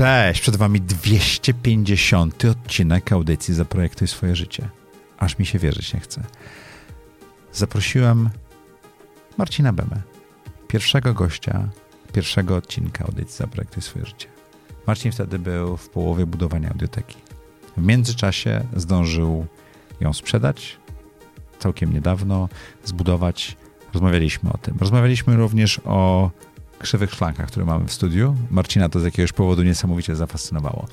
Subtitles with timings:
[0.00, 4.68] Cześć, przed wami 250 odcinek audycji Zaprojektuj swoje życie.
[5.18, 6.22] Aż mi się wierzyć nie chce.
[7.52, 8.30] Zaprosiłem
[9.38, 10.02] Marcina Bemę,
[10.68, 11.68] pierwszego gościa
[12.12, 14.26] pierwszego odcinka audycji Zaprojektuj swoje życie.
[14.86, 17.16] Marcin wtedy był w połowie budowania audioteki.
[17.76, 19.46] W międzyczasie zdążył
[20.00, 20.76] ją sprzedać
[21.58, 22.48] całkiem niedawno,
[22.84, 23.56] zbudować.
[23.94, 24.76] Rozmawialiśmy o tym.
[24.80, 26.30] Rozmawialiśmy również o
[26.80, 28.36] krzywych szklankach, które mamy w studiu.
[28.50, 30.86] Marcina to z jakiegoś powodu niesamowicie zafascynowało.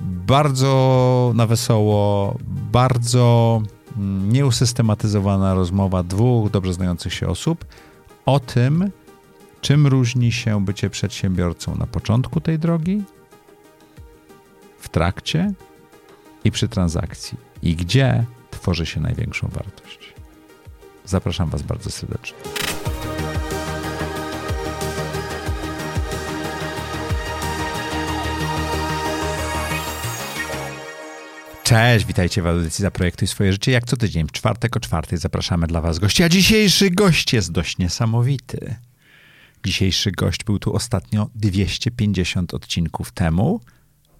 [0.00, 2.36] Bardzo na wesoło,
[2.72, 3.62] bardzo
[3.96, 7.64] mm, nieusystematyzowana rozmowa dwóch dobrze znających się osób
[8.26, 8.90] o tym,
[9.60, 13.02] czym różni się bycie przedsiębiorcą na początku tej drogi,
[14.78, 15.52] w trakcie
[16.44, 20.14] i przy transakcji i gdzie tworzy się największą wartość.
[21.04, 22.38] Zapraszam Was bardzo serdecznie.
[31.72, 33.72] Cześć, witajcie w audycji Zaprojektuj swoje życie.
[33.72, 37.52] Jak co tydzień w czwartek o czwartej zapraszamy dla was gości, a dzisiejszy gość jest
[37.52, 38.74] dość niesamowity.
[39.64, 43.60] Dzisiejszy gość był tu ostatnio 250 odcinków temu.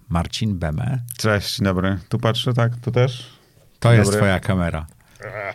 [0.09, 0.99] Marcin Beme.
[1.17, 1.99] Cześć, dzień dobry.
[2.09, 2.77] Tu patrzę, tak?
[2.77, 3.29] Tu też?
[3.79, 4.87] To jest twoja kamera.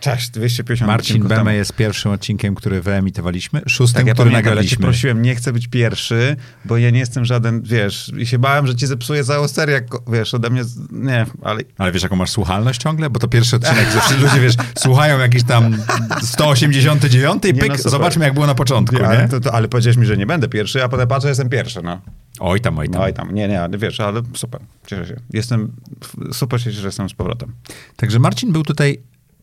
[0.00, 4.50] Cześć, 250 Marcin Beme jest pierwszym odcinkiem, który wyemitowaliśmy, szóstym, Tak, ja który pamiętam, ja
[4.50, 4.82] nagraliśmy.
[4.82, 8.74] prosiłem, nie chcę być pierwszy, bo ja nie jestem żaden, wiesz, i się bałem, że
[8.76, 9.80] ci zepsuję całą serię,
[10.12, 13.10] wiesz, ode mnie, nie, ale Ale wiesz, jaką masz słuchalność ciągle?
[13.10, 15.76] Bo to pierwszy odcinek, zawsze ludzie, wiesz, słuchają jakiś tam
[16.22, 19.08] 189 i Nie, pyk, no zobaczmy jak było na początku, nie, nie?
[19.08, 21.82] ale, to, to, ale powiedziałeś mi, że nie będę pierwszy, a potem patrzę, jestem pierwszy,
[21.82, 22.00] no.
[22.40, 23.10] Oj tam, oj tam.
[23.10, 25.16] I tam, nie, nie, ale wiesz, ale super, cieszę się.
[25.32, 25.72] Jestem,
[26.32, 27.52] super się cieszę, że jestem z powrotem.
[27.96, 29.00] Także Marcin był tutaj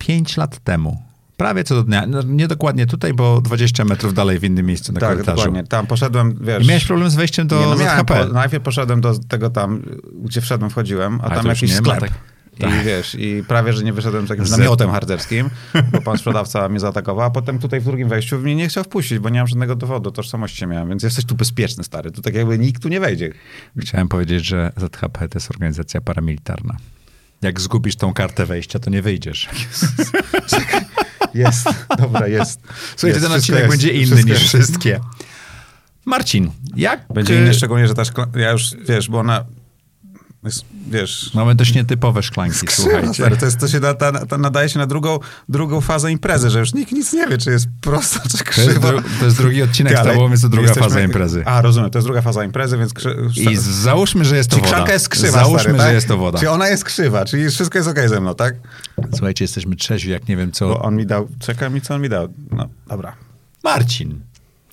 [0.08, 1.02] 5 lat temu.
[1.38, 2.08] Prawie co do dnia.
[2.08, 5.38] No, nie dokładnie tutaj, bo 20 metrów dalej w innym miejscu na tak, korytarzu.
[5.38, 5.64] dokładnie.
[5.64, 6.64] Tam poszedłem, wiesz...
[6.64, 8.04] I miałeś problem z wejściem do nie, no ZHP.
[8.28, 9.82] po, najpierw poszedłem do tego tam,
[10.24, 12.00] gdzie wszedłem, wchodziłem, a Ale tam jakiś ma sklep.
[12.00, 12.12] tak-
[12.58, 12.84] I tak.
[12.86, 15.50] wiesz, i prawie, że nie wyszedłem z jakimś namiotem harcerskim,
[15.92, 19.20] bo pan sprzedawca mnie zaatakował, a potem tutaj w drugim wejściu mnie nie chciał wpuścić,
[19.20, 22.12] bo nie mam żadnego dowodu, tożsamości miałem, więc jesteś tu bezpieczny, stary.
[22.12, 23.32] Tu tak jakby nikt tu nie wejdzie.
[23.80, 26.76] Chciałem powiedzieć, że ZHP to jest organizacja paramilitarna.
[27.46, 29.50] Jak zgubisz tą kartę wejścia, to nie wyjdziesz.
[31.34, 31.68] Jest,
[31.98, 32.60] dobra, jest.
[32.96, 34.44] Słuchajcie, Jest, ten odcinek jest, będzie inny niż jest.
[34.44, 35.00] wszystkie.
[36.06, 37.06] Marcin, jak...
[37.14, 38.04] Będzie inny, szczególnie, że ta.
[38.36, 39.46] Ja już, wiesz, bo ona
[40.88, 41.32] wiesz...
[41.34, 43.14] Mamy dość nietypowe szklanki, Krzywa, słuchajcie.
[43.14, 45.20] stary, to, jest, to się na, ta, ta nadaje się na drugą,
[45.50, 48.44] drugą fazę imprezy, że już nikt nic nie wie, czy jest prosta, czy To jest,
[48.44, 48.88] krzywa.
[48.92, 51.44] dru- to jest drugi odcinek z tobą, więc to druga jesteśmy- faza imprezy.
[51.46, 52.94] A, rozumiem, to jest druga faza imprezy, więc...
[52.94, 53.18] Krzy...
[53.52, 54.94] I załóżmy, że jest to woda.
[54.94, 55.94] jest krzywa, Załóżmy, stary, że tak?
[55.94, 56.38] jest to woda.
[56.40, 58.56] Czyli ona jest krzywa, czyli wszystko jest okej ze mną, tak?
[59.12, 60.68] Słuchajcie, jesteśmy trzeźwi, jak nie wiem co.
[60.68, 61.28] Bo on mi dał...
[61.40, 62.28] Czekaj mi, co on mi dał.
[62.52, 63.16] No, dobra.
[63.64, 64.20] Marcin.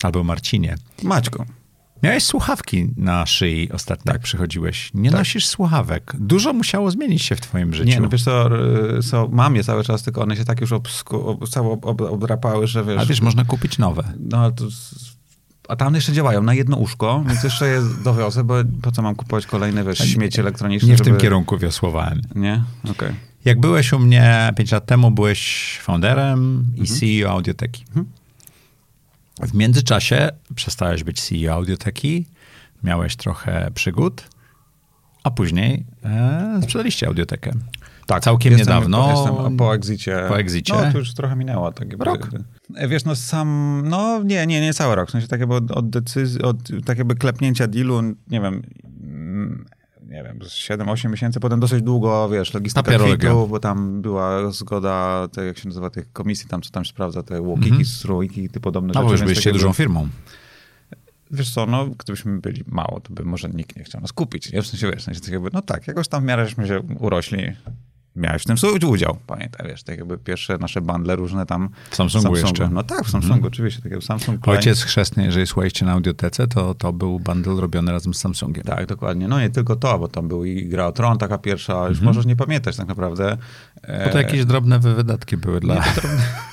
[0.02, 0.76] Albo Marcinie.
[1.02, 1.44] Maćku.
[2.02, 4.14] Miałeś słuchawki na szyi ostatnio, Tak.
[4.14, 4.90] jak przychodziłeś.
[4.94, 6.12] Nie nosisz słuchawek.
[6.18, 7.88] Dużo musiało zmienić się w twoim życiu.
[7.88, 8.48] Nie, no wiesz co,
[9.10, 12.66] co, mam je cały czas, tylko one się tak już obsku, ob, ob, ob, obdrapały,
[12.66, 12.98] że wiesz...
[13.02, 14.02] A wiesz, można kupić nowe.
[14.20, 14.64] No to...
[15.68, 19.14] A tam jeszcze działają na jedno uszko, więc jeszcze je dowiozę, bo po co mam
[19.14, 21.10] kupować kolejne, wiesz, śmieci elektroniczne, Nie w żeby...
[21.10, 22.22] tym kierunku wiosłowałem.
[22.34, 22.62] Nie?
[22.90, 23.12] Okej.
[23.44, 27.00] Jak byłeś u mnie 5 lat temu, byłeś founderem i Mhm.
[27.00, 27.84] CEO Audioteki.
[29.40, 32.26] W międzyczasie przestałeś być CEO Audioteki,
[32.84, 34.28] miałeś trochę przygód,
[35.24, 37.52] a później e, sprzedaliście Audiotekę.
[38.06, 39.10] Tak, Całkiem jestem, niedawno.
[39.10, 40.24] Jestem po exicie.
[40.28, 40.74] Po exicie?
[40.74, 41.72] No, to już trochę minęło.
[41.72, 42.30] Tak jakby, Rok?
[42.76, 45.08] E, Wiesz, no sam, no nie, nie, nie cały rok.
[45.08, 48.62] W sensie tak jakby od, od decyzji, od tak jakby klepnięcia dealu, nie wiem,
[50.12, 55.44] nie wiem, 7-8 miesięcy, potem dosyć długo, wiesz, logistyka kwitu, bo tam była zgoda, te,
[55.46, 58.88] jak się nazywa, tych komisji tam, co tam sprawdza, te łokiki, mm strójki, ty podobne
[58.94, 59.06] No rzeczy.
[59.06, 60.08] bo już byliście dużą firmą.
[61.30, 64.52] Wiesz co, no, gdybyśmy byli mało, to by może nikt nie chciał nas kupić.
[64.52, 64.62] Nie?
[64.62, 66.80] W sensie, wiesz, w sensie tak jakby, no tak, jakoś tam w miarę żeśmy się
[66.98, 67.38] urośli.
[68.16, 71.68] Miałeś w tym swój udział, pamiętaj, wiesz, tak jakby pierwsze nasze bundle różne tam.
[71.90, 72.68] W Samsungu jeszcze.
[72.68, 74.48] No tak, w Samsungu, oczywiście, tak Samsung.
[74.48, 78.64] Ojciec chrzestny, jeżeli słuchaliście na audiotece, to, to był bundle robiony razem z Samsungiem.
[78.64, 79.28] Tak, dokładnie.
[79.28, 82.04] No nie tylko to, bo tam był i Gra o Tron, taka pierwsza, już Mhm.
[82.04, 83.36] możesz nie pamiętać tak naprawdę.
[84.04, 85.74] Bo to jakieś drobne wy- wydatki były dla...
[85.94, 86.22] Drobne,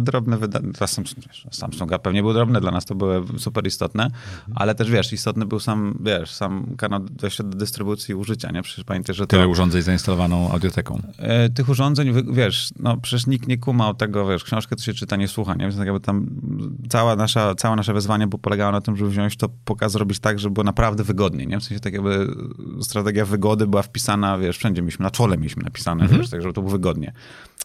[0.00, 0.38] drobne.
[0.62, 4.52] Dla Samsung, wiesz, Samsunga pewnie były drobne, dla nas to były super istotne, Mhm.
[4.54, 8.62] ale też wiesz, istotny był sam, wiesz, sam kanał wejścia do dystrybucji i użycia, nie?
[8.62, 9.26] Przecież pamiętaj, że to...
[9.26, 11.02] Tyle urządzeń zainstalowaną audioteką.
[11.18, 15.16] E, tych urządzeń, wiesz, no przecież nikt nie kumał tego, wiesz, książkę to się czyta,
[15.16, 15.64] nie słucha, nie?
[15.64, 16.26] Więc tak jakby tam
[16.88, 20.54] cała nasza, całe nasze wezwanie polegało na tym, żeby wziąć to, pokaz zrobić tak, żeby
[20.54, 21.60] było naprawdę wygodnie, nie?
[21.60, 22.34] W sensie tak jakby
[22.82, 26.60] strategia wygody była wpisana, wiesz, wszędzie mieliśmy, na czole mieliśmy napisane, wiesz, tak żeby to
[26.60, 27.12] było wygodnie.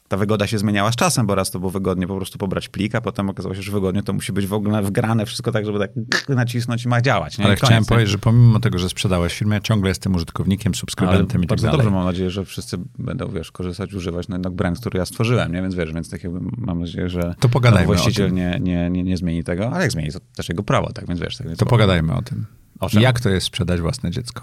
[0.08, 2.96] Ta wygoda się zmieniała z czasem, bo raz to było wygodnie po prostu pobrać plik,
[2.96, 5.80] a potem okazało się, że wygodnie to musi być w ogóle wgrane wszystko tak, żeby
[5.80, 5.92] tak
[6.30, 7.38] nacisnąć i ma działać.
[7.38, 7.46] Nie?
[7.46, 7.88] Ale koniec, chciałem nie?
[7.88, 11.68] powiedzieć, że pomimo tego, że sprzedałeś firmę, ja ciągle jestem użytkownikiem, subskrybentem i tak bardzo
[11.68, 11.78] dalej.
[11.78, 15.52] dobrze, mam nadzieję, że wszyscy będą, wiesz, korzystać, używać, no jednak brand, który ja stworzyłem,
[15.52, 15.62] nie?
[15.62, 19.18] Więc wiesz, więc tak jakby mam nadzieję, że To pogadajmy właściciel nie, nie, nie, nie
[19.18, 21.08] zmieni tego, ale jak zmieni, to też jego prawo, tak?
[21.08, 22.46] Więc wiesz, tak więc To pogadajmy o tym.
[22.80, 22.88] O?
[23.00, 24.42] Jak to jest sprzedać własne dziecko?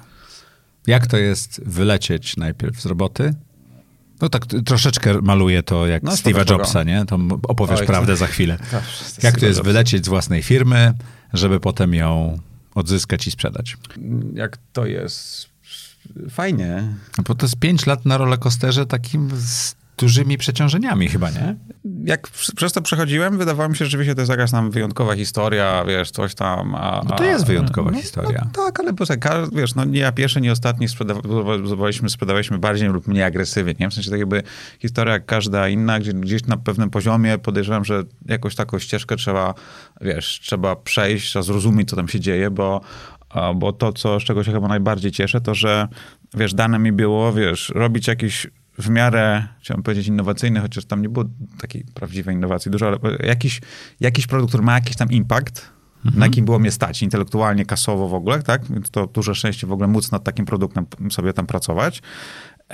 [0.86, 3.34] Jak to jest wylecieć najpierw z roboty?
[4.22, 6.50] No tak troszeczkę maluję to jak No, Steve'a.
[6.50, 7.04] Jobsa, nie?
[7.06, 8.58] To opowiesz Oj, prawdę za chwilę.
[8.70, 10.94] Zawsze Jak to jest wylecieć z własnej firmy,
[11.32, 12.38] żeby potem ją
[12.74, 13.76] odzyskać i sprzedać?
[14.34, 15.48] Jak to jest
[16.30, 16.94] fajnie.
[17.18, 21.56] No bo to jest pięć lat na rollercoasterze takim z dużymi przeciążeniami chyba, nie?
[22.04, 25.84] Jak przez to przechodziłem, wydawało mi się, że rzeczywiście to jest jakaś tam wyjątkowa historia,
[25.84, 26.74] wiesz, coś tam.
[26.74, 28.42] A, No to jest wyjątkowa no, historia.
[28.44, 28.92] No, tak, ale
[29.52, 33.90] wiesz, no nie ja pierwszy, nie ostatni sprzedawaliśmy, sprzedawaliśmy bardziej lub mniej agresywnie, nie?
[33.90, 34.42] W sensie tak jakby
[34.78, 39.54] historia jak każda inna, gdzie gdzieś na pewnym poziomie podejrzewam, że jakąś taką ścieżkę trzeba,
[40.00, 42.80] wiesz, trzeba przejść, trzeba zrozumieć, co tam się dzieje, bo
[43.54, 45.88] bo to, co, z czego się chyba najbardziej cieszę, to że,
[46.34, 48.46] wiesz, dane mi było, wiesz, robić jakiś
[48.78, 51.24] w miarę, chciałem powiedzieć innowacyjny, chociaż tam nie było
[51.60, 53.60] takiej prawdziwej innowacji dużo, ale jakiś,
[54.00, 55.72] jakiś produkt, który ma jakiś tam impact,
[56.04, 58.64] na kim było mnie stać intelektualnie, kasowo w ogóle, tak?
[58.72, 62.02] Więc to duże szczęście w ogóle móc nad takim produktem sobie tam pracować.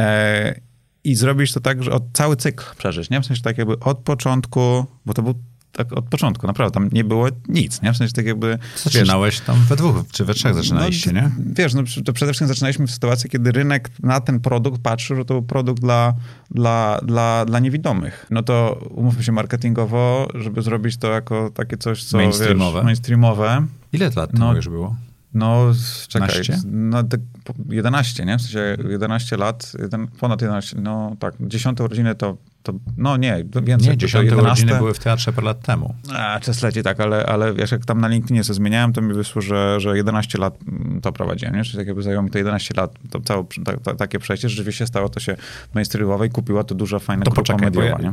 [0.01, 0.61] E,
[1.05, 3.21] I zrobić to tak, że od, cały cykl przeżyć, nie?
[3.21, 5.35] W sensie tak jakby od początku, bo to był
[5.79, 7.93] tak od początku, naprawdę, tam nie było nic, nie?
[7.93, 8.59] W sensie tak jakby...
[8.75, 11.31] wiesz, Zaczynałeś tam we dwóch, czy we trzech zaczynaliście, no, nie?
[11.39, 15.25] Wiesz, no, to przede wszystkim zaczynaliśmy w sytuacji, kiedy rynek na ten produkt patrzył, że
[15.25, 16.15] to był produkt dla,
[16.51, 18.27] dla, dla, dla niewidomych.
[18.31, 22.79] No to umówmy się marketingowo, żeby zrobić to jako takie coś, co Mainstreamowe.
[22.79, 23.67] Wiesz, mainstreamowe.
[23.93, 24.97] Ile lat temu No, już było?
[25.35, 25.73] No,
[26.09, 26.59] czekaj, Naście?
[26.67, 28.39] no, te, po- 11, nie?
[28.39, 32.37] W sensie 11 lat, jeden, ponad 11, no tak, 10 urodziny to,
[32.73, 33.89] to no nie, to więcej.
[33.89, 34.47] Nie, to dziesiąte 11.
[34.47, 35.95] urodziny były w teatrze parę lat temu.
[36.15, 39.15] A, czas leci, tak, ale, ale wiesz, jak tam na LinkedInie sobie zmieniałem, to mi
[39.15, 41.65] wyszło, że, że 11 lat mm, to prowadziłem, nie?
[41.65, 44.87] Czyli tak jakby zajęło mi to 11 lat, to całe ta, ta, takie przejście, rzeczywiście
[44.87, 45.37] stało to się
[45.75, 48.13] mainstreamowe i kupiła to duża, fajna To grupa poczekaj, bo mediowa, ja, nie?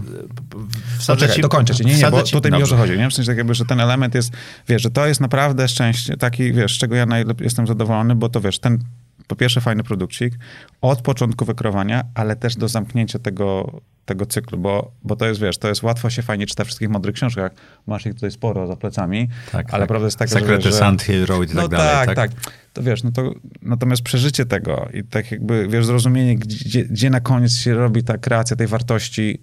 [0.98, 1.84] wsadzę Poczekaj, ci- dokończę cię.
[1.84, 3.10] Nie, nie, bo ci- tutaj mi o co chodzi, nie?
[3.10, 4.34] W sensie tak jakby, że ten element jest,
[4.68, 8.30] wiesz, że to jest naprawdę szczęście, taki, wiesz, z czego ja najlepiej jestem zadowolony, bo
[8.30, 8.80] to, wiesz, ten
[9.28, 10.34] po pierwsze fajny produkcik,
[10.82, 15.58] od początku wykrowania, ale też do zamknięcia tego, tego cyklu, bo, bo to jest, wiesz,
[15.58, 17.52] to jest łatwo się fajnie czyta w wszystkich mądrych książkach,
[17.88, 19.88] masz ich tutaj sporo za plecami, Tak, ale tak.
[19.88, 20.72] prawda jest taka, Sekrety że...
[20.72, 22.34] Sand Hill Road i no tak dalej, tak, tak?
[22.34, 22.54] tak.
[22.74, 27.20] To wiesz, no to natomiast przeżycie tego i tak jakby, wiesz, zrozumienie, gdzie, gdzie na
[27.20, 29.42] koniec się robi ta kreacja tej wartości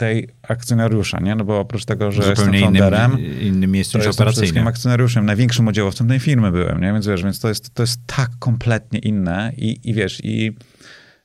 [0.00, 1.34] tej akcjonariusza, nie?
[1.34, 4.66] No bo oprócz tego, że Zupełnie jestem innym, founderem, innym miejscu to niż operacyjnym.
[4.66, 6.92] akcjonariuszem, największym udziałowcem tej firmy byłem, nie?
[6.92, 10.52] Więc wiesz, więc to jest, to jest tak kompletnie inne i, i wiesz, i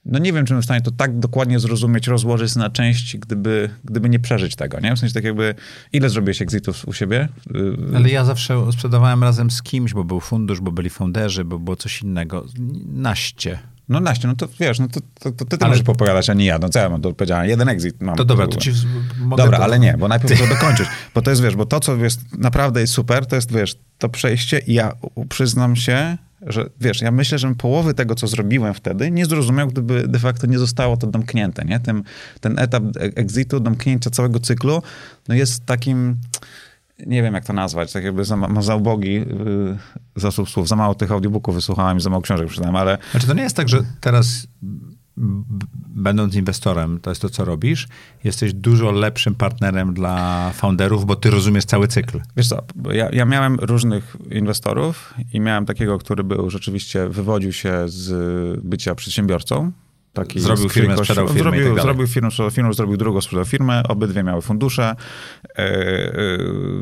[0.06, 3.69] no nie wiem, czy bym w stanie to tak dokładnie zrozumieć, rozłożyć na części, gdyby,
[3.83, 4.95] gdyby nie przeżyć tego, nie?
[4.95, 5.56] W sensie tak jakby,
[5.94, 7.28] ile zrobiłeś exitów u siebie?
[7.56, 11.60] Y, Ale ja zawsze sprzedawałem razem z kimś, bo był fundusz, bo byli founderzy, bo
[11.60, 12.45] było coś innego.
[12.88, 13.60] Naście.
[13.90, 16.46] No naście, no to wiesz, no to, to, to ty, Ale- możesz popowiadać, a nie
[16.46, 16.60] ja.
[16.60, 17.46] No co ja mam do powiedziania?
[17.46, 18.16] Jeden exit mam.
[18.16, 18.72] To dobra, to ci
[19.20, 20.88] mogę Dobra, to- ale nie, bo najpierw muszę dokończyć.
[21.16, 24.10] Bo to jest, wiesz, bo to, co jest naprawdę jest super, to jest, wiesz, to
[24.10, 24.92] przejście i ja
[25.30, 26.18] przyznam się,
[26.48, 30.48] że, wiesz, ja myślę, że połowy tego, co zrobiłem wtedy, nie zrozumiał, gdyby de facto
[30.48, 31.80] nie zostało to domknięte, nie?
[31.80, 32.04] Ten,
[32.42, 34.81] ten etap e- exitu, domknięcia całego cyklu,
[35.28, 36.16] no jest takim,
[37.00, 39.77] nie wiem jak to nazwać, tak jakby za, za ubogi yy,
[40.15, 43.33] zasób słów, za mało tych audiobooków wysłuchałem i za mało książek przeczytałem, ale Znaczy to
[43.33, 44.47] nie jest tak, że teraz
[45.87, 47.87] będąc inwestorem, to jest to, co robisz,
[48.23, 52.21] jesteś dużo lepszym partnerem dla founderów, bo ty rozumiesz cały cykl.
[52.37, 57.83] Wiesz co, ja, ja miałem różnych inwestorów i miałem takiego, który był rzeczywiście, wywodził się
[57.85, 59.71] z bycia przedsiębiorcą.
[60.16, 61.84] Taki Zrobił firmę, sprzedał firmę i zrobił, tak dalej.
[61.84, 64.95] zrobił firmę, sprzedał firmę, zrobił drugą, sprzedał firmę, obydwie miały fundusze,
[65.57, 66.38] e, e,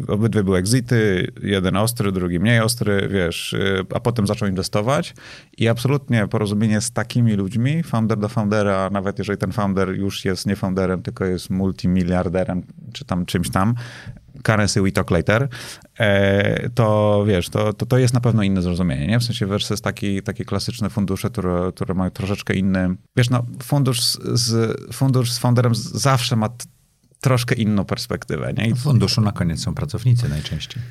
[0.08, 5.14] obydwie były exity, jeden ostry, drugi mniej ostry, wiesz, e, a potem zaczął inwestować.
[5.58, 10.48] I absolutnie porozumienie z takimi ludźmi, founder do foundera, nawet jeżeli ten founder już jest
[10.48, 12.64] nie founderem, tylko jest multimiliarderem,
[12.94, 13.76] czy tam czymś tam,
[14.44, 15.48] currency we talk later,
[16.00, 19.20] e, to wiesz, to, to, to jest na pewno inne zrozumienie, nie?
[19.20, 22.96] W sensie versus taki, takie klasyczne fundusze, które, które mają troszeczkę inny...
[23.16, 24.02] Wiesz, no, fundusz
[24.34, 26.50] z, fundusz z founderem zawsze ma
[27.22, 28.68] troszkę inną perspektywę, nie?
[28.68, 30.84] I, W funduszu na koniec są pracownicy najczęściej,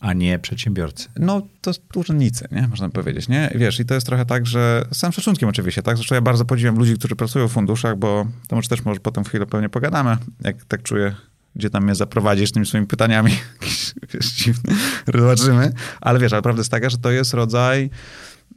[0.00, 1.08] a nie przedsiębiorcy.
[1.18, 2.68] no, to urzędnicy, nie?
[2.68, 3.52] Można powiedzieć, nie?
[3.54, 5.96] Wiesz, i to jest trochę tak, że z całym szacunkiem oczywiście, tak?
[5.96, 9.24] Zresztą ja bardzo podziwiam ludzi, którzy pracują w funduszach, bo to może też może potem
[9.24, 11.14] chwilę pewnie pogadamy, jak tak czuję,
[11.56, 13.32] gdzie tam mnie zaprowadzisz tymi swoimi pytaniami.
[14.14, 14.74] Wiesz, dziwne.
[15.14, 15.72] Zobaczymy.
[16.00, 17.90] Ale wiesz, ale prawda jest taka, że to jest rodzaj,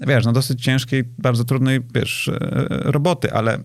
[0.08, 3.60] wiesz, no dosyć ciężkiej, bardzo trudnej, wiesz, e, roboty, ale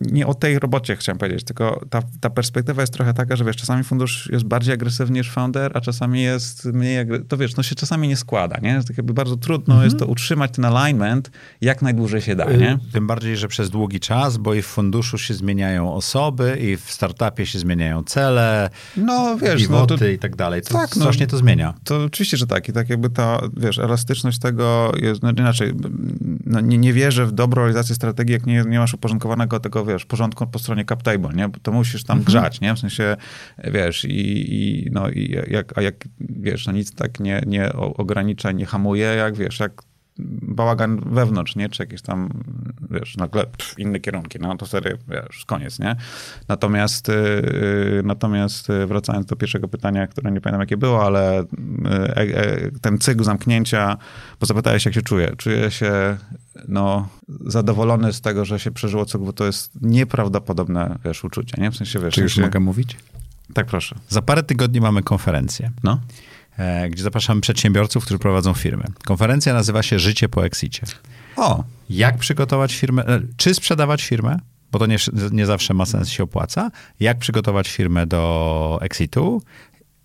[0.00, 3.56] nie o tej robocie chciałem powiedzieć, tylko ta, ta perspektywa jest trochę taka, że wiesz,
[3.56, 7.28] czasami fundusz jest bardziej agresywny niż founder, a czasami jest mniej agresywny.
[7.28, 8.82] To wiesz, no się czasami nie składa, nie?
[8.86, 9.84] Tak jakby bardzo trudno mhm.
[9.84, 12.78] jest to utrzymać ten alignment jak najdłużej się da, nie?
[12.92, 16.90] Tym bardziej, że przez długi czas, bo i w funduszu się zmieniają osoby i w
[16.90, 20.62] startupie się zmieniają cele, no wiesz, pivoty no to, i tak dalej.
[20.62, 21.74] To tak, strasznie no, to zmienia.
[21.84, 22.68] To oczywiście, że tak.
[22.68, 25.72] I tak jakby ta, wiesz, elastyczność tego jest, no inaczej,
[26.46, 30.04] no, nie, nie wierzę w dobrą realizację strategii, jak nie, nie masz uporządkowanego tego wiesz,
[30.04, 31.48] porządku po stronie cap table, nie?
[31.48, 32.26] Bo to musisz tam mhm.
[32.26, 32.74] grzać, nie?
[32.74, 33.16] W sensie,
[33.64, 38.52] wiesz, i, i, no, i jak, a jak, wiesz, no nic tak nie, nie ogranicza,
[38.52, 39.82] nie hamuje, jak, wiesz, jak
[40.42, 41.68] bałagan wewnątrz, nie?
[41.68, 42.28] Czy jakieś tam,
[42.90, 45.96] wiesz, nagle pff, inne kierunki, no to wtedy, wiesz, koniec, nie?
[46.48, 51.44] Natomiast, yy, natomiast y, wracając do pierwszego pytania, które nie pamiętam jakie było, ale
[52.62, 53.96] yy, ten cykl zamknięcia,
[54.40, 55.32] bo zapytałeś jak się czuję.
[55.36, 56.16] Czuję się,
[56.68, 57.08] no,
[57.46, 61.70] zadowolony z tego, że się przeżyło cykl, bo to jest nieprawdopodobne, wiesz, uczucie, nie?
[61.70, 62.14] W sensie, wiesz...
[62.14, 62.46] Czy już sensie...
[62.46, 62.96] mogę mówić?
[63.54, 63.96] Tak, proszę.
[64.08, 65.70] Za parę tygodni mamy konferencję.
[65.82, 66.00] No.
[66.56, 68.84] E, gdzie zapraszamy przedsiębiorców, którzy prowadzą firmy.
[69.04, 70.86] Konferencja nazywa się Życie po Exicie.
[71.36, 71.64] O!
[71.90, 74.38] Jak przygotować firmę, e, czy sprzedawać firmę,
[74.72, 74.96] bo to nie,
[75.32, 79.42] nie zawsze ma sens się opłaca, jak przygotować firmę do exitu,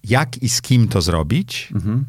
[0.04, 2.06] jak i z kim to zrobić mhm.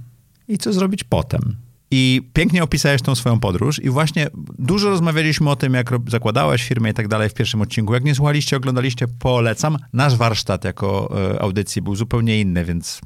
[0.49, 1.57] i co zrobić potem.
[1.97, 4.27] I pięknie opisałeś tą swoją podróż i właśnie
[4.59, 7.95] dużo rozmawialiśmy o tym, jak zakładałeś firmę i tak dalej w pierwszym odcinku.
[7.95, 9.77] Jak nie słuchaliście, oglądaliście, polecam.
[9.93, 13.01] Nasz warsztat jako e, audycji był zupełnie inny, więc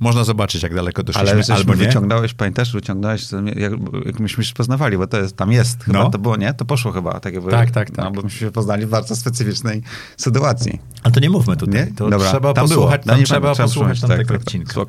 [0.00, 1.86] można zobaczyć, jak daleko doszliśmy, Ale albo nie.
[1.86, 3.26] wyciągnąłeś, pamiętasz, wyciągnąłeś,
[3.56, 3.72] jak,
[4.06, 6.10] jak myśmy się poznawali, bo to jest, tam jest, chyba no.
[6.10, 6.54] to było, nie?
[6.54, 7.20] To poszło chyba.
[7.20, 8.04] Tak, jakby, tak, tak, tak.
[8.04, 9.82] No, bo myśmy się poznali w bardzo specyficznej
[10.16, 10.80] sytuacji.
[11.02, 11.74] Ale to nie mówmy tutaj.
[11.74, 11.86] Nie?
[11.86, 13.12] To Dobra, trzeba tam posłuchać, było.
[13.14, 14.46] Tam no, trzeba posłuchać tam tak, tego tak, tak.
[14.46, 14.80] odcinka.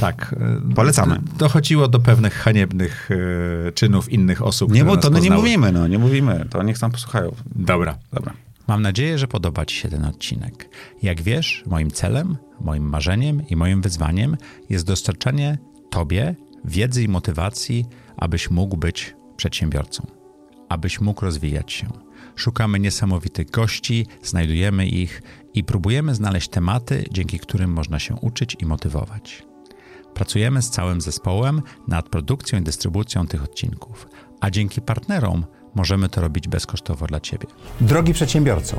[0.00, 0.34] Tak.
[0.70, 1.20] E, Polecamy.
[1.38, 5.98] Dochodziło do pewnych haniebnych y, czynów innych osób, Nie, bo to nie mówimy, no, nie
[5.98, 6.46] mówimy.
[6.50, 7.34] To niech tam posłuchają.
[7.46, 7.98] Dobra.
[8.12, 8.32] Dobra.
[8.68, 10.68] Mam nadzieję, że podoba Ci się ten odcinek.
[11.02, 14.36] Jak wiesz, moim celem, moim marzeniem i moim wyzwaniem
[14.70, 15.58] jest dostarczanie
[15.90, 20.06] Tobie wiedzy i motywacji, abyś mógł być przedsiębiorcą,
[20.68, 21.88] abyś mógł rozwijać się.
[22.36, 25.22] Szukamy niesamowitych gości, znajdujemy ich
[25.54, 29.42] i próbujemy znaleźć tematy, dzięki którym można się uczyć i motywować.
[30.14, 34.08] Pracujemy z całym zespołem nad produkcją i dystrybucją tych odcinków,
[34.40, 37.46] a dzięki partnerom możemy to robić bezkosztowo dla Ciebie.
[37.80, 38.76] Drogi przedsiębiorco,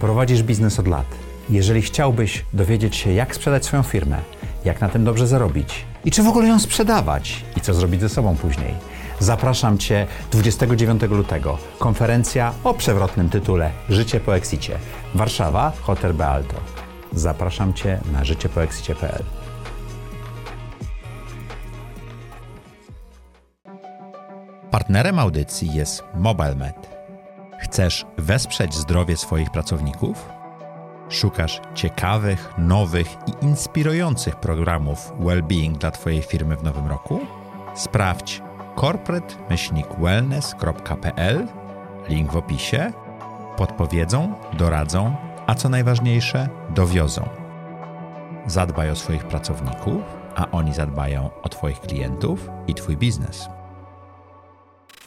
[0.00, 1.06] prowadzisz biznes od lat.
[1.50, 4.20] Jeżeli chciałbyś dowiedzieć się, jak sprzedać swoją firmę,
[4.64, 8.08] jak na tym dobrze zarobić i czy w ogóle ją sprzedawać i co zrobić ze
[8.08, 8.74] sobą później,
[9.20, 11.58] zapraszam Cię 29 lutego.
[11.78, 14.78] Konferencja o przewrotnym tytule Życie po Exicie.
[15.14, 16.56] Warszawa, Hotel Bealto.
[17.12, 19.24] Zapraszam Cię na życiepoexicie.pl.
[24.70, 26.98] Partnerem audycji jest MobileMed.
[27.58, 30.28] Chcesz wesprzeć zdrowie swoich pracowników?
[31.08, 37.20] Szukasz ciekawych, nowych i inspirujących programów well-being dla Twojej firmy w nowym roku?
[37.74, 38.42] Sprawdź
[38.76, 41.48] corporate-wellness.pl,
[42.08, 42.92] link w opisie.
[43.56, 47.28] Podpowiedzą, doradzą, a co najważniejsze, dowiozą.
[48.46, 50.02] Zadbaj o swoich pracowników,
[50.36, 53.48] a oni zadbają o Twoich klientów i Twój biznes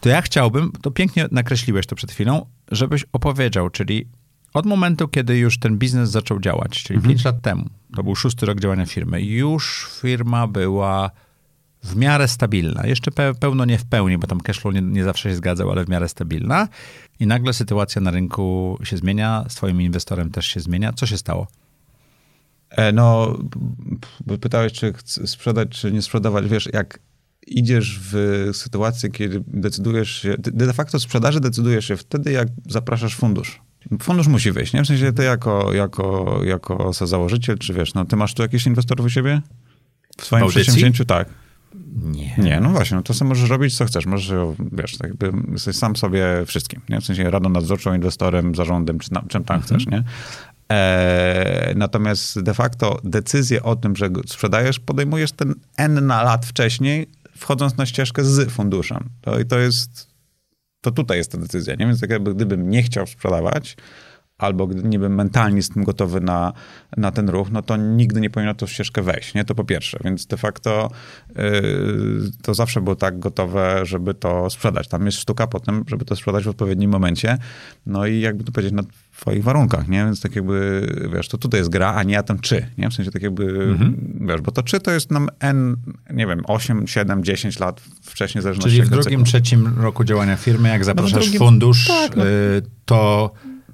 [0.01, 4.07] to ja chciałbym, to pięknie nakreśliłeś to przed chwilą, żebyś opowiedział, czyli
[4.53, 7.13] od momentu, kiedy już ten biznes zaczął działać, czyli mhm.
[7.13, 7.65] 5 lat temu,
[7.95, 11.11] to był szósty rok działania firmy, już firma była
[11.83, 12.87] w miarę stabilna.
[12.87, 15.89] Jeszcze pełno nie w pełni, bo tam cashflow nie, nie zawsze się zgadzał, ale w
[15.89, 16.67] miarę stabilna.
[17.19, 20.93] I nagle sytuacja na rynku się zmienia, z twoim inwestorem też się zmienia.
[20.93, 21.47] Co się stało?
[22.69, 23.37] E, no,
[24.41, 26.47] pytałeś, czy sprzedać, czy nie sprzedawać.
[26.47, 26.99] Wiesz, jak
[27.47, 33.61] idziesz w sytuację, kiedy decydujesz się, de facto sprzedaży decydujesz się wtedy, jak zapraszasz fundusz.
[34.01, 34.83] Fundusz musi wyjść, nie?
[34.83, 39.05] W sensie ty jako, jako, jako założyciel, czy wiesz, no ty masz tu jakichś inwestorów
[39.05, 39.41] u siebie?
[40.17, 41.05] W swoim w przedsięwzięciu?
[41.05, 41.29] Tak.
[41.95, 42.35] Nie.
[42.37, 44.05] Nie, no właśnie, no to sobie możesz robić, co chcesz.
[44.05, 44.33] Możesz,
[44.71, 47.01] wiesz, tak jakby jesteś sam sobie wszystkim, nie?
[47.01, 49.61] W sensie radą nadzorczą, inwestorem, zarządem, czy tam, czym tam mhm.
[49.61, 50.03] chcesz, nie?
[50.71, 57.07] E, natomiast de facto decyzję o tym, że sprzedajesz, podejmujesz ten N na lat wcześniej,
[57.35, 59.09] wchodząc na ścieżkę z funduszem.
[59.21, 60.07] To, I to jest,
[60.81, 61.85] to tutaj jest ta decyzja, nie?
[61.85, 63.77] Więc tak jakby gdybym nie chciał sprzedawać,
[64.41, 66.53] albo gdy nie bym mentalnie jestem gotowy na,
[66.97, 69.45] na ten ruch, no to nigdy nie powinno to ścieżkę wejść, nie?
[69.45, 69.99] To po pierwsze.
[70.03, 70.91] Więc de facto
[71.35, 71.43] yy,
[72.41, 74.87] to zawsze było tak gotowe, żeby to sprzedać.
[74.87, 77.37] Tam jest sztuka potem, żeby to sprzedać w odpowiednim momencie.
[77.85, 78.83] No i jakby to powiedzieć, na
[79.19, 80.05] twoich warunkach, nie?
[80.05, 82.89] Więc tak jakby, wiesz, to tutaj jest gra, a nie ja tam czy, nie?
[82.89, 83.95] W sensie tak jakby, mhm.
[84.27, 85.75] wiesz, bo to czy to jest nam N,
[86.13, 90.35] nie wiem, 8, 7, 10 lat wcześniej, w zależności Czyli w drugim, trzecim roku działania
[90.35, 92.27] firmy, jak zapraszasz no drugim, fundusz, tak, no.
[92.27, 93.31] y, to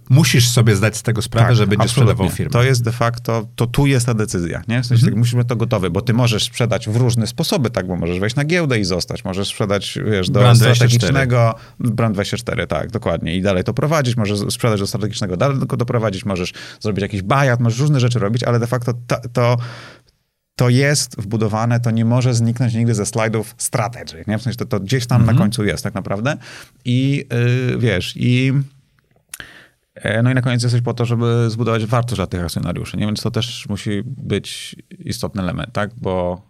[0.10, 2.14] musisz sobie zdać z tego sprawę, Tak, że będziesz absolutnie.
[2.14, 2.52] sprzedawał firmę.
[2.52, 4.82] To jest de facto, to tu jest ta decyzja, nie?
[4.82, 5.14] W sensie Mhm.
[5.14, 8.36] tak, musimy to gotowe, bo ty możesz sprzedać w różne sposoby, tak, bo możesz wejść
[8.36, 10.76] na giełdę i zostać, możesz sprzedać, wiesz, do Brand 24.
[10.76, 15.78] strategicznego, brand 24, tak, dokładnie, i dalej to prowadzić, możesz sprzedać do strategicznego, dalej go
[15.78, 19.58] doprowadzić, możesz zrobić jakiś buyout, możesz różne rzeczy robić, ale de facto ta, to
[20.56, 24.38] to jest wbudowane, to nie może zniknąć nigdy ze slajdów strategy, nie?
[24.38, 25.38] W sensie to, to gdzieś tam Mhm.
[25.38, 26.38] na końcu jest tak naprawdę
[26.86, 27.26] i
[27.72, 28.54] yy, wiesz, i
[30.24, 33.06] No i na koniec jesteś po to, żeby zbudować wartość dla tych akcjonariuszy, nie?
[33.06, 35.92] Więc to też musi być istotny element, tak?
[35.96, 36.42] Bo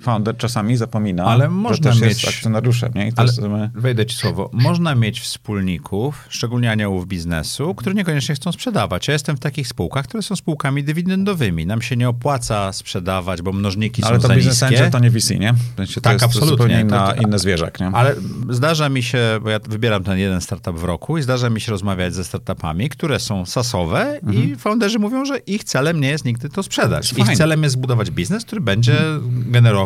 [0.00, 3.08] founder czasami zapomina, Ale że można też mieć- jest akcjonariuszem, nie?
[3.08, 4.50] I to Ale jest, my- wejdę ci słowo.
[4.52, 9.08] Można mieć wspólników, szczególnie aniołów biznesu, którzy niekoniecznie chcą sprzedawać.
[9.08, 11.66] Ja jestem w takich spółkach, które są spółkami dywidendowymi.
[11.66, 14.66] Nam się nie opłaca sprzedawać, bo mnożniki ale są to za niskie.
[14.66, 15.52] angel to nie VC, nie?
[15.52, 16.50] W sensie to Tak, jest absolutnie.
[16.50, 17.86] zupełnie To- inna, to- inny zwierzak, nie?
[17.86, 18.14] Ale
[18.50, 21.72] zdarza mi się, bo ja wybieram ten jeden startup w roku i zdarza mi się
[21.72, 26.48] rozmawiać ze startupami, które są sasowe i founderzy mówią, że ich celem nie jest nigdy
[26.48, 27.12] to sprzedać.
[27.16, 28.96] Ich celem jest zbudować biznes, który będzie
[29.30, 29.83] generował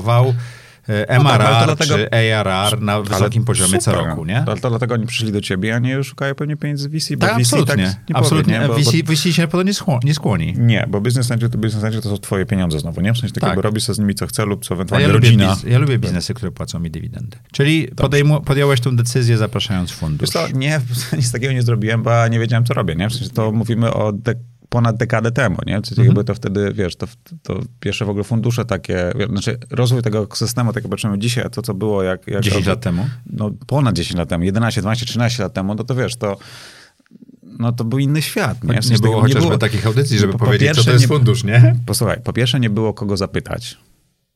[0.89, 4.07] e, MRR tak, ale to dlatego- czy ARR na wysokim poziomie co super.
[4.07, 4.43] roku, nie?
[4.47, 7.27] To, to dlatego oni przyszli do ciebie, a nie szukają pewnie pieniędzy z VC, bo
[7.27, 7.87] Tak, VC absolutnie.
[7.87, 8.55] tak nie absolutnie.
[8.55, 8.69] powie, nie?
[8.69, 9.73] Bo, bo, VC, VC się po to nie,
[10.05, 10.55] nie skłoni.
[10.59, 13.13] nie, bo business angel to business angel to są twoje pieniądze znowu, nie?
[13.13, 13.49] W sensie tak, Tak.
[13.49, 15.55] jakby robisz sobie z nimi co chce lub co ewentualnie ja, lubię rodzina.
[15.55, 17.37] biz, ja lubię biznesy, które płacą mi dywidendy.
[17.53, 20.21] Czyli podejmu, podjąłeś tę decyzję zapraszając fundusz.
[20.21, 20.81] Wiesz co, nie,
[21.17, 23.09] nic takiego nie zrobiłem, bo nie wiedziałem, co robię, nie?
[23.09, 24.35] W sensie to mówimy o de-
[24.69, 25.75] ponad dekadę temu, nie?
[25.75, 26.07] Sensie Mhm.
[26.07, 27.07] jakby to wtedy, wiesz, to,
[27.43, 31.63] to pierwsze w ogóle fundusze takie, znaczy rozwój tego systemu, tak jak patrzymy dzisiaj, to
[31.63, 32.27] co było jak...
[32.27, 33.07] jak 10 lat temu.
[33.27, 36.37] No ponad 10 lat temu, 11, 12, 13 lat temu, no to wiesz, to
[37.59, 38.79] no to był inny świat, nie?
[38.91, 41.77] Nie, było chociażby takich audycji, żeby po- po powiedzieć, co pierwsze to jest fundusz, nie?
[41.87, 43.79] Posłuchaj, po pierwsze nie było kogo zapytać,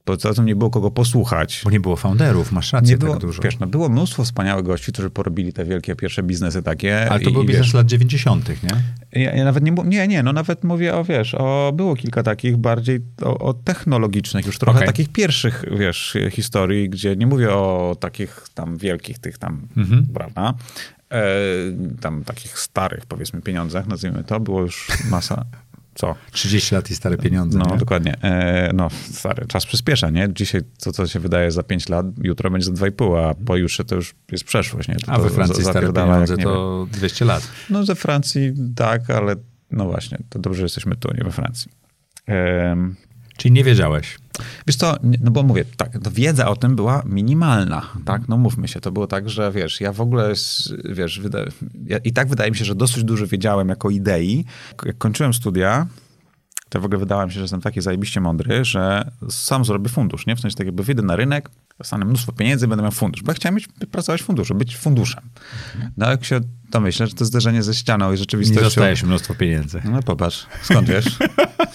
[0.04, 1.60] poza tym nie było kogo posłuchać.
[1.64, 3.42] Bo nie było founderów, masz rację Nie było, tak dużo.
[3.42, 7.10] wiesz, no było mnóstwo wspaniałych gości, którzy porobili te wielkie pierwsze biznesy takie.
[7.10, 9.22] Ale to i- był i biznes wiesz, lat 90., nie?
[9.22, 12.56] Ja, ja nawet nie, nie, nie, no nawet mówię o, wiesz, o, było kilka takich
[12.56, 14.86] bardziej o, o technologicznych, już trochę Okej.
[14.88, 20.06] takich pierwszych, wiesz, historii, gdzie nie mówię o takich tam wielkich tych tam, Mhm.
[20.14, 20.54] prawda,
[21.12, 21.22] e,
[22.00, 25.44] tam takich starych, powiedzmy, pieniądzach, nazwijmy to, było już masa,
[25.94, 26.14] co?
[26.32, 27.58] 30 lat i stare pieniądze.
[27.58, 27.76] No, nie?
[27.76, 28.22] dokładnie.
[28.22, 30.28] E, no, stary, czas przyspiesza, nie?
[30.32, 33.94] Dzisiaj to, co się wydaje za 5 lat, jutro będzie za 2,5, a pojutrze to
[33.94, 34.96] już jest przeszłość, nie?
[34.96, 36.44] To, A we Francji stare pieniądze jak nie wiem.
[36.44, 37.48] to 200 lat.
[37.70, 39.36] No ze Francji tak, ale
[39.70, 41.70] no właśnie, to dobrze, że jesteśmy tu, nie we Francji.
[42.26, 42.96] Em,
[43.36, 44.18] Czyli nie wiedziałeś.
[44.66, 48.80] Wiesz co, no bo mówię, tak, wiedza o tym była minimalna, tak, no mówmy się,
[48.80, 50.32] to było tak, że wiesz, ja w ogóle,
[50.84, 51.38] wiesz, wyda,
[51.86, 54.44] ja, i tak wydaje mi się, że dosyć dużo wiedziałem jako idei.
[54.84, 55.86] Jak kończyłem studia,
[56.68, 60.26] to w ogóle wydawało mi się, że jestem taki zajebiście mądry, że sam zrobię fundusz,
[60.26, 60.36] nie?
[60.36, 63.34] W sensie tak jakby wyjdę na rynek, dostanę mnóstwo pieniędzy, będę miał fundusz, bo ja
[63.34, 65.22] chciałem mieć, pracować w funduszu, być funduszem.
[65.96, 68.64] No jak się to myślę, że to zderzenie ze ścianą i Nie rzeczywistością...
[68.64, 69.82] dostajesz mnóstwo pieniędzy.
[69.84, 71.04] No popatrz, skąd wiesz?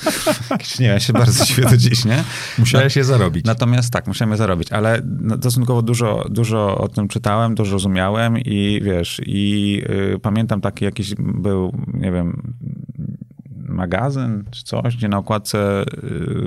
[0.79, 2.23] Nie, ja się bardzo do dziś, nie?
[2.57, 3.45] Musiałeś je zarobić.
[3.45, 8.38] Natomiast tak, musiałem je zarobić, ale no, stosunkowo dużo, dużo o tym czytałem, dużo rozumiałem
[8.38, 9.81] i wiesz, i
[10.15, 12.55] y, pamiętam taki jakiś był, nie wiem,
[13.77, 15.85] magazyn czy coś, gdzie na okładce y,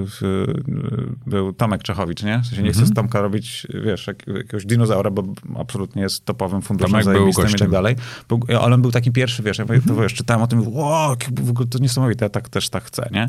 [0.07, 2.39] w, y, był Tomek Czechowicz, nie?
[2.39, 5.25] W sensie nie chcę z Tomka robić, wiesz, jak, jakiegoś dinozaura, bo
[5.59, 7.97] absolutnie jest topowym funduszem Tomek był zajebistym i tak dalej.
[8.29, 11.51] Był, ale on był taki pierwszy, wiesz, ja to wiesz, czytałem o tym, wow, w
[11.51, 13.29] ogóle to niesamowite, ja tak też tak chcę, nie?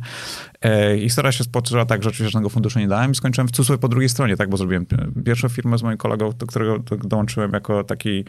[0.65, 3.79] E, historia się spoczyła tak, że oczywiście żadnego funduszu nie dałem i skończyłem w cudzysłowie
[3.79, 4.85] po drugiej stronie, tak, bo zrobiłem
[5.25, 8.25] pierwszą firmę z moim kolegą, do którego do- dołączyłem jako taki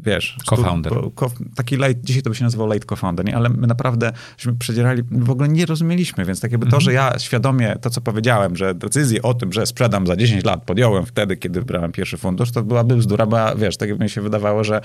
[0.00, 0.36] wiesz...
[0.44, 0.92] Co-founder.
[1.14, 3.36] ko- taki late, dzisiaj to by się nazywał late co-founder, nie?
[3.36, 7.18] ale my naprawdę żeśmy przedzierali, w ogóle nie rozumieliśmy, więc tak jakby to, że ja
[7.18, 11.36] świadomie to, co powiedziałem, że decyzję o tym, że sprzedam za 10 lat podjąłem wtedy,
[11.36, 14.80] kiedy brałem pierwszy fundusz, to byłaby bzdura, bo wiesz, tak jakby mi się wydawało, że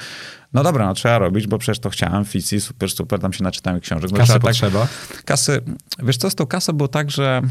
[0.54, 3.80] no dobra, no trzeba robić, bo przecież to chciałem, fici, super, super, tam się naczytałem
[3.80, 4.12] książek.
[4.12, 4.88] No, Kasy tak- potrzeba.
[5.26, 5.62] kasy,
[6.04, 7.42] wiesz co, z tą kasą było tak, że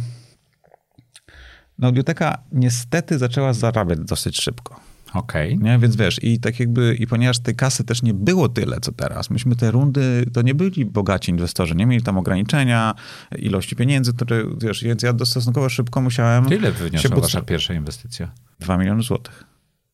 [1.79, 4.92] no, audioteka niestety zaczęła zarabiać dosyć szybko.
[5.15, 5.59] Okej.
[5.59, 5.79] Nie?
[5.79, 9.31] Więc wiesz, i tak jakby, i ponieważ tej kasy też nie było tyle, co teraz,
[9.31, 12.95] myśmy te rundy, to nie byli bogaci inwestorzy, nie mieli tam ograniczenia,
[13.39, 18.33] ilości pieniędzy, które, wiesz, więc ja stosunkowo szybko musiałem się wyniosła wasza pierwsza inwestycja?
[18.61, 19.45] 2 miliony złotych.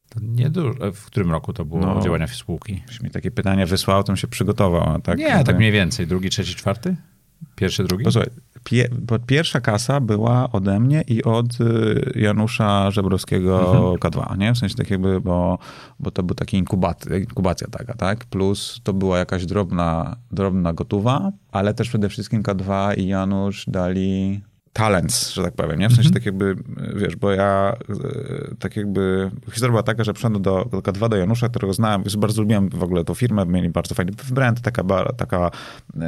[0.09, 0.92] To nie dużo.
[0.92, 2.02] W którym roku to było No.
[2.02, 2.83] działania spółki?
[2.88, 5.00] Jeśli mi takie pytanie wysłał, to się przygotował.
[5.00, 6.07] Tak, nie, tak mniej więcej.
[6.07, 6.96] Drugi, trzeci, czwarty?
[7.57, 8.05] Pierwszy, drugi?
[8.05, 8.31] Posłuchaj,
[8.64, 14.55] pie, bo pierwsza kasa była ode mnie i od y, Janusza Żebrowskiego K2, nie?
[14.55, 15.59] W sensie tak jakby, bo,
[16.01, 18.24] bo to był taki inkubat, inkubacja taka, tak?
[18.24, 24.40] Plus to była jakaś drobna, drobna gotowa, ale też przede wszystkim K2 i Janusz dali
[24.72, 25.88] talents, że tak powiem, nie?
[25.88, 26.14] W sensie mm -hmm.
[26.14, 26.57] tak jakby,
[26.96, 31.16] wiesz, bo ja e, tak jakby, historia była taka, że przyszedłem do, do K2, do
[31.16, 34.83] Janusza, którego znałem, bardzo lubiłem w ogóle tą firmę, mieli bardzo fajny brand, taka,
[35.16, 35.50] taka
[36.00, 36.04] e,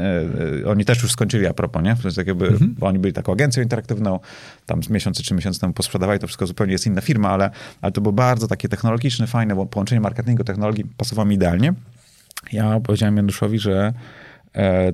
[0.62, 1.96] e, oni też już skończyli a propos, nie?
[1.96, 2.68] W sensie tak jakby, mm -hmm.
[2.78, 4.20] bo oni byli taką agencją interaktywną,
[4.66, 7.50] tam miesiące czy miesiące temu posprzedawali, to wszystko zupełnie jest inna firma, ale,
[7.82, 11.74] ale to było bardzo takie technologiczne, fajne, bo połączenie marketingu, technologii pasowało mi idealnie.
[12.52, 13.92] Ja powiedziałem Januszowi, że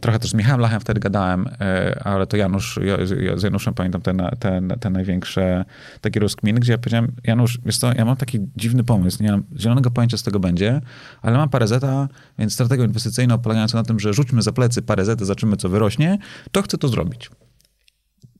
[0.00, 2.80] trochę też z Michałem Lachem wtedy gadałem, e, ale to Janusz,
[3.20, 5.64] ja z Januszem pamiętam te, te, te największe
[6.00, 9.42] takie rozkminy, gdzie ja powiedziałem, Janusz, wiesz co, ja mam taki dziwny pomysł, nie mam
[9.58, 10.80] zielonego pojęcia, z tego będzie,
[11.22, 15.04] ale mam parę zeta, więc strategią inwestycyjną polegającą na tym, że rzućmy za plecy parę
[15.04, 16.18] zety, zobaczymy, co wyrośnie,
[16.52, 17.30] to chcę to zrobić.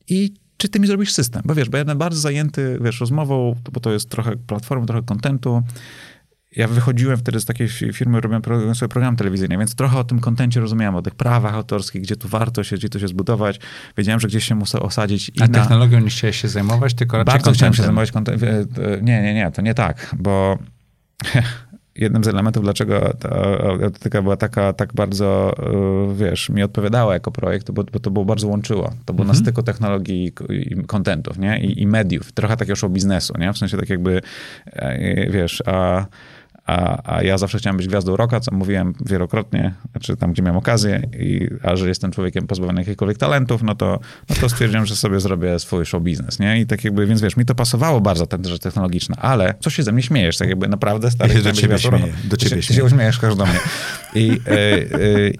[0.09, 1.41] I czy ty mi zrobisz system?
[1.45, 5.03] Bo wiesz, bo ja jestem bardzo zajęty, wiesz, rozmową, bo to jest trochę platformy, trochę
[5.03, 5.63] kontentu,
[6.57, 10.59] ja wychodziłem wtedy z takiej firmy, robiłem sobie program telewizyjny, więc trochę o tym kontencie
[10.59, 13.59] rozumiałem, o tych prawach autorskich, gdzie tu warto się, gdzie to się zbudować.
[13.97, 15.31] Wiedziałem, że gdzieś się muszę osadzić.
[15.41, 15.59] A na...
[15.59, 18.67] technologią nie chciałeś się zajmować, tylko raczej Bardzo chciałem się zajmować kontentem.
[19.01, 20.57] Nie, nie, nie, to nie tak, bo
[21.97, 23.29] jednym z elementów, dlaczego ta
[23.69, 25.55] autentyka była taka, tak bardzo,
[26.11, 28.93] y, wiesz, mi odpowiadała jako projekt, bo, bo to było bardzo łączyło.
[29.05, 29.27] To było mhm.
[29.27, 31.59] na styku technologii i kontentów, nie?
[31.59, 32.31] I, I, mediów.
[32.31, 33.53] Trochę takiego show biznesu, nie?
[33.53, 34.21] W sensie tak jakby,
[34.65, 36.05] e, wiesz, a
[36.67, 40.57] a, a ja zawsze chciałem być gwiazdą roka, co mówiłem wielokrotnie, znaczy tam, gdzie miałem
[40.57, 43.99] okazję, i, a że jestem człowiekiem pozbawionym jakichkolwiek talentów, no to,
[44.29, 46.59] no to stwierdziłem, że sobie zrobię swój show biznes, nie?
[46.59, 49.83] I tak jakby, więc wiesz, mi to pasowało bardzo, ten rzecz technologiczna, ale co się
[49.83, 50.37] ze mnie śmiejesz?
[50.37, 51.33] Tak jakby naprawdę stary...
[51.33, 52.13] Ja się do ciebie śmieję.
[52.23, 53.59] Do ciebie ty, ty się uśmiejesz do mnie.
[54.15, 54.53] I, y,
[54.97, 55.33] y,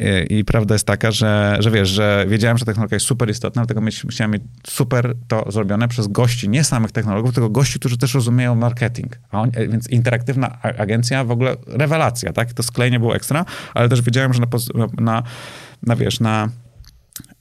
[0.00, 3.64] i i prawda jest taka, że, że wiesz, że wiedziałem, że technologia jest super istotna,
[3.66, 8.14] dlatego chciałem mieć super to zrobione przez gości, nie samych technologów, tylko gości, którzy też
[8.14, 9.18] rozumieją marketing.
[9.30, 12.52] A on, więc interaktywna agencja w ogóle rewelacja, tak?
[12.52, 14.46] To sklejenie było ekstra, ale też wiedziałem, że na,
[15.00, 15.22] na,
[15.82, 16.48] na wiesz, na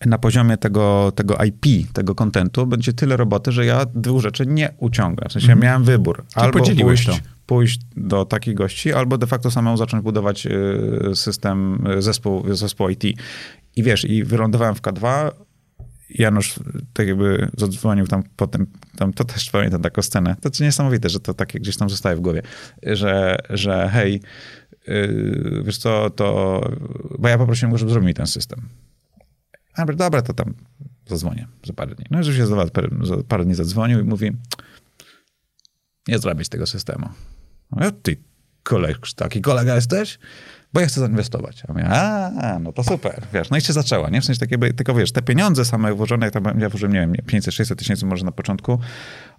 [0.06, 4.74] na poziomie tego, tego IP, tego kontentu, będzie tyle roboty, że ja dwóch rzeczy nie
[4.78, 5.30] uciągnę.
[5.30, 6.26] W sensie ja miałem wybór.
[6.36, 11.16] albo podzieliłeś pójść, to pójść do takich gości, albo de facto samemu zacząć budować y,
[11.16, 13.04] system, y, zespół, zespół IT.
[13.76, 15.32] I wiesz, i wylądowałem w K2,
[16.10, 16.60] Janusz
[16.94, 20.36] tak jakby zadzwonił tam potem, tam, to też pamiętam taką scenę.
[20.42, 22.42] To jest niesamowite, że to takie gdzieś tam zostaje w głowie,
[22.84, 24.22] że, że hej,
[24.88, 26.62] yy, wiesz co, to,
[27.20, 28.62] bo ja poprosiłem go, żeby zrobił mi ten system.
[29.74, 30.54] A dobra, to tam
[31.06, 32.06] zadzwonię za parę dni.
[32.12, 34.32] No i rzeczywiście za parę, za parę dni zadzwonił i mówi,
[36.08, 37.10] nie zrobić tego systemu.
[37.72, 38.18] No ja, ty
[38.64, 40.20] koleg, taki kolega jesteś?
[40.74, 41.64] Bo ja chcę zainwestować.
[41.68, 44.22] A mówię, a, no to super, wiesz, no i się zaczęła, nie?
[44.22, 47.76] W sensie takiego, tylko wiesz, te pieniądze same włożone, tam ja włożyłem, nie wiem, 500-600
[47.76, 48.80] tysięcy może na początku,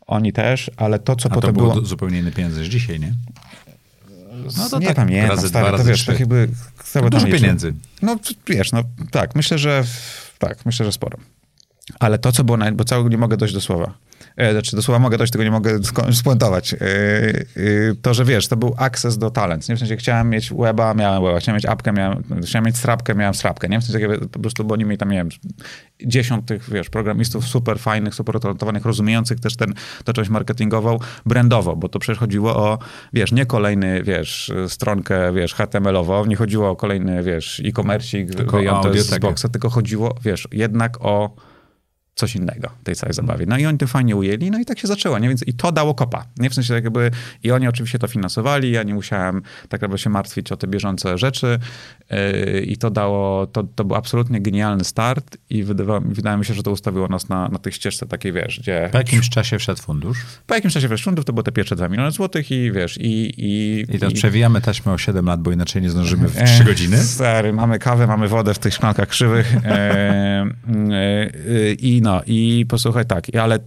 [0.07, 1.73] oni też, ale to, co a potem to było...
[1.73, 1.87] było...
[1.87, 3.15] zupełnie inne pieniądze niż dzisiaj, nie?
[4.57, 6.49] No to nie tak, pamiętam, razy stary, dwa, razy to wiesz, tak jakby...
[6.95, 7.75] No dużo pieniędzy.
[8.03, 9.85] No wiesz, no tak, myślę, że
[10.39, 11.19] tak, myślę, że sporo.
[12.01, 13.95] Ale to, co było, bo całego nie mogę dojść do słowa.
[14.39, 15.79] E, znaczy, do słowa mogę dojść, tego nie mogę
[16.13, 16.75] spuentować.
[16.75, 17.41] E, e,
[18.03, 19.69] to, że wiesz, to był access do talent.
[19.69, 19.77] Nie?
[19.77, 23.35] W sensie chciałem mieć weba, miałem weba, chciałem mieć apkę, miałem, chciałem mieć strapkę, miałem
[23.35, 23.69] strapkę.
[23.69, 23.81] Nie?
[23.81, 25.29] W sensie po prostu, bo oni mieli tam, nie wiem,
[26.05, 29.75] dziesiąt tych, wiesz, programistów super fajnych, super talentowanych, rozumiejących też ten,
[30.05, 32.79] tę część marketingową, brandowo, bo to przecież chodziło o,
[33.13, 38.19] wiesz, nie kolejny, wiesz, stronkę, wiesz, HTML-ową, nie chodziło o kolejny, wiesz, e-commerce
[38.53, 41.49] wyjąty z boxa, tylko chodziło, wiesz, jednak o
[42.19, 43.47] coś innego tej całej zabawie.
[43.47, 45.29] No i oni to fajnie ujęli, no i tak się zaczęło, nie?
[45.29, 46.51] Więc i to dało kopa, nie?
[46.51, 47.11] W sensie jakby,
[47.43, 51.19] i oni oczywiście to finansowali, ja nie musiałem tak naprawdę się martwić o te bieżące
[51.19, 51.59] rzeczy
[52.11, 56.55] yy, i to dało, to, to był absolutnie genialny start i wydawało, wydaje mi się,
[56.55, 58.89] że to ustawiło nas na, na tej ścieżce takiej, wiesz, gdzie...
[58.93, 60.19] Po jakimś czasie wszedł fundusz?
[60.47, 63.33] Po jakimś czasie wszedł fundusz, to było te pierwsze 2 miliony złotych i wiesz, i...
[63.37, 64.17] I, I teraz i...
[64.17, 66.97] przewijamy taśmę o 7 lat, bo inaczej nie zdążymy w 3 godziny?
[66.97, 69.55] Stary, mamy kawę, mamy wodę w tych szklankach krzywych
[71.79, 73.59] i no, i posłuchaj tak, ale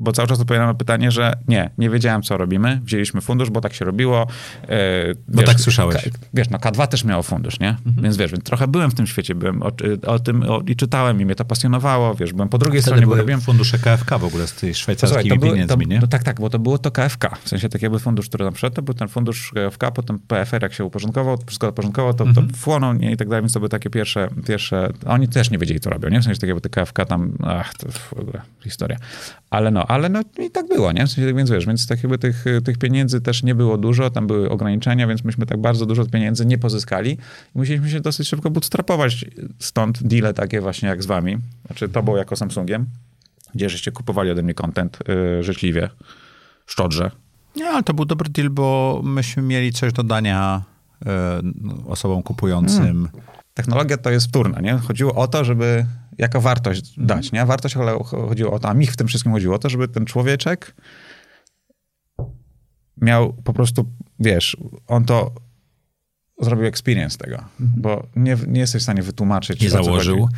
[0.00, 2.80] bo cały czas odpowiadam na pytanie, że nie, nie wiedziałem, co robimy.
[2.84, 4.26] Wzięliśmy fundusz, bo tak się robiło.
[4.62, 4.68] Yy,
[5.28, 6.04] bo wiesz, tak słyszałeś.
[6.04, 7.68] K, wiesz, no K2 też miało fundusz, nie?
[7.68, 8.02] Mhm.
[8.02, 9.70] Więc wiesz, więc trochę byłem w tym świecie, byłem o,
[10.06, 13.14] o tym o, i czytałem i mnie to pasjonowało, wiesz, byłem po drugiej stronie, bo
[13.14, 13.40] robiłem...
[13.40, 16.00] fundusze KFK w ogóle z tej szwajcarskimi Słuchaj, pieniędzmi, to, nie?
[16.00, 17.36] To, tak, tak, bo to było to KFK.
[17.44, 20.62] W sensie tak jakby fundusz, który tam wszedł, to był ten fundusz KFK, potem PFR
[20.62, 22.48] jak się uporządkował, wszystko uporządkował, to, mhm.
[22.48, 24.92] to wchłonął nie, i tak dalej, więc to były takie pierwsze, pierwsze...
[25.06, 26.20] Oni też nie wiedzieli, co robią, nie?
[26.20, 28.96] W sensie tak jakby te KFK tam, ach, to w ogóle historia.
[29.50, 31.06] Ale no, ale no i tak było, nie?
[31.06, 34.26] W sensie, więc wiesz, więc tak jakby tych, tych pieniędzy też nie było dużo, tam
[34.26, 37.10] były ograniczenia, więc myśmy tak bardzo dużo pieniędzy nie pozyskali.
[37.54, 39.24] I musieliśmy się dosyć szybko bootstrapować.
[39.58, 42.86] Stąd deale takie właśnie jak z wami, znaczy to było jako Samsungiem,
[43.54, 45.90] gdzie żeście kupowali ode mnie content yy, życzliwie,
[46.66, 47.10] szczodrze.
[47.56, 50.62] Nie, ale to był dobry deal, bo myśmy mieli coś do dania
[51.04, 51.10] yy,
[51.86, 53.08] osobom kupującym.
[53.08, 54.72] Hmm technologia to jest wtórna, nie?
[54.72, 55.86] Chodziło o to, żeby
[56.20, 57.06] jaka wartość Mhm.
[57.06, 57.46] dać, nie?
[57.46, 60.04] Wartość, ale chodziło o to, a mi w tym wszystkim chodziło o to, żeby ten
[60.04, 60.74] człowieczek
[62.96, 63.84] miał po prostu,
[64.18, 64.56] wiesz,
[64.86, 65.32] on to
[66.40, 69.70] zrobił experience tego, bo nie, nie jesteś w stanie wytłumaczyć.
[69.70, 70.28] Co założył.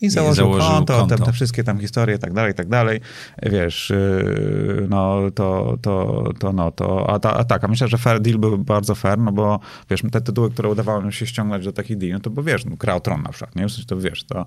[0.00, 1.16] I założył, założył konto, konto.
[1.16, 3.00] Te, te wszystkie tam historie tak dalej, tak dalej.
[3.42, 7.98] Wiesz, yy, no to, to, to, no to, a, ta, a tak, a myślę, że
[7.98, 11.64] fair deal był bardzo fair, no bo wiesz, te tytuły, które udawało nam się ściągnąć
[11.64, 13.68] do takich deal, no to bo wiesz, no, Gra o Tron na przykład, nie?
[13.68, 14.46] W sensie to wiesz, to,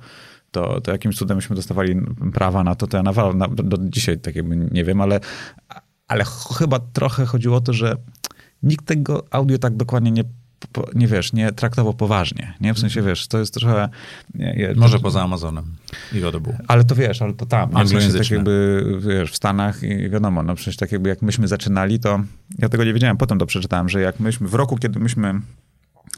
[0.51, 1.95] to, to jakimś cudem myśmy dostawali
[2.33, 5.19] prawa na to, to ja na, na, do dzisiaj tak jakby nie wiem, ale,
[6.07, 7.95] ale ch- chyba trochę chodziło o to, że
[8.63, 10.23] nikt tego audio tak dokładnie nie
[10.95, 12.73] nie wiesz, nie traktował poważnie, nie?
[12.73, 13.89] W sensie, wiesz, to jest trochę...
[14.35, 15.75] Nie, nie, Może poza Amazonem
[16.13, 16.57] i Audible.
[16.67, 17.69] ale to wiesz, ale to tam.
[17.69, 17.85] nie?
[17.85, 21.47] W sensie tak jakby, wiesz, w Stanach i wiadomo, no przecież tak jakby jak myśmy
[21.47, 22.19] zaczynali, to
[22.59, 25.33] ja tego nie wiedziałem, potem to przeczytałem, że jak myśmy, w roku, kiedy myśmy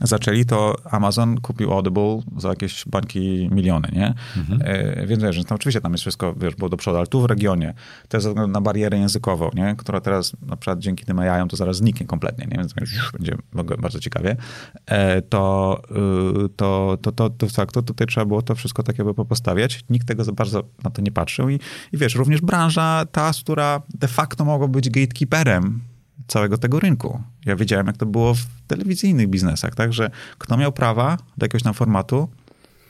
[0.01, 4.13] zaczęli, to Amazon kupił Audible za jakieś bańki miliony, nie?
[4.61, 7.21] E, więc wiesz, że tam oczywiście tam jest wszystko, wiesz, było do przodu, ale tu
[7.21, 7.73] w regionie,
[8.13, 9.75] jest ze względu na barierę językową, nie?
[9.77, 12.57] Która teraz na przykład dzięki tym AI to zaraz zniknie kompletnie, nie?
[12.57, 13.35] Więc już będzie
[13.79, 14.35] bardzo ciekawie.
[14.85, 15.81] E, to,
[16.45, 19.83] y, to, to, to, to, tak, to tutaj trzeba było to wszystko tak jakby postawiać.
[19.89, 21.59] Nikt tego za bardzo na to nie patrzył i,
[21.91, 25.81] i wiesz, również branża ta, która de facto mogła być gatekeeperem
[26.29, 27.21] całego tego rynku.
[27.45, 31.63] Ja wiedziałem, jak to było w telewizyjnych biznesach, tak, że kto miał prawa do jakiegoś
[31.63, 32.29] tam formatu,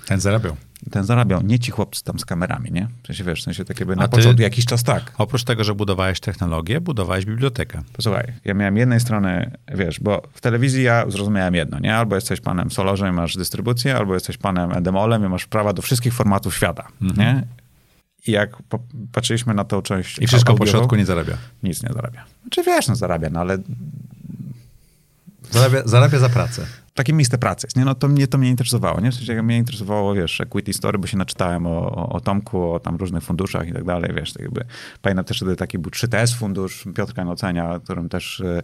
[0.05, 0.55] Ten zarabiał.
[0.91, 1.41] ten zarabiał.
[1.43, 2.87] Nie ci chłopcy tam z kamerami, nie?
[3.03, 5.13] W sensie, wiesz, w sensie tak jakby na początku jakiś czas tak.
[5.17, 7.81] Oprócz tego, że budowałeś technologię, budowałeś bibliotekę.
[7.93, 11.95] Posłuchaj, ja miałem jednej strony, wiesz, bo w telewizji ja zrozumiałem jedno, nie?
[11.95, 15.81] Albo jesteś panem Solorzem i masz dystrybucję, albo jesteś panem Endemolem i masz prawa do
[15.81, 17.43] wszystkich formatów świata, nie?
[18.27, 18.57] I jak
[19.11, 20.19] patrzyliśmy na tą część.
[20.19, 21.37] I wszystko po środku nie zarabia.
[21.63, 22.25] nic nie zarabia.
[22.51, 23.57] Czy wiesz, no zarabia, no ale
[25.51, 26.65] Zarabia, zarabia za pracę.
[26.99, 27.85] Takie miejsce pracy jest, nie?
[27.85, 29.11] No to mnie to mnie interesowało, nie?
[29.11, 32.79] W sensie mnie interesowało, wiesz, equity story, bo się naczytałem o, o, o Tomku, o
[32.79, 34.65] tam różnych funduszach i tak dalej, wiesz, tak jakby
[35.01, 38.61] pamiętam też wtedy taki był 3TS fundusz Piotrka Nocenia, którym też e,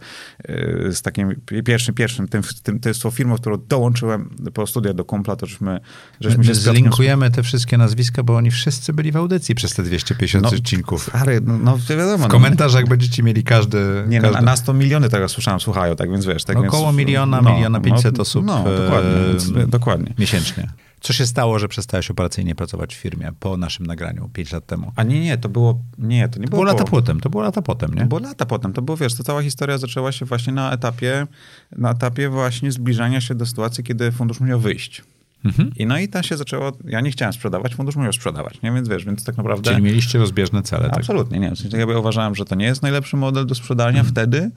[0.91, 5.05] z takim pierwszym, pierwszym, tym, tym, to jest tą firmą, którą dołączyłem po studiach do
[5.05, 5.79] kumpla, to żeśmy,
[6.19, 9.83] żeśmy My się zlinkujemy te wszystkie nazwiska, bo oni wszyscy byli w audycji przez te
[9.83, 11.03] 250 No, odcinków.
[11.03, 12.17] Stary, no, no wiadomo.
[12.17, 12.27] W no.
[12.27, 14.03] komentarzach będziecie mieli każdy...
[14.07, 14.45] Nie, no, każdy...
[14.45, 16.43] na, na 100 miliony tego słyszałem, słuchają, tak więc wiesz.
[16.43, 20.13] Tak No więc, około miliona, miliona pięćset osób, No, e, dokładnie, więc, dokładnie.
[20.19, 20.69] Miesięcznie.
[21.01, 24.91] Co się stało, że przestałeś operacyjnie pracować w firmie po naszym nagraniu 5 lat temu?
[24.95, 27.29] A nie, nie, to było, nie, to nie To było, było lata po- potem, to
[27.29, 28.01] było lata potem, nie?
[28.01, 28.73] To było lata potem.
[28.73, 31.27] To było, wiesz, to cała historia zaczęła się właśnie na etapie,
[31.71, 35.03] na etapie właśnie zbliżania się do sytuacji, kiedy fundusz musiał wyjść.
[35.45, 35.71] Mhm.
[35.75, 38.71] I no i ta się zaczęło, ja nie chciałem sprzedawać, fundusz musiał sprzedawać, nie?
[38.71, 39.71] Więc wiesz, więc tak naprawdę...
[39.71, 40.89] Czyli mieliście rozbieżne cele.
[40.89, 40.97] Tak?
[40.97, 41.51] Absolutnie, nie.
[41.51, 44.51] W sensie, ja uważałem, że to nie jest najlepszy model do sprzedania wtedy,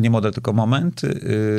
[0.00, 1.02] nie model, tylko moment.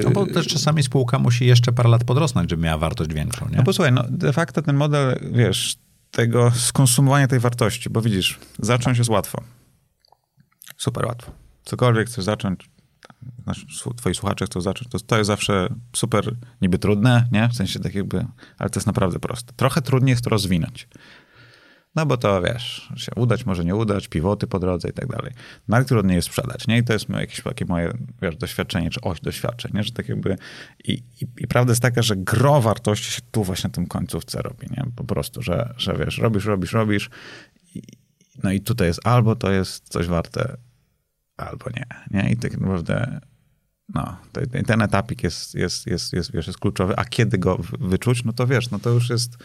[0.04, 3.58] No bo też czasami spółka musi jeszcze parę lat podrosnąć, żeby miała wartość większą, nie?
[3.58, 5.76] No posłuchaj, no de facto ten model, wiesz,
[6.12, 9.42] tego skonsumowania tej wartości, bo widzisz, zacząć jest łatwo.
[10.78, 11.32] Super łatwo.
[11.64, 12.70] Cokolwiek chcesz zacząć,
[13.96, 17.50] twoi słuchacze chcą zacząć, to, to jest zawsze super niby trudne, nie?
[17.50, 18.26] W sensie tak jakby,
[18.58, 19.54] ale to jest naprawdę proste.
[19.56, 20.88] Trochę trudniej jest to rozwinąć.
[21.96, 25.34] No bo to wiesz, się udać, może nie udać, pivoty po drodze i tak dalej.
[25.68, 26.78] Najtrudniej jest sprzedać, nie?
[26.78, 29.84] I to jest jakieś takie moje wiesz, doświadczenie, czy oś doświadczeń, nie?
[29.84, 30.38] Że tak jakby
[30.84, 34.42] i, i, i prawda jest taka, że gro wartości się tu właśnie na tym końcówce
[34.42, 34.84] robi, nie?
[34.96, 37.10] Po prostu, że, że wiesz, robisz, robisz, robisz
[37.76, 37.82] i,
[38.44, 40.58] no i tutaj jest albo to jest coś warte,
[41.38, 42.32] albo nie, nie?
[42.32, 43.20] I tak naprawdę
[43.94, 48.24] no, te- ten etapik jest, jest, jest, jest, wiesz, jest kluczowy, a kiedy go wyczuć,
[48.24, 49.38] no to wiesz, no to już jest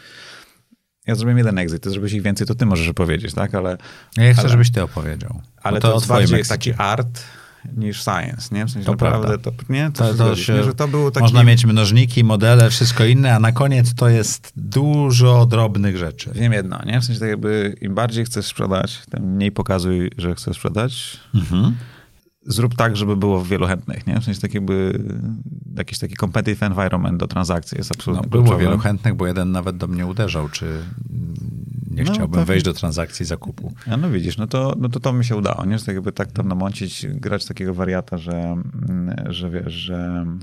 [1.07, 3.55] ja zrobiłem jeden exit, ty zrobiłeś ich więcej, to ty możesz powiedzieć, tak?
[3.55, 3.77] Ale,
[4.17, 5.41] Ja chcę, ale- żebyś ty opowiedział.
[5.63, 6.53] ale to, to jest bardziej exicie.
[6.53, 7.23] taki art
[7.77, 8.65] niż science, nie?
[8.65, 9.51] W sensie To naprawdę prawda.
[9.51, 9.91] to, nie?
[9.91, 10.63] To, To, to się, nie?
[10.63, 11.21] Że to był taki...
[11.23, 16.31] Można mieć mnożniki, modele, wszystko inne, a na koniec to jest dużo drobnych rzeczy.
[16.35, 17.01] Wiem jedno, nie?
[17.01, 21.17] W sensie tak jakby im bardziej chcesz sprzedać, tym mniej pokazuj, że chcesz sprzedać.
[21.35, 21.75] Mhm.
[22.49, 24.19] Zrób tak, żeby było wielu chętnych, nie?
[24.19, 24.99] W sensie tak jakby
[25.77, 28.63] jakiś taki competitive environment do transakcji jest No, absolutnie było kluczowy.
[28.63, 30.65] wielu chętnych, bo jeden nawet do mnie uderzał, czy
[31.97, 33.73] nie No, chciałbym to- wejść do transakcji zakupu.
[33.91, 35.79] A no widzisz, no to, no to to mi się udało, nie?
[35.79, 38.31] Że tak jakby tak to namącić, grać takiego wariata, że,
[38.89, 40.39] mm, że wiesz, że mm,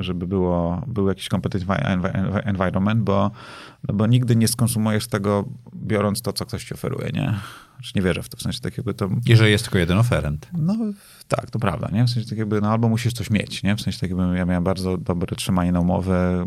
[0.00, 3.30] żeby było, był jakiś competitive envi- envi- environment, bo,
[3.88, 5.44] no bo nigdy nie skonsumujesz tego
[5.76, 7.34] biorąc to, co ktoś ci oferuje, nie?
[7.76, 9.08] Znaczy nie wierzę w to, w sensie tak jakby to...
[9.26, 10.48] Jeżeli jest tylko jeden oferent.
[10.58, 10.76] No
[11.36, 12.04] tak, to prawda, nie?
[12.04, 13.76] W sensie tak jakby, no albo musisz coś mieć, nie?
[13.76, 16.46] W sensie tak jakby ja miałem bardzo dobre trzymanie na umowę,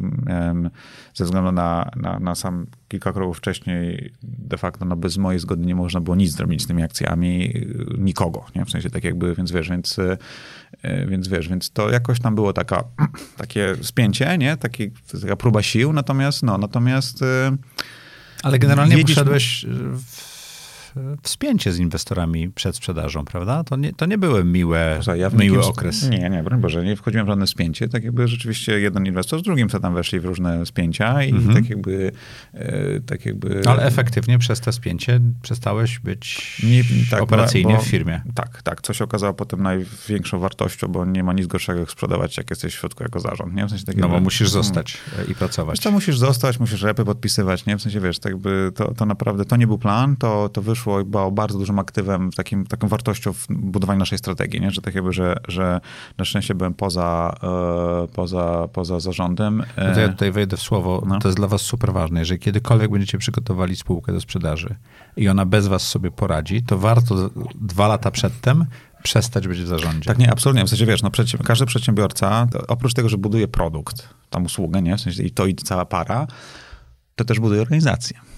[1.13, 5.65] ze względu na, na, na sam kilka kroków wcześniej de facto no bez mojej zgody
[5.65, 7.54] nie można było nic zrobić z tymi akcjami,
[7.98, 8.65] nikogo, nie?
[8.65, 12.54] W sensie tak jakby, więc wiesz, więc, e, więc wiesz, więc to jakoś tam było
[12.54, 12.84] taka,
[13.38, 14.58] takie spięcie, nie?
[14.58, 17.21] Taki, taka próba sił, natomiast no, natomiast...
[17.21, 17.58] E,
[18.43, 20.35] Ale generalnie wiedzisz, poszedłeś w
[21.23, 23.63] wspięcie z inwestorami przed sprzedażą, prawda?
[23.63, 26.10] To nie, to nie były miłe, ja miły okres.
[26.10, 27.88] Nie, nie, broń Boże, nie wchodziłem w żadne spięcie.
[27.88, 31.55] Tak jakby rzeczywiście jeden inwestor z drugim co tam weszli w różne spięcia i mhm.
[31.55, 32.12] tak jakby...
[32.53, 33.62] E, tak jakby...
[33.67, 38.21] Ale efektywnie przez to spięcie przestałeś być nie, tak, operacyjnie bo, w firmie.
[38.36, 38.81] Tak, tak.
[38.81, 42.75] Co się okazało potem największą wartością, bo nie ma nic gorszego jak sprzedawać, jak jesteś
[42.75, 43.65] w środku jako zarząd, nie?
[43.65, 45.31] W sensie tak no bo musisz zostać hmm.
[45.31, 45.79] i pracować.
[45.79, 47.77] Co musisz zostać, musisz repy podpisywać, nie?
[47.77, 50.85] W sensie, wiesz, tak jakby to, to naprawdę, to nie był plan, to, to wyszło
[50.86, 54.71] wyszło chyba bardzo dużym aktywem, takim, taką wartością w budowaniu naszej strategii, nie?
[54.71, 55.82] że tak jakby, że, że
[56.17, 59.63] na szczęście byłem poza, e, poza, poza zarządem.
[59.78, 61.19] No to ja tutaj wejdę w słowo, no.
[61.19, 62.19] to jest dla was super ważne.
[62.19, 64.76] Jeżeli kiedykolwiek będziecie przygotowali spółkę do sprzedaży
[65.17, 68.65] i ona bez was sobie poradzi, to warto dwa lata przedtem
[69.04, 70.08] przestać być w zarządzie.
[70.08, 70.65] Tak, nie, absolutnie.
[70.65, 71.12] W sensie, wiesz, no,
[71.43, 74.98] każdy przedsiębiorca, oprócz tego, że buduje produkt, tam usługę, nie?
[74.98, 76.28] W sensie i to i cała para,
[77.15, 78.35] to też buduje organizację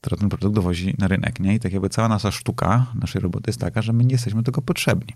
[0.00, 1.40] która ten produkt dowozi na rynek.
[1.40, 1.54] Nie?
[1.54, 4.62] I tak jakby cała nasza sztuka naszej roboty jest taka, że my nie jesteśmy tego
[4.62, 5.14] potrzebni.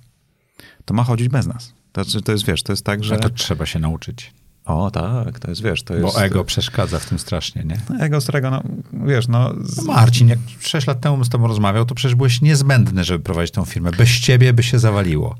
[0.84, 1.74] To ma chodzić bez nas.
[1.92, 3.14] To, znaczy, to jest, wiesz, to jest tak, że...
[3.14, 4.32] A to trzeba się nauczyć.
[4.64, 6.14] O, tak, to jest, wiesz, to jest...
[6.14, 7.80] Bo ego przeszkadza w tym strasznie, nie?
[7.90, 9.54] No, ego starego, no, wiesz, no...
[9.62, 9.76] Z...
[9.76, 9.92] no...
[9.92, 13.64] Marcin, jak sześć lat temu z tobą rozmawiał, to przecież byłeś niezbędny, żeby prowadzić tą
[13.64, 13.90] firmę.
[13.90, 15.36] Bez ciebie by się zawaliło.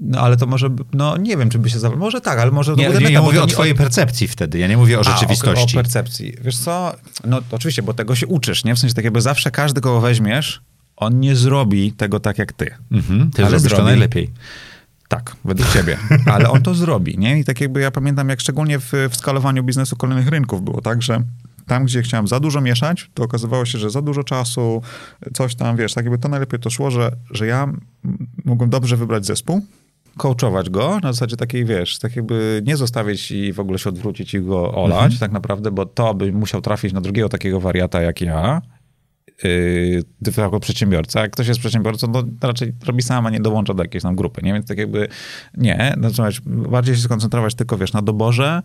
[0.00, 2.06] No ale to może, no nie wiem, czy by się zawaliło.
[2.06, 2.74] Może tak, ale może...
[2.74, 5.76] Nie, nie, nie mówię o twojej percepcji wtedy, ja nie mówię o rzeczywistości.
[5.76, 6.36] A, o, o percepcji.
[6.40, 6.92] Wiesz co,
[7.24, 8.74] no oczywiście, bo tego się uczysz, nie?
[8.74, 10.60] W sensie tak jakby zawsze każdy, kogo weźmiesz,
[10.96, 12.74] on nie zrobi tego tak jak ty.
[12.92, 14.30] Mhm, ty ale zrobi to najlepiej.
[15.08, 15.98] Tak, według ciebie.
[16.32, 17.38] Ale on to zrobi, nie?
[17.38, 21.02] I tak jakby ja pamiętam, jak szczególnie w, w skalowaniu biznesu kolejnych rynków było tak,
[21.02, 21.22] że
[21.66, 24.82] tam, gdzie chciałem za dużo mieszać, to okazywało się, że za dużo czasu,
[25.34, 27.72] coś tam, wiesz, tak jakby to najlepiej to szło, że, że ja
[28.44, 29.62] mogłem dobrze wybrać zespół,
[30.16, 34.34] coachować go na zasadzie takiej, wiesz, tak jakby nie zostawić i w ogóle się odwrócić
[34.34, 35.20] i go olać mhm.
[35.20, 38.62] tak naprawdę, bo to by musiał trafić na drugiego takiego wariata jak ja,
[39.42, 40.02] yy,
[40.36, 41.20] jako przedsiębiorca.
[41.20, 44.42] Jak ktoś jest przedsiębiorcą, to raczej robi sam, a nie dołącza do jakiejś tam grupy,
[44.42, 44.52] nie?
[44.52, 45.08] Więc tak jakby
[45.56, 48.62] nie, znaczy bardziej się skoncentrować tylko, wiesz, na doborze,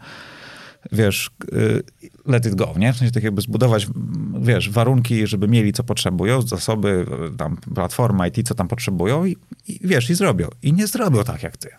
[0.92, 1.84] wiesz, y,
[2.26, 2.94] let it go, nie?
[2.94, 3.88] W sensie tak jakby zbudować,
[4.42, 7.06] wiesz, warunki, żeby mieli co potrzebują, zasoby,
[7.38, 10.48] tam platforma IT, co tam potrzebują i, i wiesz, i zrobią.
[10.62, 11.70] I nie zrobią tak jak ty.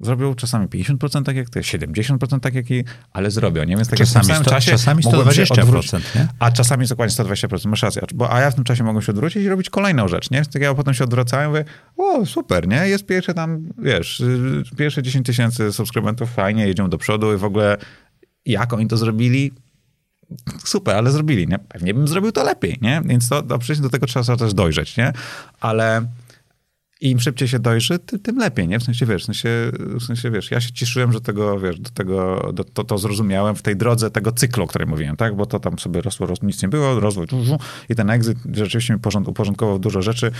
[0.00, 3.76] Zrobią czasami 50% tak jak ty, 70% tak jak i, ale zrobią, nie?
[3.76, 6.28] Więc tak czasami, w samym sto, czasie czasami 120%, nie?
[6.38, 8.02] A czasami dokładnie 120%, masz rację.
[8.14, 10.44] Bo, a ja w tym czasie mogę się odwrócić i robić kolejną rzecz, nie?
[10.44, 11.64] Tak ja potem się odwracają i mówię,
[11.96, 12.88] o, super, nie?
[12.88, 14.22] Jest pierwsze tam, wiesz,
[14.76, 17.76] pierwsze 10 tysięcy subskrybentów, fajnie, jedziemy do przodu i w ogóle
[18.46, 19.52] jak oni to zrobili?
[20.64, 21.58] Super, ale zrobili, nie?
[21.58, 23.02] Pewnie bym zrobił to lepiej, nie?
[23.04, 25.12] Więc to, to przecież do tego trzeba też dojrzeć, nie?
[25.60, 26.06] Ale
[27.00, 28.78] im szybciej się dojrzy, tym lepiej, nie?
[28.78, 31.90] W sensie, wiesz, w sensie, w sensie, wiesz, ja się cieszyłem, że tego, wiesz, do
[31.90, 35.36] tego, do, to, to zrozumiałem w tej drodze tego cyklu, o którym mówiłem, tak?
[35.36, 37.26] Bo to tam sobie rosło, rosło nic nie było, rozwój
[37.88, 40.30] i ten exit rzeczywiście mi uporządkował dużo rzeczy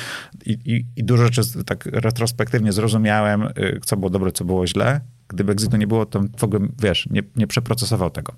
[0.46, 5.00] i, i, i dużo rzeczy tak retrospektywnie zrozumiałem, y, co było dobre, co było źle.
[5.28, 8.32] Gdyby exitu nie było, to w ogóle, wiesz, nie, nie przeprocesował tego.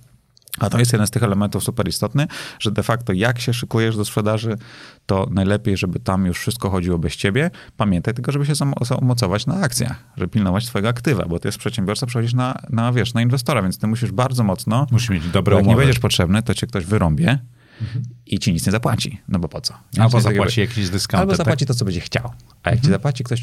[0.58, 2.26] A to jest jeden z tych elementów super istotny,
[2.58, 4.58] że de facto jak się szykujesz do sprzedaży,
[5.06, 7.50] to najlepiej, żeby tam już wszystko chodziło bez ciebie.
[7.76, 12.06] Pamiętaj tylko, żeby się zamocować na akcjach, żeby pilnować twojego aktywa, bo ty jest przedsiębiorca,
[12.06, 14.86] przechodzisz na, na, wiesz, na inwestora, więc ty musisz bardzo mocno...
[14.90, 17.38] Musisz mieć dobre Jak nie będziesz potrzebny, to cię ktoś wyrąbie
[17.80, 18.04] mhm.
[18.26, 19.20] i ci nic nie zapłaci.
[19.28, 19.74] No bo po co?
[19.98, 21.20] Albo zapłaci jakieś dyskont.
[21.20, 21.68] Albo zapłaci tak?
[21.68, 22.24] to, co będzie chciał.
[22.62, 22.82] A jak mhm.
[22.82, 23.42] ci zapłaci ktoś,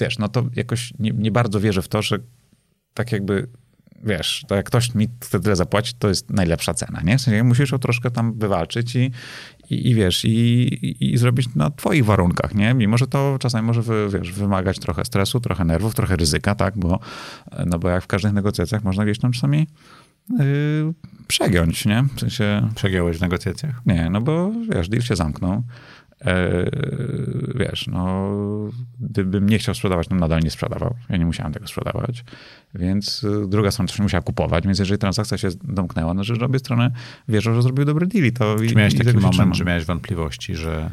[0.00, 2.18] wiesz, no to jakoś nie, nie bardzo wierzę w to, że
[2.94, 3.48] tak jakby
[4.04, 5.08] wiesz, to jak ktoś mi
[5.42, 7.18] tyle zapłaci, to jest najlepsza cena, nie?
[7.18, 9.10] W sensie musisz ją troszkę tam wywalczyć i,
[9.70, 12.74] i, i wiesz, i, i, i, zrobić na twoich warunkach, nie?
[12.74, 16.78] Mimo, że to czasami może, wy, wiesz, wymagać trochę stresu, trochę nerwów, trochę ryzyka, tak?
[16.78, 17.00] Bo,
[17.66, 19.66] no bo jak w każdych negocjacjach można gdzieś tam czasami
[20.38, 20.94] yy,
[21.26, 22.04] przegiąć, nie?
[22.16, 22.68] W sensie...
[22.74, 23.80] Przegiąłeś w negocjacjach?
[23.86, 25.62] Nie, no bo wiesz, deal się zamknął.
[26.24, 26.70] E,
[27.54, 28.30] wiesz, no,
[29.00, 30.94] gdybym nie chciał sprzedawać, to nadal nie sprzedawał.
[31.08, 32.24] Ja nie musiałem tego sprzedawać.
[32.74, 36.58] Więc y, druga strona też musiała kupować, więc jeżeli transakcja się domknęła, no, że obie
[36.58, 36.90] strony
[37.28, 38.32] wierzą, że zrobił dobry deal.
[38.32, 40.90] To Czy miałeś i, taki moment, że miałeś wątpliwości, że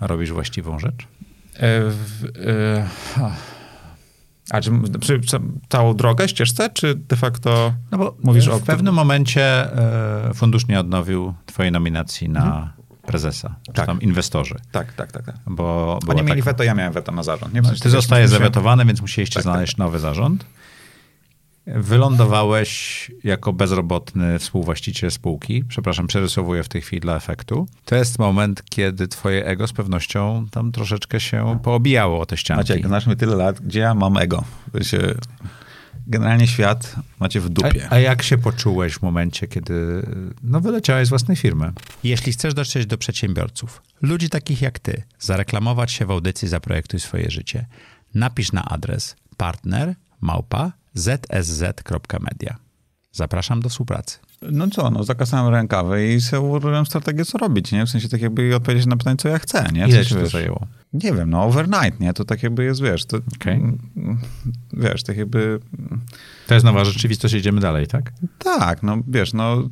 [0.00, 1.08] robisz właściwą rzecz?
[1.54, 2.86] E, w, e,
[4.50, 4.70] a czy,
[5.68, 8.58] całą drogę, ścieżce, czy de facto no bo mówisz w o...
[8.58, 13.86] W pewnym momencie e, fundusz nie odnowił twojej nominacji na mhm prezesa, czy Tak.
[13.86, 14.54] tam inwestorzy.
[14.72, 15.24] Tak, tak, tak.
[15.26, 15.34] tak.
[15.46, 17.54] Bo Oni mieli taka- weto, ja miałem weto na zarząd.
[17.54, 17.62] Nie?
[17.62, 20.46] W sensie, Ty zostajesz sensie- zawetowany, więc musieliście Tak, tak, znaleźć nowy zarząd.
[21.66, 25.64] Wylądowałeś jako bezrobotny współwłaściciel spółki.
[25.68, 27.66] Przepraszam, przerysowuję w tej chwili dla efektu.
[27.84, 32.72] To jest moment, kiedy twoje ego z pewnością tam troszeczkę się poobijało o te ścianki.
[32.72, 34.44] Maciek, znasz mnie tyle lat, gdzie ja mam ego.
[36.06, 37.88] Generalnie świat macie w dupie.
[37.90, 40.02] A, a jak się poczułeś w momencie, kiedy
[40.42, 41.72] no, wyleciałeś z własnej firmy?
[42.04, 47.30] Jeśli chcesz dotrzeć do przedsiębiorców, ludzi takich jak ty, zareklamować się w audycji Zaprojektuj swoje
[47.30, 47.66] życie,
[48.14, 52.56] napisz na adres partner małpa zsz.media.
[53.12, 54.18] Zapraszam do współpracy.
[54.52, 57.86] No co, no zakasałem rękawy i sobie ułożyłem strategię, co robić, nie?
[57.86, 59.88] W sensie tak jakby odpowiedzieć na pytanie, co ja chcę, nie?
[59.88, 60.66] Ile ci to zajęło?
[60.92, 62.12] Nie wiem, no overnight, nie?
[62.12, 63.78] To tak jakby jest, wiesz, to, mm,
[64.72, 65.60] wiesz, tak jakby,
[66.46, 68.12] To jest nowa rzeczywistość, idziemy dalej, tak?
[68.38, 69.68] tak, no wiesz, no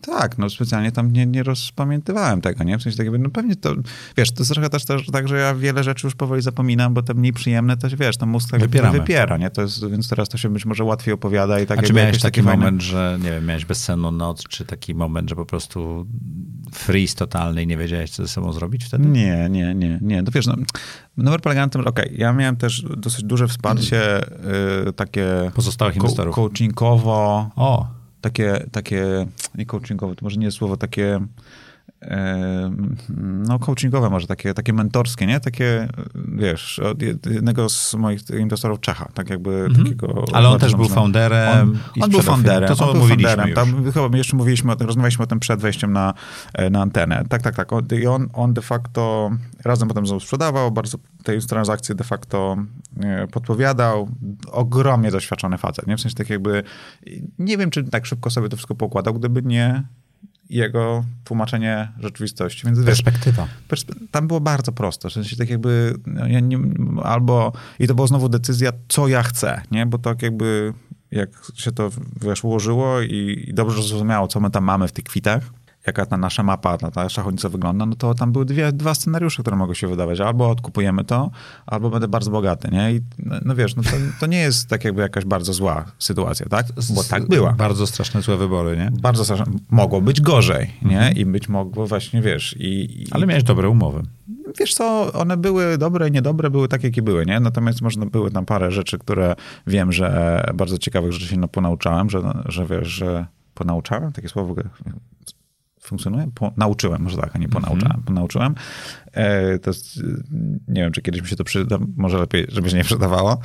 [0.00, 2.78] tak, no specjalnie tam nie, nie rozpamiętywałem tego, nie?
[2.78, 3.74] W sensie tak jakby, no pewnie to,
[4.16, 7.02] wiesz, to jest trochę też, też tak, że ja wiele rzeczy już powoli zapominam, bo
[7.02, 8.98] te mniej przyjemne też, wiesz, to mózg tak Wypieramy.
[8.98, 9.50] wypiera, nie?
[9.50, 12.20] To jest, więc teraz to się być może łatwiej opowiada i tak A czy miałeś
[12.20, 16.06] taki fajne- moment, że nie wiem, miałeś bezsenną noc, czy taki moment, że po prostu
[16.72, 19.08] freeze totalny i nie wiedziałeś, co ze sobą zrobić wtedy?
[19.08, 20.22] Nie, nie, nie, nie.
[20.22, 20.54] No wiesz, no,
[21.16, 24.20] numer polega na tym, że okej, ja miałem też dosyć duże wsparcie
[24.88, 26.34] y, takie Pozostałych inwestorów.
[26.34, 27.86] coachingowo, O,
[28.22, 31.20] takie, takie, nie coachingowo, to może nie jest słowo, takie
[33.18, 35.40] no coachingowe może, takie, takie mentorskie, nie?
[35.40, 40.06] Takie, wiesz, od jednego z moich inwestorów Czecha, tak jakby takiego...
[40.08, 40.26] Mhm.
[40.32, 43.78] ale on też był founderem On, on był founderem, To, co on mówiliśmy founderem.
[43.84, 43.94] już.
[43.94, 46.14] Tam, chyba jeszcze mówiliśmy, o tym, rozmawialiśmy o tym przed wejściem na,
[46.54, 47.24] e, na antenę.
[47.28, 47.70] Tak, tak, tak.
[48.02, 49.30] I on, on de facto
[49.64, 52.56] razem potem znowu sprzedawał, bardzo tej transakcje de facto
[53.00, 54.08] e, podpowiadał.
[54.52, 55.96] Ogromnie doświadczony facet, nie?
[55.96, 56.62] W sensie tak jakby,
[57.38, 59.82] nie wiem, czy tak szybko sobie to wszystko pokładał, gdyby nie
[60.52, 62.62] jego tłumaczenie rzeczywistości.
[62.66, 63.46] Więc wiesz, Perspektywa.
[63.68, 65.08] perspe- tam było bardzo prosto.
[65.08, 66.58] W sensie tak jakby no, ja nie,
[67.02, 69.86] albo i to była znowu decyzja, co ja chcę, nie?
[69.86, 70.72] Bo tak jakby
[71.10, 71.90] jak się to
[72.22, 75.42] wiesz, ułożyło i, i dobrze zrozumiało, co my tam mamy w tych kwitach,
[75.86, 79.42] jaka ta nasza mapa, ta, ta szachownica wygląda, no to tam były dwie, dwa scenariusze,
[79.42, 80.20] które mogą się wydawać.
[80.20, 81.30] Albo odkupujemy to,
[81.66, 82.92] albo będę bardzo bogaty, nie?
[82.92, 86.46] I no, no wiesz, no to, to nie jest tak jakby jakaś bardzo zła sytuacja,
[86.48, 86.66] tak?
[86.94, 87.52] Bo tak była.
[87.52, 88.90] Bardzo straszne, złe wybory, nie?
[89.00, 89.52] Bardzo strasznie.
[89.70, 91.12] Mogło być gorzej, nie?
[91.16, 93.02] I być mogło właśnie, wiesz, i...
[93.02, 94.02] i Ale miałeś dobre umowy.
[94.58, 97.40] Wiesz co, one były dobre i niedobre, były takie, jakie były, nie?
[97.40, 99.34] Natomiast można były tam parę rzeczy, które
[99.66, 104.54] wiem, że bardzo ciekawych rzeczy się ponauczałem, że, że wiesz, że ponauczałem, takie słowo
[105.82, 106.30] funkcjonuje?
[106.34, 108.54] Po, nauczyłem, może tak, a nie ponauczałem, ponauczyłem.
[109.12, 110.00] E, to jest,
[110.68, 113.40] nie wiem, czy kiedyś mi się to przyda, może lepiej, żeby się nie przydawało,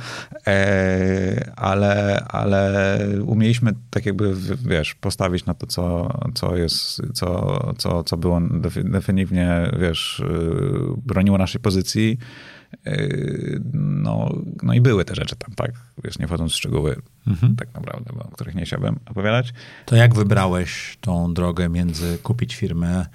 [0.46, 4.34] e, ale, ale umieliśmy tak jakby,
[4.64, 10.94] wiesz, postawić na to, co, co jest, co, co, co było defi- definitywnie, wiesz, yy,
[11.06, 12.18] broniło naszej pozycji.
[12.86, 14.30] Yy, No,
[14.62, 15.70] no i były te rzeczy tam, tak?
[16.04, 16.96] Wiesz, nie wchodząc w szczegóły
[17.56, 19.52] tak naprawdę, o których nie chciałbym opowiadać.
[19.86, 23.06] To jak wybrałeś tą drogę między kupić firmę,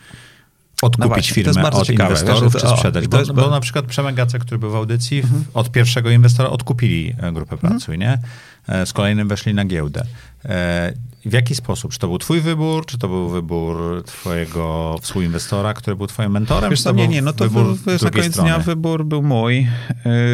[0.85, 3.03] odkupić No właśnie, to firmę jest bardzo od ciekawe, inwestorów, wiesz, czy to- sprzedać?
[3.03, 6.09] to Bo, jest bo na przykład Przemek Gacek, który był w audycji, w- od pierwszego
[6.09, 8.19] inwestora odkupili e, grupę Pracuj, nie?
[8.67, 10.03] E, Z kolejnym weszli na giełdę.
[10.45, 10.93] E,
[11.25, 11.91] W jaki sposób?
[11.91, 16.69] Czy to był twój wybór, czy to był wybór twojego współinwestora, który był twoim mentorem?
[16.71, 18.49] Wiesz to nie, nie, no to wybór wiesz, na koniec strony?
[18.49, 19.67] dnia wybór był mój.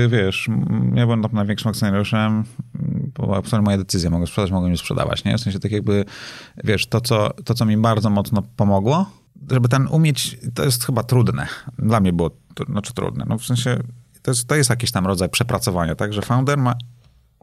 [0.09, 0.47] Wiesz,
[0.95, 2.43] ja byłem tam największym akcjonariuszem,
[3.15, 5.37] była absolutnie moja decyzja, mogę sprzedać, mogę nie sprzedawać, nie?
[5.37, 6.05] W sensie tak jakby,
[6.63, 9.05] wiesz, to co, to, co mi bardzo mocno pomogło,
[9.51, 11.47] żeby ten umieć, to jest chyba trudne.
[11.77, 13.83] Dla mnie było, to, znaczy trudne, no w sensie,
[14.21, 16.75] to jest, to jest jakiś tam rodzaj przepracowania, tak, że founder ma,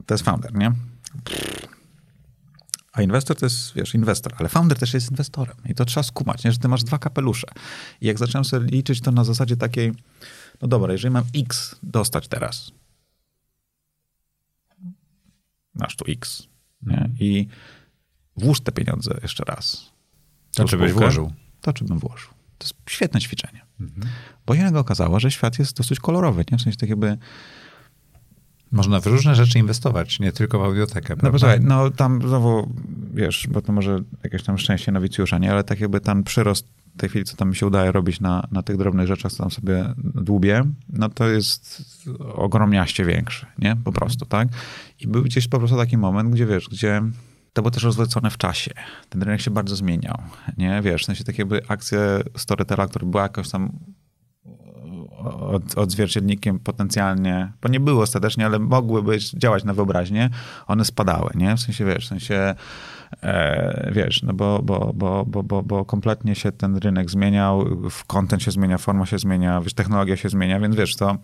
[0.06, 0.72] to jest founder, nie?
[2.92, 5.56] A inwestor to jest, wiesz, inwestor, ale founder też jest inwestorem.
[5.68, 6.52] I to trzeba skumać, nie?
[6.52, 7.46] że ty masz dwa kapelusze.
[8.00, 9.92] I jak zacząłem sobie liczyć to na zasadzie takiej,
[10.62, 12.70] no dobra, jeżeli mam X dostać teraz,
[15.74, 16.42] masz tu X,
[16.82, 17.10] nie?
[17.20, 17.48] I
[18.36, 19.90] włóż te pieniądze jeszcze raz.
[20.54, 21.32] To w czy byś włożył?
[21.60, 22.28] To czy bym włożył.
[22.58, 23.60] To jest świetne ćwiczenie.
[24.46, 26.58] Bo się nagle okazało, że świat jest dosyć kolorowy, nie?
[26.58, 27.18] W sensie tak jakby,
[28.72, 31.30] Można w różne rzeczy inwestować, nie tylko w audiotekę, No prawda?
[31.30, 32.72] posłuchaj, no tam znowu,
[33.14, 35.50] wiesz, bo to może jakieś tam szczęście nowicjusza, nie?
[35.52, 38.46] Ale tak jakby ten przyrost w tej chwili, co tam mi się udaje robić na,
[38.52, 41.82] na tych drobnych rzeczach, co tam sobie dłubię, no to jest
[42.34, 43.76] ogromniaście większy, nie?
[43.84, 44.48] Po prostu, tak?
[45.00, 47.02] I był gdzieś po prostu taki moment, gdzie wiesz, gdzie
[47.56, 48.70] to było też rozwlecone w czasie.
[49.08, 50.18] Ten rynek się bardzo zmieniał,
[50.58, 50.82] nie?
[50.82, 51.98] Wiesz, w sensie tak jakby akcje
[52.36, 53.72] Storytela, która była jakoś tam
[55.40, 60.30] od, odzwierciednikiem potencjalnie, bo nie było ostatecznie, ale mogły być, działać na wyobraźnię,
[60.66, 61.56] one spadały, nie?
[61.56, 62.54] W sensie, wiesz, w sensie
[63.22, 68.04] E, wiesz, no bo, bo, bo, bo, bo, bo kompletnie się ten rynek zmieniał, w
[68.04, 71.16] content się zmienia, forma się zmienia, wiesz, technologia się zmienia, więc wiesz, to,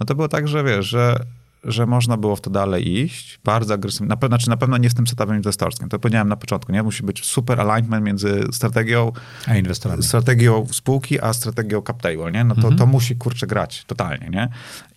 [0.00, 1.16] no to było tak, że wiesz, że
[1.64, 4.90] że można było w to dalej iść, bardzo agresywnie, na pewno, znaczy na pewno nie
[4.90, 6.82] w tym setupie inwestorskim, to powiedziałem na początku, nie?
[6.82, 9.12] Musi być super alignment między strategią,
[9.46, 10.02] a inwestorami.
[10.02, 12.44] strategią spółki, a strategią cap table, nie?
[12.44, 12.76] No to, mhm.
[12.76, 14.48] to musi, kurczę, grać totalnie, nie?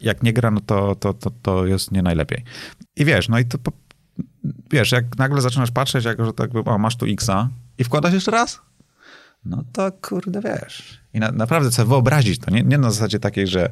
[0.01, 2.43] Jak nie gra, no to, to, to, to jest nie najlepiej.
[2.95, 3.57] I wiesz, no i to
[4.72, 8.32] wiesz, jak nagle zaczynasz patrzeć, jak, że tak, o, masz tu X-a i wkładasz jeszcze
[8.32, 8.61] raz,
[9.45, 10.99] no to kurde, wiesz.
[11.13, 13.70] I na, naprawdę chcę wyobrazić to, nie, nie na zasadzie takiej, że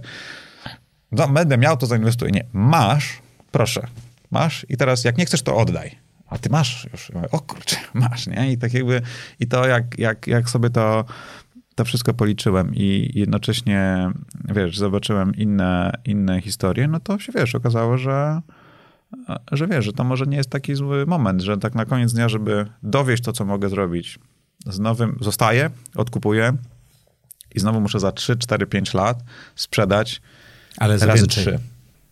[1.14, 2.32] no, będę miał, to zainwestuję.
[2.32, 3.20] Nie, masz,
[3.52, 3.88] proszę,
[4.32, 5.96] masz i teraz jak nie chcesz, to oddaj.
[6.28, 8.52] A ty masz już, o kurczę, masz, nie?
[8.52, 9.02] I tak jakby,
[9.40, 11.06] i to jak, jak, jak sobie to,
[11.76, 14.10] to wszystko policzyłem i jednocześnie,
[14.56, 18.42] wiesz, zobaczyłem inne, inne historie, no to się, wiesz, okazało, że
[19.52, 22.30] że wiesz, że to może nie jest taki zły moment, że tak na koniec dnia,
[22.30, 24.20] żeby dowieść to, co mogę zrobić,
[24.66, 26.54] z nowym zostaję, odkupuję
[27.56, 29.24] i znowu muszę za 3, 4, 5 lat
[29.56, 30.22] sprzedać
[30.78, 31.60] ale razy 3.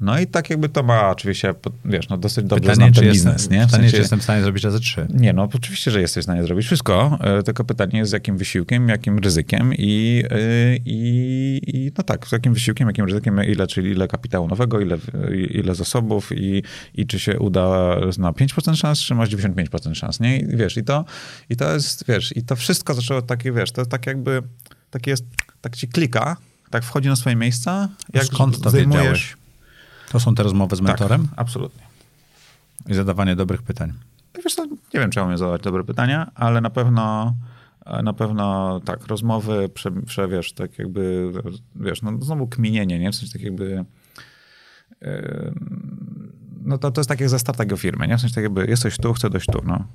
[0.02, 1.54] No i tak jakby to ma oczywiście,
[1.86, 3.64] wiesz, no dosyć dobrze pytanie, znam ten czy biznes, jestem, nie?
[3.64, 5.08] W pytanie, sensie, czy jestem w stanie zrobić razy trzy.
[5.14, 8.38] Nie, no oczywiście, że jesteś w stanie zrobić wszystko, e, tylko pytanie jest z jakim
[8.38, 10.38] wysiłkiem, jakim ryzykiem i, e,
[10.86, 14.98] i, i no tak, z jakim wysiłkiem, jakim ryzykiem, ile, czyli ile kapitału nowego, ile,
[15.50, 16.64] ile zasobów i,
[16.96, 20.40] i czy się uda na 5% szans, czy masz 95% szans, nie?
[20.40, 21.06] I wiesz, i to,
[21.50, 24.42] i to jest, wiesz, i to wszystko zaczęło takie, wiesz, to tak jakby,
[24.92, 25.26] tak jest,
[25.62, 26.38] tak ci klika,
[26.72, 27.90] tak wchodzi na swoje miejsca.
[28.14, 29.38] Jak Skąd to zdejmujesz, wiedziałeś?
[30.12, 31.28] To są te rozmowy z tak, mentorem?
[31.28, 31.84] Tak, absolutnie.
[32.88, 33.94] I zadawanie dobrych pytań.
[34.44, 37.36] Wiesz co, nie wiem, czy mam zadawać dobre pytania, ale na pewno
[38.04, 41.32] na pewno tak, rozmowy, prze, prze, wiesz, tak jakby,
[41.76, 43.12] wiesz, no znowu kminienie, nie?
[43.12, 43.86] W sensie tak jakby
[45.02, 45.54] yy,
[46.62, 48.18] no to, to jest tak jak ze startego firmy, nie?
[48.18, 49.86] W sensie tak jakby jesteś tu, chcę dojść tu, no.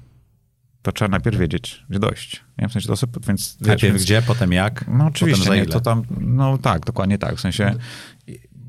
[0.87, 2.45] To trzeba najpierw wiedzieć, gdzie dojść.
[2.59, 2.69] Nie?
[2.69, 5.81] W sensie sobie, więc, wiesz, najpierw więc, gdzie, potem jak, No oczywiście, potem nie, to
[5.81, 7.37] tam, no tak, dokładnie tak.
[7.37, 7.75] W sensie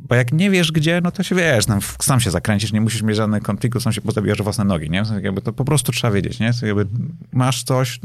[0.09, 3.01] bo jak nie wiesz gdzie, no to się wiesz, tam sam się zakręcisz, nie musisz
[3.01, 5.03] mieć żadnych konfliktów, sam się pozabierz własne nogi, nie?
[5.21, 6.51] Jakby to po prostu trzeba wiedzieć, nie?
[6.61, 6.87] Jakby
[7.31, 7.99] masz coś,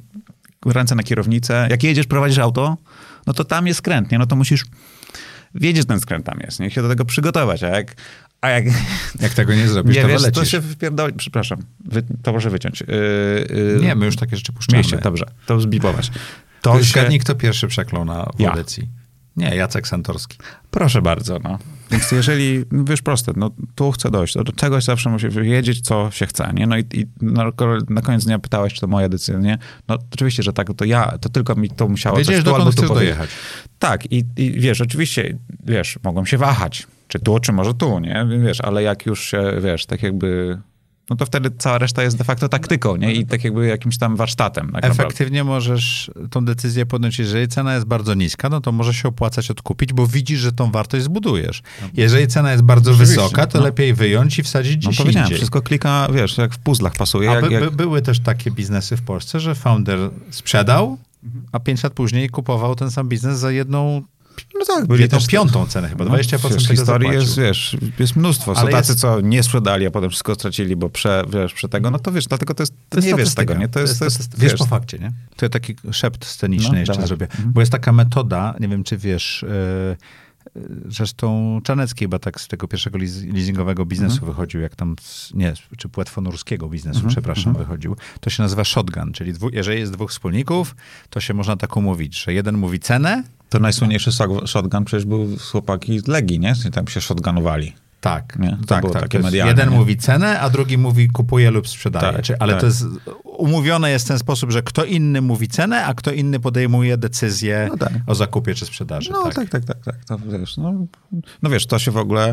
[0.67, 2.77] ręce na kierownicę, jak jedziesz, prowadzisz auto,
[3.27, 4.19] no to tam jest skręt, nie?
[4.19, 4.65] No to musisz
[5.55, 6.71] wiedzieć, ten skręt tam jest, nie?
[6.71, 7.95] się do tego przygotować, a jak...
[8.41, 8.65] A jak,
[9.21, 11.15] jak tego nie zrobisz, nie to wiesz, to się wypierdoli...
[11.15, 12.81] Przepraszam, wy, to może wyciąć.
[12.81, 12.87] Yy,
[13.51, 14.79] yy, nie, my już takie rzeczy puszczamy.
[14.79, 16.11] Mieście, dobrze, to zbipować.
[16.63, 17.19] To, to się...
[17.21, 18.55] kto pierwszy przeklął na w ja.
[19.37, 20.39] Nie, Jacek Santorski.
[20.71, 21.59] Proszę bardzo, no.
[21.91, 26.27] Więc jeżeli, wiesz proste, no tu chcę dojść, do czegoś zawsze musi wiedzieć, co się
[26.27, 26.67] chce, nie?
[26.67, 27.45] No i, i na,
[27.89, 29.59] na, koniec dnia pytałeś, czy to moja decyzja, nie?
[29.89, 32.73] No oczywiście, że tak, to ja, to tylko mi to musiało Wiedziesz, coś tu albo
[32.73, 33.31] tu dojechać.
[33.79, 38.27] Tak i, i wiesz, oczywiście, wiesz, mogłem się wahać, czy tu, czy może tu, nie?
[38.45, 40.59] Wiesz, ale jak już się, wiesz, tak jakby
[41.11, 43.13] no to wtedy cała reszta jest de facto taktyką, nie?
[43.13, 44.73] I tak jakby jakimś tam warsztatem.
[44.73, 49.09] Tak Efektywnie możesz tą decyzję podjąć, jeżeli cena jest bardzo niska, no to może się
[49.09, 51.63] opłacać odkupić, bo widzisz, że tą wartość zbudujesz.
[51.95, 53.65] Jeżeli cena jest bardzo Oczywiście, wysoka, to no.
[53.65, 55.37] lepiej wyjąć i wsadzić gdzieś no, powiedziałem, indziej.
[55.37, 57.31] wszystko klika, wiesz, jak w puzzlach pasuje.
[57.31, 57.71] Jak, by, jak...
[57.71, 59.99] były też takie biznesy w Polsce, że founder
[60.31, 60.99] sprzedał,
[61.53, 64.03] a pięć lat później kupował ten sam biznes za jedną
[64.59, 68.55] no tak, byli tą piątą cenę chyba, 20% no, wiesz, historii jest, wiesz, jest mnóstwo.
[68.55, 69.01] Są Ale tacy, jest...
[69.01, 72.27] co nie sprzedali, a potem wszystko stracili, bo prze, wiesz, prze tego, no to wiesz,
[72.27, 73.69] dlatego to jest, to jest nie wiesz tego, nie?
[73.69, 75.13] To jest, to jest, to jest wiesz, wiesz, po fakcie, nie?
[75.37, 77.53] To ja taki szept sceniczny no, jeszcze zrobię, mhm.
[77.53, 79.97] bo jest taka metoda, nie wiem, czy wiesz, yy,
[80.89, 82.99] Zresztą Czanecki chyba tak z tego pierwszego
[83.33, 84.33] leasingowego biznesu mhm.
[84.33, 87.13] wychodził, jak tam, z, nie, czy płetwonurskiego biznesu, mhm.
[87.13, 87.67] przepraszam, mhm.
[87.67, 87.97] wychodził.
[88.21, 90.77] To się nazywa shotgun, czyli dwu, jeżeli jest dwóch wspólników,
[91.11, 94.11] to się można tak umówić, że jeden mówi cenę, to najsłynniejszy
[94.47, 96.55] shotgun przecież był z chłopaki z Legii, nie?
[96.73, 97.73] Tam się shotgunowali.
[98.03, 98.51] Tak, nie?
[98.51, 99.03] To tak, tak.
[99.03, 99.51] takie medialne.
[99.51, 99.77] Jeden nie?
[99.77, 102.23] mówi cenę, a drugi mówi kupuje lub sprzedaje.
[102.23, 102.61] Tak, ale tak.
[102.61, 102.85] to jest
[103.25, 107.69] umówione jest w ten sposób, że kto inny mówi cenę, a kto inny podejmuje decyzję
[107.71, 107.93] no tak.
[108.07, 109.11] o zakupie czy sprzedaży.
[109.13, 109.65] No tak, tak, tak.
[109.65, 110.05] tak, tak.
[110.05, 110.87] To, wiesz, no,
[111.43, 112.33] no wiesz, to się w ogóle,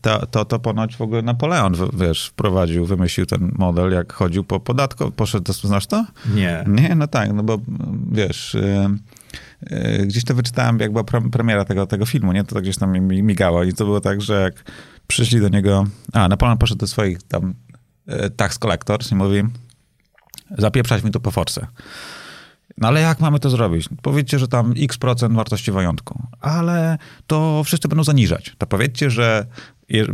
[0.00, 4.60] to, to, to ponoć w ogóle Napoleon, wiesz, wprowadził, wymyślił ten model, jak chodził po
[4.60, 5.10] podatku.
[5.10, 6.04] Poszedł, to, znasz to?
[6.34, 6.64] Nie.
[6.68, 7.58] Nie, no tak, no bo
[8.12, 8.54] wiesz...
[8.54, 12.44] Yy, gdzieś to wyczytałem, jak była premiera tego, tego filmu, nie?
[12.44, 14.64] To, to gdzieś tam mi migało i to było tak, że jak
[15.06, 17.54] przyszli do niego, a Napoleon poszedł do swoich tam
[18.06, 19.42] e, tax collectors i mówi,
[20.58, 21.66] zapieprzać mi to po force.
[22.78, 23.88] No ale jak mamy to zrobić?
[24.02, 28.54] Powiedzcie, że tam x procent wartości majątku, ale to wszyscy będą zaniżać.
[28.58, 29.46] To powiedzcie, że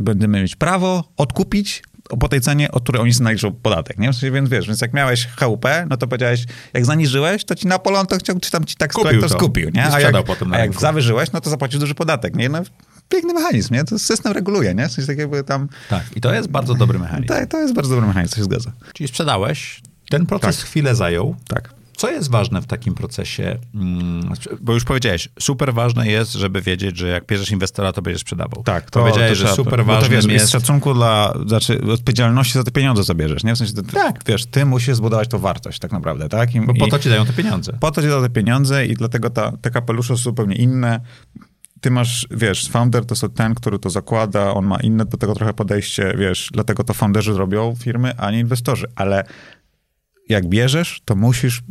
[0.01, 1.83] będziemy mieć prawo odkupić
[2.21, 4.13] po tej cenie, od której oni naliczą podatek, nie?
[4.13, 7.67] W sensie, więc wiesz, więc jak miałeś HUP, no to powiedziałeś, jak zaniżyłeś, to ci
[7.67, 9.93] Napoleon to chciał, czy tam ci tak Kupił to skupił, nie?
[9.93, 12.49] A jak, potem na a jak zawyżyłeś, no to zapłacisz duży podatek, nie?
[12.49, 12.63] No,
[13.11, 13.85] piękny mechanizm, nie?
[13.85, 14.89] To system reguluje, nie?
[14.89, 15.69] W sensie tak jakby tam...
[15.89, 17.29] Tak, i to jest bardzo dobry mechanizm.
[17.29, 18.73] To, to jest bardzo dobry mechanizm, to się zgadza.
[18.95, 19.81] Czyli sprzedałeś,
[20.11, 20.67] ten proces Tak.
[20.67, 21.37] chwilę zajął.
[21.49, 21.75] Tak.
[21.97, 23.59] Co jest ważne w takim procesie?
[23.75, 28.21] Mm, Bo już powiedziałeś, super ważne jest, żeby wiedzieć, że jak bierzesz inwestora, to będziesz
[28.21, 28.63] sprzedawał.
[28.65, 30.47] Tak, to, powiedziałeś, to że trzeba- super bo to ważne wiesz, jest...
[30.47, 33.55] z szacunku dla, znaczy odpowiedzialności za te pieniądze zabierzesz, nie?
[33.55, 34.21] W sensie, to, Tak.
[34.27, 36.55] wiesz, ty musisz zbudować tą wartość tak naprawdę, tak?
[36.55, 37.73] I, Bo po to ci dają te pieniądze.
[37.81, 41.01] po to ci da te pieniądze i dlatego ta, te kapelusze są zupełnie inne.
[41.81, 45.35] Ty masz, wiesz, founder to są ten, który to zakłada, on ma inne do tego
[45.35, 49.25] trochę podejście, wiesz, dlatego to founderzy robią firmy, a nie inwestorzy, ale
[50.29, 51.63] jak bierzesz, to musisz,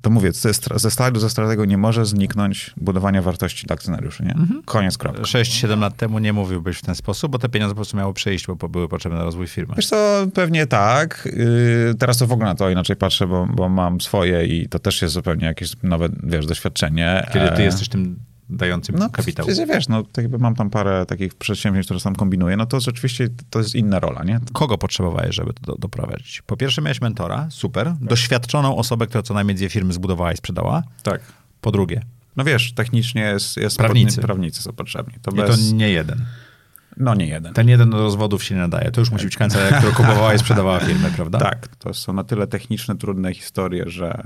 [0.00, 4.34] to mówię, ze, ze slajdu, ze strategii nie może zniknąć budowania wartości dla akcjonariuszy, nie?
[4.64, 5.22] Koniec, kropka.
[5.22, 8.46] 6-7 lat temu nie mówiłbyś w ten sposób, bo te pieniądze po prostu miały przejść,
[8.46, 9.74] bo były potrzebne na rozwój firmy.
[9.76, 11.28] Wiesz co, pewnie tak.
[11.32, 14.78] Yy, Teraz to w ogóle na to inaczej patrzę, bo, bo mam swoje i to
[14.78, 17.26] też jest zupełnie jakieś nowe, wiesz, doświadczenie.
[17.32, 18.16] Kiedy ty E, jesteś tym
[18.50, 19.46] dającym No, kapitał.
[19.46, 22.80] przecież wiesz, no, tak jakby mam tam parę takich przedsięwzięć, które sam kombinuję, no to
[22.80, 24.40] rzeczywiście to jest inna rola, nie?
[24.52, 26.42] Kogo potrzebowałeś, żeby to do, doprowadzić?
[26.46, 27.94] Po pierwsze miałeś mentora, super.
[28.00, 30.82] Doświadczoną osobę, która co najmniej dwie firmy zbudowała i sprzedała.
[31.02, 31.20] Tak.
[31.60, 32.02] Po drugie,
[32.36, 34.20] No wiesz, technicznie jest, jest Prawnicy.
[34.20, 35.14] prawnicy są potrzebni.
[35.22, 36.24] To i bez, to nie jeden.
[36.96, 37.54] No nie jeden.
[37.54, 38.90] Ten jeden do rozwodów się nie nadaje.
[38.90, 41.38] To już musi być kancelaria, która kupowała i sprzedawała firmy, prawda?
[41.38, 44.22] Tak, to są na tyle techniczne, trudne historie, że,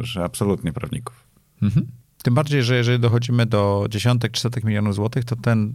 [0.00, 1.24] że absolutnie prawników.
[1.62, 1.86] Mhm.
[2.22, 5.74] Tym bardziej, że jeżeli dochodzimy do dziesiątek czy setek milionów złotych, to ten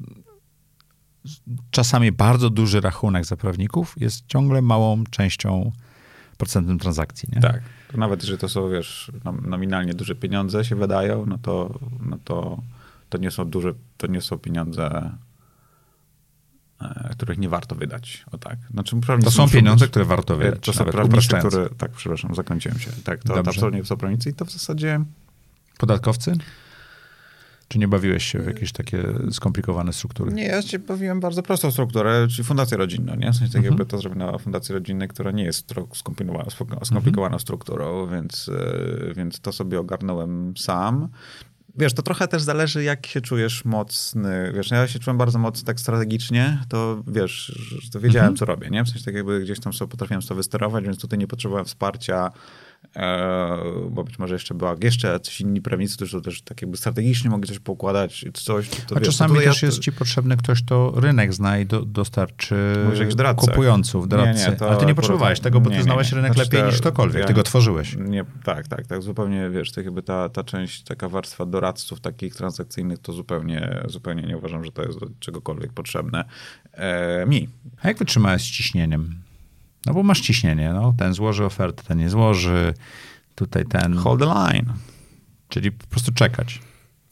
[1.72, 5.72] czasami bardzo duży rachunek za prawników jest ciągle małą częścią
[6.38, 7.30] procentem transakcji.
[7.36, 7.42] Nie?
[7.42, 7.62] Tak.
[7.98, 12.62] Nawet jeżeli to są, wiesz, nom- nominalnie duże pieniądze się wydają, no to, no to,
[13.10, 15.12] to nie są duże, to nie są pieniądze,
[16.82, 18.26] e, których nie warto wydać.
[18.32, 18.58] O tak.
[18.72, 20.66] Znaczy, To są pieniądze, być- które warto E, wydać.
[20.66, 21.70] To są prawnicy, które...
[21.78, 22.92] Tak, przepraszam, zakręciłem się.
[23.04, 25.06] Tak, to, to absolutnie są prawnicy i to w zasadzie...
[25.78, 26.34] Podatkowcy?
[27.68, 30.32] Czy nie bawiłeś się w jakieś takie skomplikowane struktury?
[30.34, 33.32] Nie, ja ci powiem bardzo prostą strukturę, czyli fundację rodzinną, nie?
[33.32, 33.74] W sensie tak Mhm.
[33.74, 36.50] jakby to zrobiona fundacja rodzinna, która nie jest tro- skomplikowana,
[36.84, 38.50] skomplikowaną strukturą, więc,
[39.10, 41.08] e, więc to sobie ogarnąłem sam.
[41.80, 44.52] Wiesz, to trochę też zależy, jak się czujesz mocny.
[44.56, 47.60] Wiesz, ja się czułem bardzo mocno tak strategicznie, to wiesz,
[47.92, 48.84] to wiedziałem, co robię, nie?
[48.84, 52.32] W sensie tak jakby gdzieś tam sobie potrafiłem to wysterować, więc tutaj nie potrzebowałem wsparcia,
[53.92, 57.30] bo być może jeszcze była jeszcze coś inni prawnicy, którzy to też tak jakby strategicznie
[57.30, 58.70] mogli coś poukładać, czy coś.
[58.70, 61.66] To, A wiesz, czasami tutaj ja też jest ci potrzebny ktoś, kto rynek zna i
[61.66, 62.56] do, dostarczy
[63.38, 64.46] kupująców, doradcy.
[64.46, 66.72] Nie, nie, to Ale ty nie potrzebowałeś tego, bo nie, ty znałeś rynek Znaczy, lepiej
[66.72, 67.22] niż ktokolwiek.
[67.22, 67.96] ja- Ty go tworzyłeś.
[67.96, 69.02] Nie, tak, tak, tak.
[69.02, 74.24] Zupełnie, wiesz, to jakby ta, ta część, taka warstwa doradców takich transakcyjnych, to zupełnie, zupełnie
[74.24, 76.26] nie uważam, że to jest do czegokolwiek potrzebne
[76.74, 77.50] e, mi.
[77.82, 79.27] A jak wytrzymałeś z ciśnieniem?
[79.88, 80.94] No bo masz ciśnienie, no.
[80.98, 82.74] Ten złoży ofertę, ten nie złoży,
[83.36, 83.94] tutaj ten...
[83.98, 84.74] Hold the line.
[85.50, 86.62] Czyli po prostu czekać.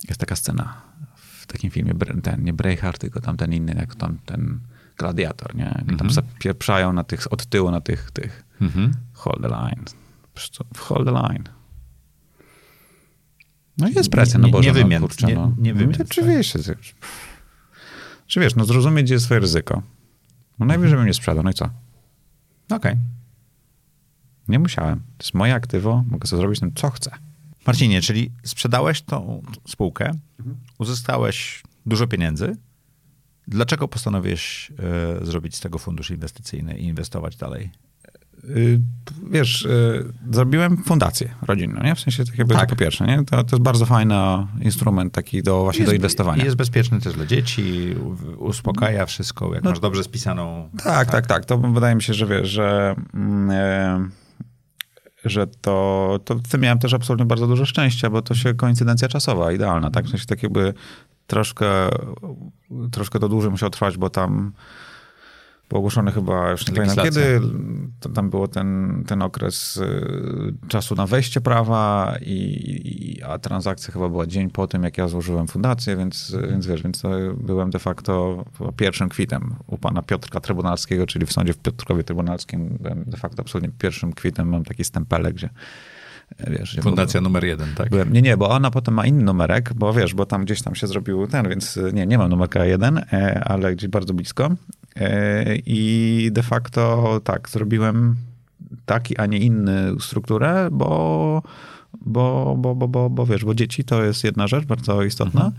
[0.08, 0.82] Jest taka scena
[1.16, 4.60] w takim filmie, ten, nie Braveheart, tylko tam ten inny, jak tam ten
[4.98, 5.64] gladiator, nie?
[5.64, 5.98] Jak Mhm.
[5.98, 8.92] Tam zapieprzają na tych, od tyłu na tych, tych Mhm.
[9.14, 9.84] hold the line.
[10.78, 11.44] Hold the line.
[13.78, 15.52] No jest presja, no Nie- Boże, nie no, kurczę, nie- no.
[15.58, 15.74] nie.
[16.02, 16.60] Oczywiście.
[18.28, 19.82] Czy wiesz, no zrozumieć, gdzie jest swoje ryzyko.
[20.60, 21.70] No najwyżej bym nie sprzedał, no i co?
[22.70, 22.96] Okej.
[24.48, 25.00] Nie musiałem.
[25.00, 27.12] To jest moje aktywo, mogę sobie zrobić z tym, co chcę.
[27.68, 30.12] Marcinie, czyli sprzedałeś tą spółkę,
[30.78, 32.58] uzyskałeś dużo pieniędzy.
[33.48, 34.72] Dlaczego postanowiłeś
[35.22, 37.70] e, zrobić z tego fundusz inwestycyjny i inwestować dalej?
[38.50, 38.82] Y,
[39.32, 41.96] Wiesz, y, zrobiłem fundację rodzinną, nie?
[41.96, 42.70] W sensie tak jakby Tak.
[42.70, 43.18] po pierwsze, nie?
[43.26, 44.16] To, to jest bardzo fajny
[44.62, 46.44] instrument taki do właśnie do inwestowania.
[46.44, 47.96] Jest bezpieczny też dla dzieci,
[48.38, 50.70] uspokaja wszystko, jak No- masz dobrze spisaną...
[50.84, 51.46] Tak, tak, tak.
[51.46, 54.10] To wydaje mi się, że wiesz, że, mm, e,
[55.26, 59.08] że to, to w tym miałem też absolutnie bardzo dużo szczęścia, bo to się koincydencja
[59.08, 60.06] czasowa, idealna, tak?
[60.06, 60.74] W sensie tak jakby
[61.28, 61.90] troszkę,
[62.92, 64.52] troszkę to dłużej musiał trwać, bo tam
[65.70, 67.42] było ogłoszone chyba, już nie pamiętam kiedy,
[68.00, 72.36] to tam było ten, ten okres y, czasu na wejście prawa, i,
[72.86, 76.84] i, a transakcja chyba była dzień po tym, jak ja złożyłem fundację, więc, więc wiesz,
[76.84, 77.04] więc
[77.38, 78.46] byłem de facto
[78.78, 83.42] pierwszym kwitem u pana Piotrka Trybunalskiego, czyli w sądzie w Piotrkowie Trybunalskim byłem de facto
[83.42, 85.50] absolutnie pierwszym kwitem, mam taki stempelek, gdzie
[86.48, 86.74] wiesz...
[86.74, 87.90] gdzie Fundacja numer jeden, tak?
[87.90, 90.76] Byłem, nie, nie, bo ona potem ma inny numerek, bo wiesz, bo tam gdzieś tam
[90.76, 94.50] się zrobił ten, więc nie, nie mam numerka jeden, e, ale gdzieś bardzo blisko.
[94.96, 98.16] E, I de facto tak, zrobiłem
[98.86, 101.42] taki, a nie inny strukturę, bo,
[102.02, 105.46] bo, bo, bo, bo, bo wiesz, bo dzieci to jest jedna rzecz bardzo istotna.
[105.46, 105.52] E,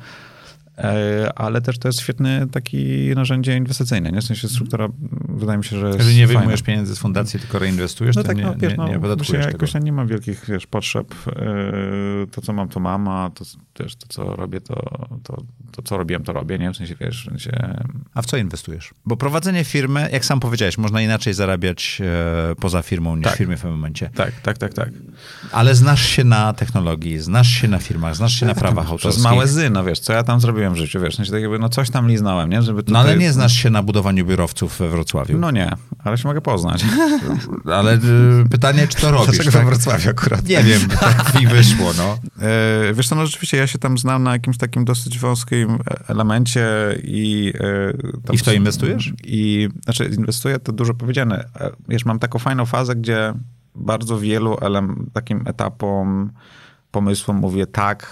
[1.36, 2.78] Ale też to jest świetne takie
[3.14, 4.12] narzędzie inwestycyjne.
[4.12, 4.20] Nie?
[4.20, 4.88] W sensie struktura
[5.28, 8.36] wydaje mi się, że Jeżeli nie wyjmujesz pieniędzy z fundacji, tylko reinwestujesz, No to tak,
[8.36, 9.64] nie, no, wiesz, nie, no, nie wiesz, wydatkujesz ja tego.
[9.66, 11.14] jakoś nie mam wielkich, wiesz, potrzeb.
[11.26, 13.44] Yy, To, co mam, to mam, a to,
[13.80, 14.74] wiesz, to, co robię, to,
[15.22, 16.70] to, to, co robiłem, to robię, nie?
[16.72, 17.78] W sensie, wiesz, w sensie...
[18.14, 18.94] A w co inwestujesz?
[19.06, 23.34] Bo prowadzenie firmy, jak sam powiedziałeś, można inaczej zarabiać e, poza firmą niż Tak.
[23.34, 24.10] w firmie w tym momencie.
[24.14, 24.88] Tak, tak, tak, tak.
[25.52, 29.24] Ale znasz się na technologii, znasz się na firmach, znasz się na prawach Przez autorskich.
[29.24, 31.58] małe zy, no wiesz, co ja tam zrobiłem w życiu, wiesz, w sensie tak jakby,
[31.58, 32.62] no coś tam liznąłem, nie?
[32.62, 35.38] Żeby No ale tutaj- nie znasz się na budowaniu biurowców we Wrocławiu.
[35.38, 35.72] No nie,
[36.04, 36.84] ale się mogę poznać.
[37.74, 39.26] Ale y, pytanie, czy to robisz?
[39.26, 39.64] Dlaczego tak?
[39.64, 40.48] we Wrocławiu akurat?
[40.48, 42.18] Nie wiem, tak mi wyszło, no.
[42.46, 46.66] E, Wiesz co, no rzeczywiście ja się tam znam na jakimś takim dosyć wąskim elemencie
[47.04, 47.52] i...
[48.28, 49.12] e, I w to inwestujesz?
[49.24, 51.44] I, znaczy inwestuję, to dużo powiedziane.
[51.60, 53.32] E, Wiesz, mam taką fajną fazę, gdzie
[53.74, 54.56] bardzo wielu
[55.12, 56.30] takim etapom,
[56.90, 58.06] pomysłom mówię tak,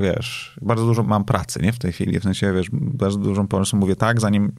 [0.00, 3.80] wiesz, bardzo dużo mam pracy, nie, w tej chwili, w sensie, wiesz, bardzo dużo pomysłom
[3.80, 4.52] mówię tak, zanim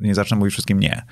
[0.00, 1.02] nie zacznę mówić wszystkim nie,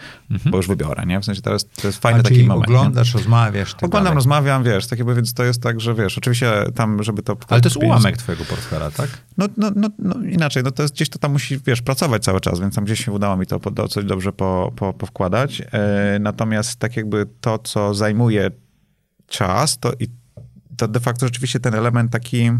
[0.50, 2.68] bo już wybiorę, nie, w sensie jest, to jest fajny A taki moment.
[2.70, 2.76] nie?
[2.76, 4.14] oglądasz, rozmawiasz, tak Oglądam, dalej.
[4.14, 7.36] rozmawiam, wiesz, tak jakby, więc to jest tak, że wiesz, oczywiście tam, żeby to...
[7.48, 9.08] Ale to jest pieniądze- ułamek twojego portfela, tak?
[9.38, 12.40] no, no, no, no inaczej, no to jest gdzieś to tam musi, wiesz, pracować cały
[12.40, 15.62] czas, więc tam gdzieś się udało mi to po- dosyć dobrze po, po, powkładać.
[15.72, 18.50] E, natomiast tak jakby to, co zajmuje
[19.26, 20.08] czas, to i
[20.76, 22.50] to de facto rzeczywiście ten element taki,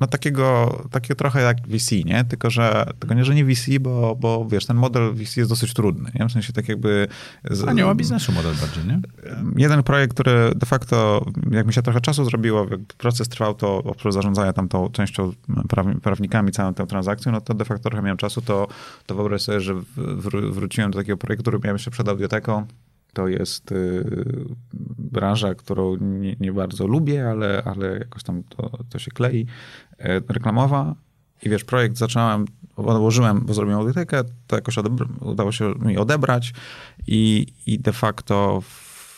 [0.00, 2.24] no takiego, takiego trochę jak VC, nie?
[2.24, 5.74] Tylko, że, tylko nie, że nie VC, bo, bo wiesz, ten model VC jest dosyć
[5.74, 6.28] trudny, nie?
[6.28, 7.08] W sensie tak jakby...
[7.50, 9.00] z- A nie ma biznesu model bardziej, nie?
[9.56, 13.76] Jeden projekt, który de facto, jak mi się trochę czasu zrobiło, jak proces trwał, to
[13.84, 15.32] oprócz zarządzania tam tą częścią
[15.68, 18.68] praw- prawnikami, całą tę transakcją, no to de facto trochę miałem czasu, to,
[19.06, 22.66] to wyobraź sobie, że wr- wróciłem do takiego projektu, który miałem jeszcze przed audioteką.
[23.12, 24.04] To jest y,
[24.98, 29.46] branża, którą nie, nie bardzo lubię, ale, ale jakoś tam to, to się klei.
[30.00, 30.94] E, reklamowa.
[31.42, 32.44] I wiesz, projekt zacząłem,
[32.76, 34.76] odłożyłem, bo zrobiłem audytekę, to jakoś
[35.20, 36.52] udało się mi odebrać
[37.06, 38.62] i, i de facto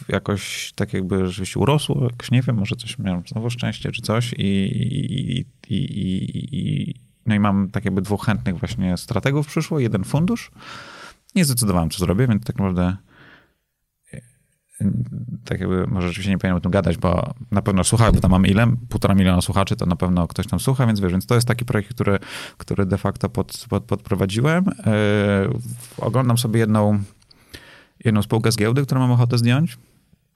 [0.09, 4.33] jakoś tak jakby rzeczywiście urosło, jakoś nie wiem, może coś miałem znowu szczęście czy coś
[4.33, 6.95] i, i, i, i, i
[7.27, 10.51] no i mam tak jakby dwóch chętnych właśnie strategów przyszło, jeden fundusz.
[11.35, 12.97] Nie zdecydowałem, co zrobię, więc tak naprawdę
[15.45, 18.31] tak jakby może rzeczywiście nie powinienem o tym gadać, bo na pewno słucha, bo tam
[18.31, 18.67] mamy ile?
[18.89, 21.65] Półtora miliona słuchaczy, to na pewno ktoś tam słucha, więc wiesz, więc to jest taki
[21.65, 22.19] projekt, który,
[22.57, 24.65] który de facto pod, pod, podprowadziłem.
[24.65, 24.73] Yy,
[25.99, 27.03] oglądam sobie jedną,
[28.05, 29.79] jedną spółkę z giełdy, którą mam ochotę zdjąć.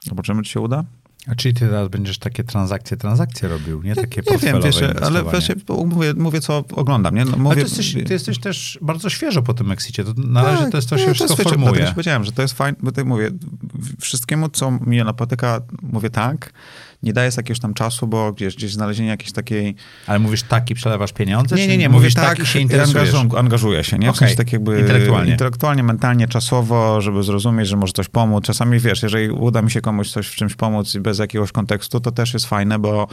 [0.04, 0.84] Zobaczymy, czy się uda.
[1.28, 5.22] A czyli ty teraz będziesz takie transakcje, transakcje robił, nie takie Nie wiem, wiesz, ale
[5.22, 5.54] właśnie
[5.86, 7.24] mówię, mówię, co oglądam, nie?
[7.24, 10.04] No, mówię, Ale ty jesteś, ty jesteś też bardzo świeżo po tym exicie.
[10.04, 11.72] To na razie Tak, to jest to się nie, wszystko jest, wiecie, formuje.
[11.72, 13.30] dlatego powiedziałem, że to jest fajne, bo tak mówię,
[14.00, 16.52] wszystkiemu, co mnie napotyka, mówię tak,
[17.06, 19.74] nie daję sobie jakiegoś tam czasu, bo gdzieś, gdzieś znalezienie jakiejś takiej...
[20.06, 21.56] Ale mówisz tak i przelewasz pieniądze?
[21.56, 23.14] Nie, nie, nie, mówisz tak, i się interesujesz?
[23.14, 24.06] angażuję, angażuję się, nie?
[24.06, 24.80] W Okej, sensie tak jakby...
[24.80, 25.32] intelektualnie.
[25.32, 28.44] Intelektualnie, mentalnie, czasowo, żeby zrozumieć, że może coś pomóc.
[28.44, 32.00] Czasami, wiesz, jeżeli uda mi się komuś coś w czymś pomóc i bez jakiegoś kontekstu,
[32.00, 33.08] to też jest fajne, bo,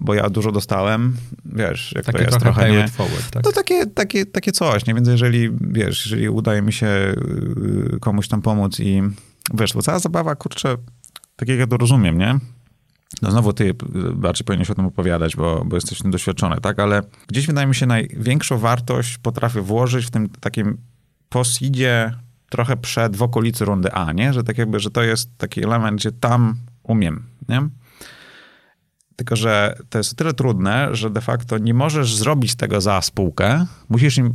[0.00, 2.88] bo ja dużo dostałem, wiesz, jak Takie to jest trochę trochę, nie?
[2.88, 3.44] forward, tak?
[3.44, 4.94] No takie, takie, takie coś, nie?
[4.94, 9.02] Więc jeżeli, wiesz, jeżeli udaje mi się y, komuś tam pomóc i
[9.54, 10.76] wiesz, bo cała zabawa, kurczę,
[11.36, 12.38] tak jak ja to rozumiem, nie?
[13.22, 13.74] No znowu ty
[14.14, 16.78] bardziej powinieneś o tym opowiadać, bo, bo jesteś w tym doświadczony, tak?
[16.78, 20.78] Ale gdzieś wydaje mi się największą wartość potrafię włożyć w tym takim
[21.28, 22.14] posidzie
[22.48, 24.32] trochę przed, w okolicy rundy A, nie?
[24.32, 27.68] Że tak jakby, że to jest taki element, gdzie tam umiem, nie?
[29.16, 33.02] Tylko, że to jest o tyle trudne, że de facto nie możesz zrobić tego za
[33.02, 33.66] spółkę.
[33.88, 34.34] Musisz im,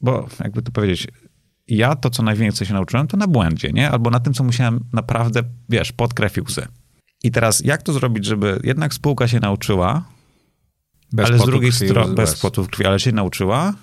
[0.00, 1.08] bo jakby to powiedzieć,
[1.68, 3.90] ja to, co najwięcej się nauczyłem, to na błędzie, nie?
[3.90, 6.66] Albo na tym, co musiałem naprawdę, wiesz, pod krew i łzy.
[7.24, 10.04] I teraz jak to zrobić, żeby jednak spółka się nauczyła,
[11.12, 13.74] Bez ale z drugiej strony, bez- potu krwi, ale się nauczyła,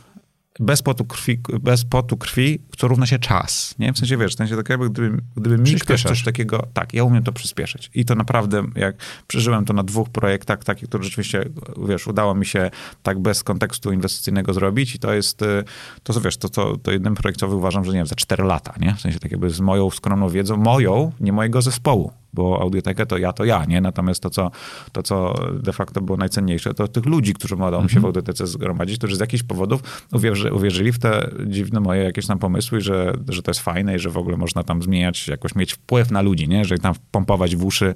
[0.59, 3.93] bez potu krwi, bez potu krwi, co równa się czas, nie?
[3.93, 7.03] W sensie, wiesz, w sensie tak jakby, gdyby, gdyby mi ktoś coś takiego, tak, ja
[7.03, 7.91] umiem to przyspieszyć.
[7.93, 8.95] I to naprawdę, jak
[9.27, 11.45] przeżyłem to na dwóch projektach, takich, które rzeczywiście,
[11.87, 12.71] wiesz, udało mi się
[13.03, 15.63] tak bez kontekstu inwestycyjnego zrobić i to jest, y,
[16.03, 18.73] to co wiesz, to, to, to jeden projektowy uważam, że nie wiem, za cztery lata,
[18.79, 18.93] nie?
[18.93, 23.17] W sensie tak jakby z moją skromną wiedzą, moją, nie mojego zespołu, bo audiotekę to
[23.17, 23.81] ja, to ja, nie?
[23.81, 24.51] Natomiast to, co,
[24.91, 28.47] to, co de facto było najcenniejsze, to tych ludzi, którzy udało mi się w audiotece
[28.47, 33.13] zgromadzić, którzy z jakichś powodów uwierzy, uwierzyli w te dziwne moje jakieś tam pomysły, że,
[33.29, 36.21] że to jest fajne i że w ogóle można tam zmieniać, jakoś mieć wpływ na
[36.21, 36.65] ludzi, nie?
[36.65, 37.95] Że tam pompować w uszy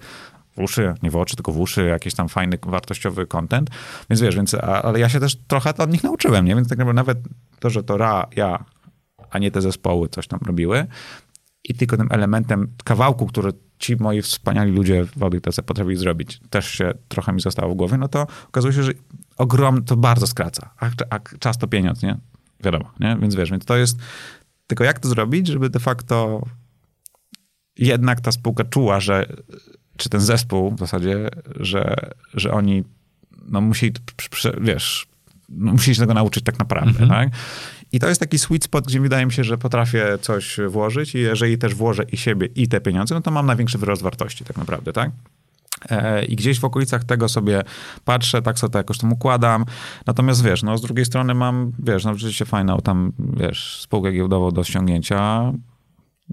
[0.58, 3.70] w uszy, nie w oczy, tylko w uszy, jakiś tam fajny, wartościowy content.
[4.10, 6.56] Więc wiesz, więc, a, ale ja się też trochę od nich nauczyłem, nie?
[6.56, 7.18] Więc tak naprawdę nawet
[7.60, 8.66] to, że to ra, ja,
[9.30, 10.88] a nie te zespoły coś tam robiły
[11.64, 16.72] i tylko tym elementem kawałku, który ci moi wspaniali ludzie w audytece potrafili zrobić, też
[16.72, 18.92] się trochę mi zostało w głowie, no to okazuje się, że
[19.38, 20.70] ogrom to bardzo skraca.
[20.78, 22.18] A, a czas to pieniądz, nie?
[22.64, 23.18] Wiadomo, nie?
[23.22, 24.00] Więc wiesz, więc to jest
[24.68, 26.42] Tylko jak to zrobić, żeby de facto
[27.78, 29.26] jednak ta spółka czuła, że,
[29.98, 31.96] czy ten zespół w zasadzie, że,
[32.34, 32.84] że oni
[33.48, 33.92] no musi,
[34.62, 35.08] wiesz,
[35.50, 37.10] no musi się tego nauczyć tak naprawdę, mhm.
[37.10, 37.40] tak?
[37.92, 41.20] I to jest taki sweet spot, gdzie wydaje mi się, że potrafię coś włożyć i
[41.20, 44.58] jeżeli też włożę i siebie, i te pieniądze, no to mam największy wyrost wartości tak
[44.58, 45.12] naprawdę, tak?
[45.90, 47.64] E, I gdzieś w okolicach tego sobie
[48.06, 49.66] patrzę, tak sobie to jakoś tam układam.
[50.06, 54.52] Natomiast wiesz, no z drugiej strony mam, wiesz, no rzeczywiście fajną tam, wiesz, spółkę giełdową
[54.52, 55.52] do ściągnięcia.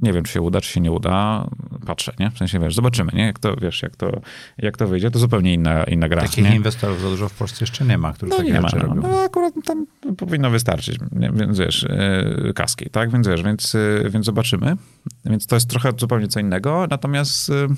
[0.02, 1.46] Nie wiem, czy się uda, czy się nie uda.
[1.86, 2.30] Patrzę, nie?
[2.30, 3.26] W sensie, wiesz, zobaczymy, nie?
[3.26, 4.20] Jak to, wiesz, jak to,
[4.58, 6.22] jak to wyjdzie, to zupełnie inna, inna gra.
[6.22, 6.56] Takich nie?
[6.56, 8.88] inwestorów za dużo w Polsce jeszcze nie ma, którzy no, takie nie rzeczy ma, no,
[8.88, 9.08] robią.
[9.08, 9.86] No, akurat tam
[10.16, 11.30] powinno wystarczyć, nie?
[11.34, 11.86] więc wiesz,
[12.44, 13.10] yy, kaski, tak?
[13.10, 14.76] Więc wiesz, więc, yy, więc zobaczymy.
[15.24, 16.86] Więc to jest trochę zupełnie co innego.
[16.90, 17.68] Natomiast, yy,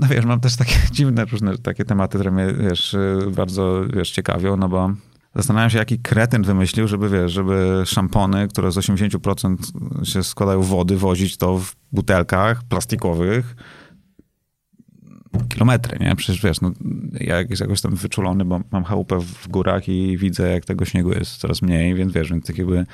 [0.00, 2.96] no wiesz, mam też takie dziwne różne takie tematy, które mnie, wiesz,
[3.36, 4.90] bardzo, wiesz, ciekawią, no bo
[5.34, 9.56] Zastanawiam się, jaki kretyn wymyślił, żeby, wiesz, żeby szampony, które z 80%
[10.04, 13.56] się składają wody, wozić to w butelkach plastikowych
[15.48, 16.16] kilometry, nie?
[16.16, 16.72] Przecież wiesz, no,
[17.20, 21.36] ja jakoś tam wyczulony, bo mam chałupę w górach i widzę, jak tego śniegu jest
[21.36, 22.86] coraz mniej, więc wiesz, więc tak jakby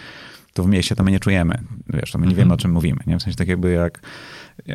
[0.53, 1.59] to w mieście to my nie czujemy,
[1.89, 2.47] wiesz, to my nie mhm.
[2.47, 3.18] wiemy, o czym mówimy, nie?
[3.18, 4.01] W sensie tak jakby jak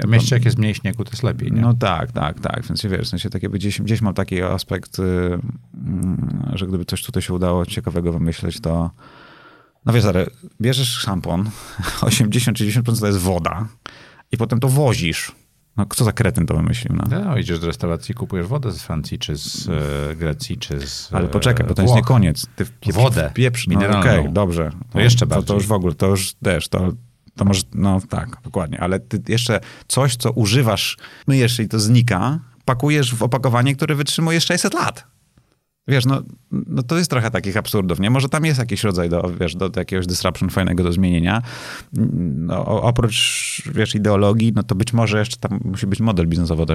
[0.03, 1.61] w mieście jak jest mniej śniegu, to jest lepiej, nie?
[1.61, 2.65] No tak, tak, tak.
[2.67, 7.03] Więc wiesz, w sensie takie, gdzieś, gdzieś mam taki aspekt, y, mm, że gdyby coś
[7.03, 8.91] tutaj się udało ciekawego wymyśleć, to
[9.85, 10.25] no wiesz, ale
[10.61, 11.49] bierzesz szampon,
[12.01, 13.67] 80-90% to jest woda
[14.31, 15.31] i potem to wozisz.
[15.77, 16.95] No kto za kretyn to wymyślił?
[16.95, 17.19] No?
[17.25, 21.27] no idziesz do restauracji, kupujesz wodę z Francji, czy z e, Grecji, czy z Ale
[21.27, 22.47] poczekaj, bo to jest nie koniec.
[22.55, 23.99] Ty pieprz, wodę pieprz, no, mineralną.
[23.99, 24.71] Okej, okay, dobrze.
[24.93, 25.45] No, jeszcze bardziej.
[25.45, 26.91] To, to już w ogóle, to już też, to
[27.39, 32.39] to może, no tak, dokładnie, ale ty jeszcze coś, co używasz, myjesz i to znika,
[32.65, 35.03] pakujesz w opakowanie, które wytrzymuje 600 lat.
[35.87, 36.21] Wiesz, no,
[36.51, 38.09] no to jest trochę takich absurdów, nie?
[38.09, 41.41] Może tam jest jakiś rodzaj do, wiesz, do, do jakiegoś disruption fajnego do zmienienia.
[41.93, 46.65] No, oprócz, wiesz, ideologii, no to być może jeszcze tam musi być model biznesowy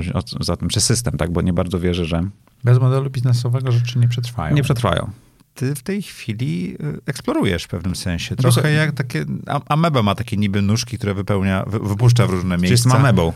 [0.40, 1.32] za tym, czy system, tak?
[1.32, 2.22] Bo nie bardzo wierzę, że...
[2.64, 4.54] Bez modelu biznesowego rzeczy nie przetrwają.
[4.54, 5.10] Nie przetrwają
[5.54, 8.36] ty w tej chwili y, eksplorujesz w pewnym sensie.
[8.36, 8.72] Trochę Proszę.
[8.72, 9.24] jak takie,
[9.68, 12.68] ameba ma takie niby nóżki, które wypełnia, wypuszcza w różne miejsca.
[12.68, 13.32] Czy jest amebą?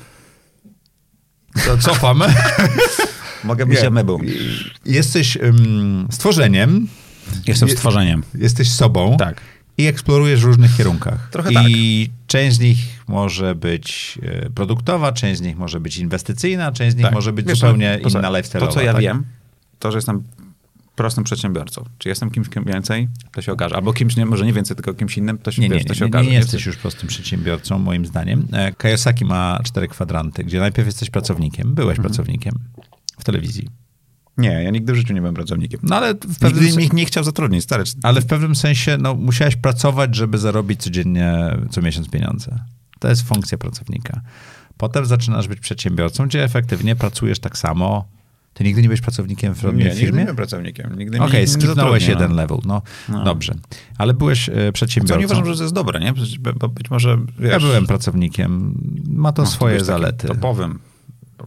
[1.66, 2.22] To cofam.
[3.44, 4.18] Mogę być amebą.
[4.84, 6.88] Jesteś um, stworzeniem.
[7.46, 8.22] Jestem stworzeniem.
[8.34, 9.16] Jesteś sobą.
[9.16, 9.40] Tak.
[9.78, 11.28] I eksplorujesz w różnych kierunkach.
[11.30, 12.26] Trochę I tak.
[12.26, 16.96] część z nich może być e, produktowa, część z nich może być inwestycyjna, część z
[16.96, 17.14] nich tak.
[17.14, 18.60] może być Wiesz, zupełnie to, inna lifestyle.
[18.60, 19.02] To, co ja tak?
[19.02, 19.24] wiem,
[19.78, 20.22] to, że jestem
[20.98, 21.84] prostym przedsiębiorcą.
[21.98, 23.76] Czy jestem kimś więcej, to się okaże.
[23.76, 25.94] Albo kimś, nie, może nie więcej, tylko kimś innym, to się, nie, wiesz, nie, to
[25.94, 26.24] się nie, okaże.
[26.24, 28.48] Nie, nie jesteś już prostym przedsiębiorcą, moim zdaniem.
[28.52, 32.08] E, Kajosaki ma cztery kwadranty, gdzie najpierw jesteś pracownikiem, byłeś mhm.
[32.08, 32.54] pracownikiem
[33.18, 33.68] w telewizji.
[34.38, 35.80] Nie, ja nigdy w życiu nie byłem pracownikiem.
[35.82, 37.84] No ale w pewnym nigdy nikt nie chciał zatrudnić, stary.
[38.02, 42.58] Ale w pewnym sensie no, musiałeś pracować, żeby zarobić codziennie, co miesiąc pieniądze.
[42.98, 44.20] To jest funkcja pracownika.
[44.76, 48.08] Potem zaczynasz być przedsiębiorcą, gdzie efektywnie pracujesz tak samo,
[48.58, 50.12] ty nigdy nie byłeś pracownikiem w żadnej nie, firmie?
[50.12, 50.92] Nie, nie byłem pracownikiem.
[50.92, 52.58] Okej, okay, skipnąłeś jeden level.
[52.64, 53.54] No, no, dobrze.
[53.98, 55.14] Ale byłeś e, przedsiębiorcą.
[55.14, 56.14] Co nie uważam, że to jest dobre, nie?
[56.56, 58.74] Bo być może, wiesz, Ja byłem pracownikiem.
[59.08, 60.28] Ma to no, swoje zalety.
[60.28, 60.78] Topowym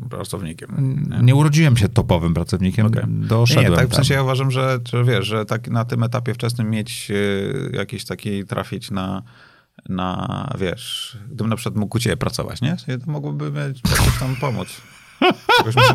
[0.09, 0.69] pracownikiem.
[1.09, 1.23] Nie?
[1.23, 1.35] nie?
[1.35, 3.05] urodziłem się topowym pracownikiem, okay.
[3.07, 6.33] doszedłem Nie, tak w sensie ja uważam, że, że wiesz, że tak na tym etapie
[6.33, 9.23] wczesnym mieć y, jakiś taki, trafić na
[9.89, 12.77] na, wiesz, gdybym na przykład mógł u ciebie pracować, nie?
[12.77, 14.81] To mogłoby mieć jakoś tam pomóc.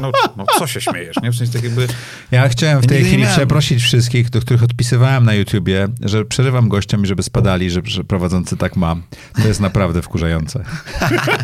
[0.00, 1.30] No, no, co się śmiejesz, nie?
[1.32, 1.88] W sensie tak jakby...
[2.30, 3.36] Ja chciałem w tej chwili miałem...
[3.36, 8.04] przeprosić wszystkich, do których odpisywałem na YouTubie, że przerywam gościom i żeby spadali, że, że
[8.04, 8.96] prowadzący tak ma.
[9.42, 10.64] To jest naprawdę wkurzające.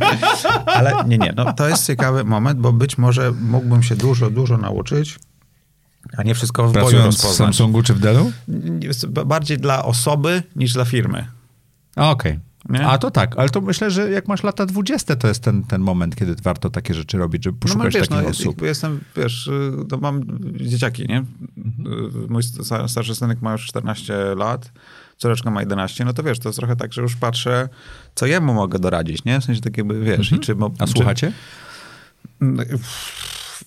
[0.67, 4.59] Ale nie, nie, no to jest ciekawy moment, bo być może mógłbym się dużo, dużo
[4.59, 5.19] nauczyć,
[6.17, 7.35] a nie wszystko w Pracując boju rozpoznać.
[7.35, 8.33] w Samsungu czy w Dellu?
[9.27, 11.27] Bardziej dla osoby niż dla firmy.
[11.97, 12.11] Okej.
[12.11, 12.41] Okay.
[12.69, 12.87] Nie?
[12.87, 15.81] A to tak, ale to myślę, że jak masz lata 20, to jest ten, ten
[15.81, 18.63] moment, kiedy warto takie rzeczy robić, żeby no, poszukać no, wiesz, takich no, osób.
[18.63, 19.51] Jestem, wiesz,
[19.89, 20.23] to mam
[20.55, 21.25] dzieciaki, nie?
[21.57, 22.27] Mhm.
[22.29, 22.43] Mój
[22.87, 24.73] starszy synek ma już 14 lat,
[25.19, 27.69] córeczka ma 11, no to wiesz, to jest trochę tak, że już patrzę,
[28.15, 29.41] co jemu mogę doradzić, nie?
[29.41, 30.43] W sensie tak jakby, wiesz, mhm.
[30.43, 30.57] i czy...
[30.79, 31.33] A czy, słuchacie?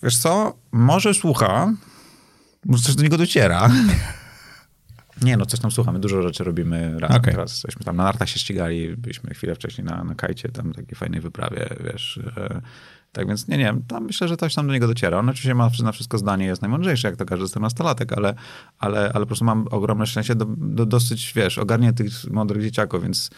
[0.03, 1.73] Wiesz co, może słucha,
[2.65, 3.69] może coś do niego dociera.
[5.21, 7.17] Nie, no coś tam słuchamy, dużo rzeczy robimy razem.
[7.17, 7.33] Okay.
[7.33, 10.95] Teraz jesteśmy tam na nartach się ścigali, byliśmy chwilę wcześniej na, na kajcie, tam takiej
[10.95, 12.19] fajnej wyprawie, wiesz.
[12.37, 12.61] E,
[13.11, 15.19] tak więc nie, nie, tam myślę, że coś tam do niego dociera.
[15.19, 18.35] On oczywiście ma na wszystko zdanie, jest najmądrzejszy, jak to każdy 14-latek, ale,
[18.79, 23.29] ale, ale po prostu mam ogromne szczęście do, do dosyć, wiesz, ogarniętych mądrych dzieciaków, więc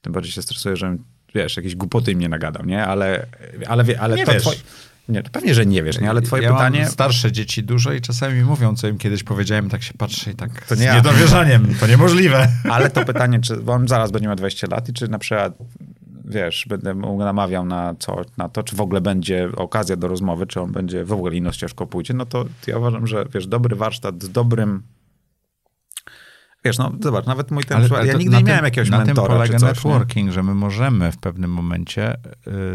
[0.00, 0.96] tym bardziej się stresuję, że
[1.34, 2.86] wiesz, jakieś głupoty im nie nagadam, nie?
[2.86, 3.26] Ale,
[3.66, 4.42] ale, ale, ale nie to wiesz.
[4.42, 4.56] Twoi...
[5.10, 6.10] Nie, to pewnie, że nie wiesz, nie?
[6.10, 6.80] Ale twoje ja pytanie...
[6.80, 10.30] Mam starsze dzieci dużo i czasami mi mówią, co im kiedyś powiedziałem, tak się patrzę
[10.30, 10.94] i tak To nie z ja.
[10.94, 11.74] niedowierzaniem.
[11.80, 12.48] To niemożliwe.
[12.74, 15.54] Ale to pytanie, czy on zaraz będzie miał 20 lat i czy na przykład,
[16.24, 20.60] wiesz, będę namawiał na, co, na to, czy w ogóle będzie okazja do rozmowy, czy
[20.60, 24.22] on będzie w ogóle inną ścieżką pójdzie, no to ja uważam, że wiesz, dobry warsztat
[24.22, 24.82] z dobrym
[26.64, 28.90] Wiesz, no zobacz, nawet mój ten Ale- przykład, ale ja nigdy nie tym- miałem jakiegoś
[28.90, 29.66] Na tym mentora polega czy coś, nie?
[29.90, 32.20] networking, że my możemy w pewnym momencie y,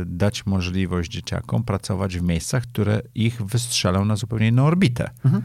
[0.06, 5.10] dać możliwość dzieciakom pracować w miejscach, które ich wystrzelą na zupełnie inną orbitę.
[5.26, 5.44] Mhm.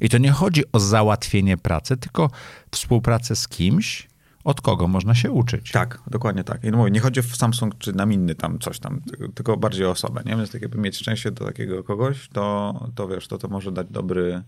[0.00, 2.30] I to nie chodzi o załatwienie pracy, tylko
[2.70, 4.08] współpracę z kimś,
[4.44, 5.72] od kogo można się uczyć.
[5.72, 6.64] Tak, dokładnie tak.
[6.64, 9.56] I no mówię, nie chodzi o Samsung czy nam inny tam coś tam, tylko- tylko
[9.56, 10.36] bardziej o osobę, nie?
[10.36, 13.86] Więc tak jakby mieć szczęście do takiego kogoś, to, to wiesz, to, to może dać
[13.90, 14.42] dobry,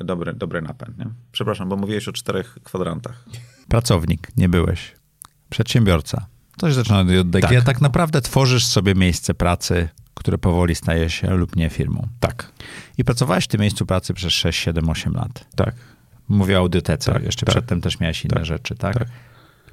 [0.00, 1.06] dobry, dobry napęd, nie?
[1.32, 3.24] Przepraszam, bo mówiłeś o czterech kwadrantach.
[3.68, 4.94] Pracownik, nie byłeś.
[5.50, 6.26] Przedsiębiorca.
[6.60, 7.30] Coś zaczyna od.
[7.32, 7.42] Tak.
[7.50, 7.64] Tak.
[7.64, 12.08] tak naprawdę tworzysz sobie miejsce pracy, które powoli staje się lub nie firmą.
[12.20, 12.52] Tak,
[12.98, 15.46] I pracowałeś w tym miejscu pracy przez 6, 7, 8 lat.
[15.56, 15.74] tak.
[16.28, 17.12] Mówię o audytece.
[17.12, 17.54] Tak, Jeszcze tak.
[17.54, 18.98] przedtem też miałeś inne Tak, rzeczy, tak?
[18.98, 19.08] tak.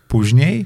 [0.08, 0.66] Później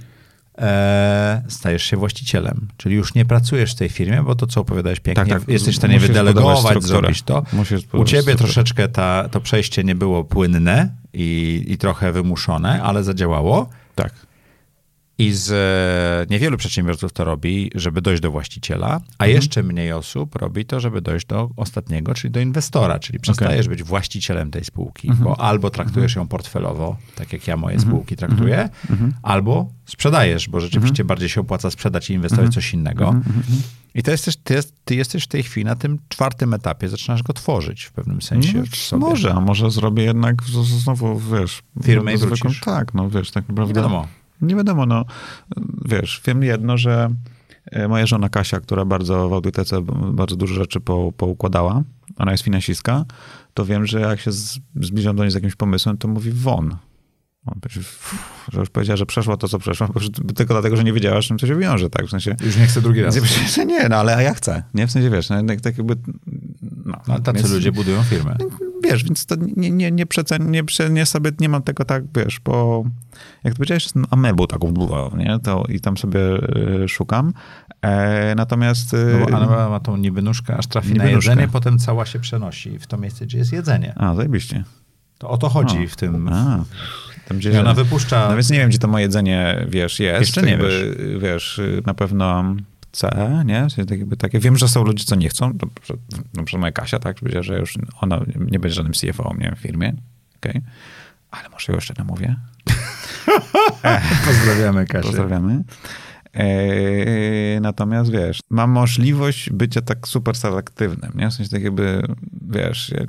[0.57, 4.99] e, stajesz się właścicielem, czyli już nie pracujesz w tej firmie, bo to, co opowiadałeś
[4.99, 5.49] pięknie, Tak, tak.
[5.49, 7.43] jesteś w stanie Musisz wydelegować, zrobić to.
[7.53, 8.35] U ciebie strukturę.
[8.35, 13.69] troszeczkę ta, to przejście nie było płynne i, i trochę wymuszone, ale zadziałało.
[13.95, 14.13] Tak.
[15.17, 18.87] I z e, niewielu przedsiębiorców to robi, żeby dojść do właściciela,
[19.17, 19.31] a Mhm.
[19.31, 23.83] jeszcze mniej osób robi to, żeby dojść do ostatniego, czyli do inwestora, czyli przestajesz być
[23.83, 25.23] właścicielem tej spółki, Mhm.
[25.23, 28.17] bo albo traktujesz ją portfelowo, tak jak ja moje spółki Mhm.
[28.31, 28.69] traktuję,
[29.23, 33.09] albo sprzedajesz, bo rzeczywiście bardziej się opłaca sprzedać i inwestować coś innego.
[33.09, 33.43] Mhm.
[33.95, 37.23] I to jesteś, ty, jest, ty jesteś w tej chwili na tym czwartym etapie, zaczynasz
[37.23, 38.63] go tworzyć w pewnym sensie.
[38.91, 40.43] No, może, a może zrobię jednak
[40.83, 41.61] znowu, wiesz...
[41.83, 42.51] Firmę i zwykłą-.
[42.65, 43.73] Tak, no wiesz, tak naprawdę...
[43.73, 44.07] Wiadomo.
[44.41, 45.05] Nie wiadomo, no
[45.85, 47.09] wiesz, wiem jedno, że
[47.65, 49.81] e, moja żona Kasia, która bardzo w audytece
[50.13, 51.83] bardzo dużo rzeczy po, poukładała,
[52.17, 53.05] ona jest finansistka,
[53.53, 54.31] to wiem, że jak się
[54.75, 56.75] zbliżam do niej z jakimś pomysłem, to mówi won.
[57.45, 58.15] "Uff",
[58.53, 61.25] że już powiedziała, że przeszła to, co przeszła, bo- tylko dlatego, że nie wiedziała, z
[61.25, 62.05] czym to się wiąże, tak?
[62.05, 63.15] W sensie, Już nie chcę drugi raz.
[63.55, 64.87] że nie, no ale ja chcę, nie?
[64.87, 65.95] W sensie, wiesz, no, tak, jakby...
[66.85, 68.37] No, No, tacy więc- ludzie budują firmę.
[68.83, 72.39] Wiesz, więc to nie, nie, nie, przecen, nie, nie sobie, nie mam tego tak, wiesz,
[72.39, 72.83] bo
[73.43, 74.73] jak to powiedziałeś, jestem amebą taką,
[75.17, 75.39] nie?
[75.43, 76.19] To, I tam sobie
[76.83, 77.33] y, szukam.
[77.81, 78.93] E, natomiast...
[78.93, 82.19] y, No bo Anna ma tą niby nóżkę, aż trafi na jedzenie, potem cała się
[82.19, 83.93] przenosi w to miejsce, gdzie jest jedzenie.
[83.97, 84.63] A, zajebiście.
[85.17, 86.27] To o to chodzi w tym.
[86.29, 86.63] A,
[87.27, 87.59] tam gdzie...
[87.59, 88.29] Ona wypuszcza...
[88.29, 90.21] No więc nie wiem, gdzie to moje jedzenie, wiesz, jest.
[90.21, 92.55] Jeszcze nie Jakby, wiesz, y, na pewno
[92.95, 93.65] chcę, nie?
[93.65, 95.47] W sensie tak jakby takie, wiem, że są ludzie, co nie chcą.
[95.47, 95.99] Na przykład,
[96.33, 97.15] na przykład moja Kasia, tak?
[97.15, 98.19] Powiedziała, że już ona
[98.51, 99.93] nie będzie żadnym CFO nie, w firmie.
[100.37, 100.61] Okej.
[101.31, 102.35] Ale może ją jeszcze namówię.
[104.25, 105.07] Pozdrawiamy Kasię.
[105.07, 105.63] Pozdrawiamy.
[106.35, 111.29] Eee, natomiast wiesz, mam możliwość bycia tak super selektywnym, nie?
[111.29, 112.01] W sensie tak jakby,
[112.49, 113.05] wiesz, ja,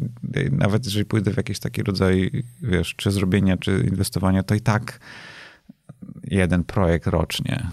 [0.53, 2.31] nawet jeżeli pójdę w jakiś taki rodzaj,
[2.63, 5.01] wiesz, czy zrobienia, czy inwestowania, to i tak
[6.25, 7.67] jeden projekt rocznie.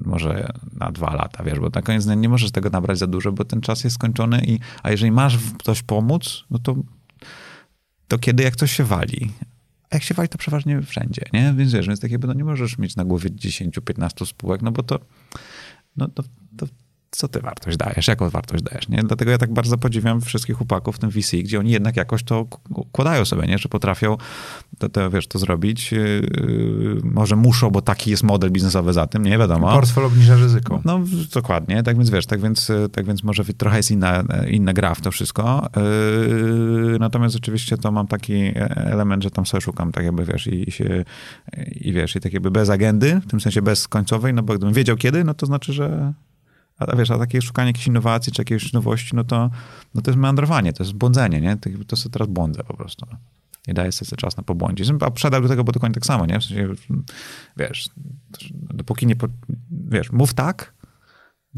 [0.00, 3.32] Może na dwa lata, wiesz, bo na koniec dnia nie możesz tego nabrać za dużo,
[3.32, 6.76] bo ten czas jest skończony i, a jeżeli masz w ktoś pomóc, no to
[8.08, 9.30] to kiedy jak coś się wali.
[9.90, 11.54] A jak się wali, to przeważnie wszędzie, nie?
[11.56, 14.82] Więc wiesz, więc tak jakby no nie możesz mieć na głowie 10-15 spółek, no bo
[14.82, 15.00] to,
[15.96, 16.22] no to,
[17.10, 19.02] co ty wartość dajesz, jaką wartość dajesz, nie?
[19.02, 22.46] Dlatego ja tak bardzo podziwiam wszystkich chłopaków w tym VC, gdzie oni jednak jakoś to
[22.70, 23.58] układają sobie, nie?
[23.58, 24.16] Że potrafią
[24.78, 25.92] to, to wiesz, to zrobić.
[25.92, 29.72] Yy, może muszą, bo taki jest model biznesowy za tym, nie wiadomo.
[29.72, 30.80] Portfel obniża ryzyko.
[30.84, 31.00] No,
[31.34, 34.94] dokładnie, tak więc wiesz, tak więc, y, tak więc może trochę jest inna, inna gra
[34.94, 35.68] w to wszystko.
[35.76, 40.46] Yy, natomiast oczywiście to mam taki e- element, że tam sobie szukam, tak jakby wiesz,
[40.46, 41.04] i, i się,
[41.70, 44.74] i wiesz, i tak jakby bez agendy, w tym sensie bez końcowej, no bo gdybym
[44.74, 46.12] wiedział kiedy, no to znaczy, że
[46.78, 49.50] a wiesz, a takie szukanie jakiejś innowacji, czy jakiejś nowości, no to,
[49.94, 51.56] no to jest meandrowanie, to jest błądzenie, nie?
[51.56, 53.06] To, to sobie teraz błądzę po prostu.
[53.68, 54.90] Nie daję sobie czas na pobłądzić.
[55.00, 56.40] A przedał do tego, bo dokładnie tak samo, nie?
[56.40, 56.68] W sensie,
[57.56, 57.88] wiesz,
[58.50, 59.26] dopóki nie, po,
[59.70, 60.74] wiesz, mów tak,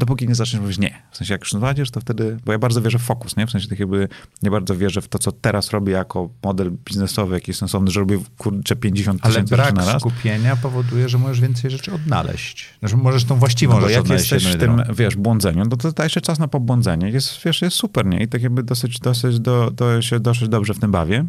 [0.05, 1.01] dopóki nie zaczniesz mówić nie.
[1.11, 3.47] W sensie jak już znajdziesz, to wtedy, bo ja bardzo wierzę w fokus, nie?
[3.47, 4.07] W sensie tak jakby
[4.43, 8.19] nie bardzo wierzę w to, co teraz robię jako model biznesowy, jakiś sensowny, że robię
[8.37, 10.01] kurczę 50 Ale tysięcy brak na raz.
[10.01, 12.69] skupienia powoduje, że możesz więcej rzeczy odnaleźć.
[12.79, 14.93] Znaczy możesz tą właściwą No rzecz jak odnaleźć jesteś w tym, drugą.
[14.93, 17.09] wiesz, błądzeniu, no to dajesz czas na pobłądzenie.
[17.09, 18.23] Jest, wiesz, jest super, nie?
[18.23, 21.25] I tak jakby dosyć, dosyć, do, do, się dosyć dobrze w tym bawię.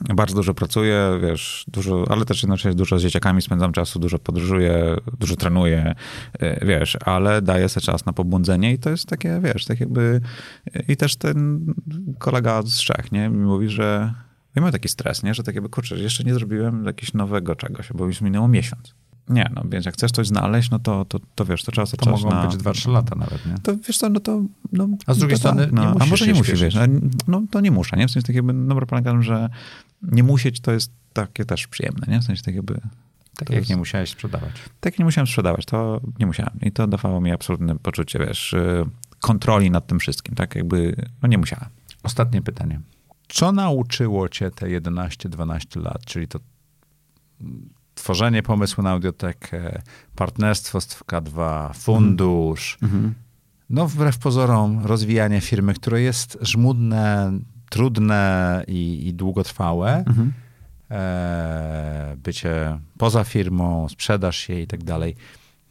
[0.00, 4.96] Bardzo dużo pracuję, wiesz, dużo, ale też jednocześnie dużo z dzieciakami spędzam czasu, dużo podróżuję,
[5.20, 5.94] dużo trenuję,
[6.38, 10.20] e, wiesz, ale daję sobie czas na pobłądzenie i to jest takie, wiesz, tak jakby
[10.88, 11.66] i też ten
[12.18, 14.14] kolega z Czech, nie, mi mówi, że
[14.54, 17.88] ja mam taki stres, nie, że tak jakby, kurczę, jeszcze nie zrobiłem jakiegoś nowego czegoś,
[17.94, 18.94] bo już minęło miesiąc.
[19.28, 21.96] Nie, no więc jak chcesz coś znaleźć, no to, to, to wiesz, to trzeba To
[21.96, 22.46] czas mogą na...
[22.46, 23.54] być 2-3 lata nawet, nie?
[23.62, 24.42] To wiesz co, no to...
[24.72, 26.74] No, A z drugiej to strony tak, no, nie A może nie musisz, wiesz,
[27.28, 28.08] no to nie muszę, nie?
[28.08, 29.48] W sensie tak jakby, dobra, polega na tym, że
[30.02, 32.20] nie musieć to jest takie też przyjemne, nie?
[32.20, 32.74] W sensie tak jakby...
[33.36, 34.52] Tak to jak jest- nie musiałeś sprzedawać.
[34.80, 36.60] Tak nie musiałem sprzedawać, to nie musiałem.
[36.62, 38.84] I to dawało mi absolutne poczucie, wiesz, y,
[39.20, 41.68] kontroli nad tym wszystkim, tak jakby, no nie musiałem.
[42.02, 42.80] Ostatnie pytanie.
[43.28, 46.38] Co nauczyło cię te 11-12 lat, czyli to
[47.94, 49.82] tworzenie pomysłu na audiotekę,
[50.16, 52.78] partnerstwo z K2, fundusz,
[53.70, 57.32] no wbrew pozorom rozwijanie firmy, które jest żmudne,
[57.70, 60.04] trudne i, i długotrwałe,
[60.90, 65.16] e, bycie poza firmą, sprzedaż jej i tak dalej.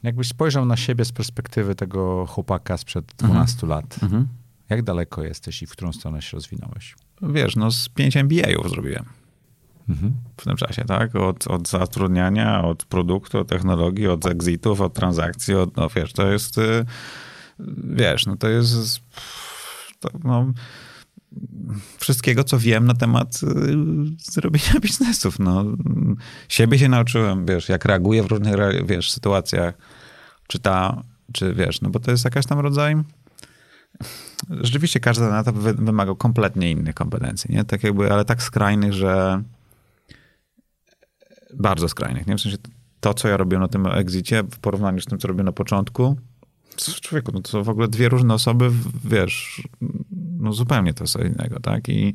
[0.04, 4.00] Jakbyś spojrzał na siebie z perspektywy tego chłopaka sprzed 12 lat,
[4.70, 6.96] jak daleko jesteś i w którą stronę się rozwinąłeś?
[7.22, 9.06] Wiesz, no z pięć MBA-ów zrobiłem
[9.92, 10.14] Mhm.
[10.38, 11.16] w tym czasie, tak?
[11.16, 16.32] Od, od zatrudniania, od produktu, od technologii, od exitów, od transakcji, od, no wiesz, to
[16.32, 16.86] jest, y,
[17.84, 19.00] wiesz, no to jest,
[20.00, 20.54] to, no,
[21.98, 23.48] wszystkiego, co wiem na temat y,
[24.18, 25.66] zrobienia biznesów, no.
[26.50, 29.74] Siebie się nauczyłem, wiesz, jak reaguję w różnych, wiesz, sytuacjach,
[30.48, 32.96] czy ta, czy wiesz, no bo to jest jakaś tam rodzaj
[34.50, 37.64] rzeczywiście każdy etap wy- wymagał kompletnie innych kompetencji, nie?
[37.64, 39.44] Tak jakby, ale tak skrajnych, że
[41.54, 42.36] bardzo skrajnych, nie?
[42.38, 42.58] W sensie
[43.00, 46.18] to, co ja robiłem na tym exicie w porównaniu z tym, co robiłem na początku,
[47.02, 48.72] człowieku, no to są w ogóle dwie różne osoby,
[49.06, 49.68] wiesz,
[50.40, 51.90] no zupełnie to co innego, tak?
[51.90, 52.14] I,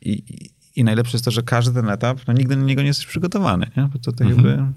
[0.00, 0.22] i,
[0.76, 3.70] i najlepsze jest to, że każdy ten etap, no nigdy na niego nie jesteś przygotowany,
[3.76, 3.82] nie?
[3.92, 4.48] Bo to tak Mhm.
[4.48, 4.72] jakby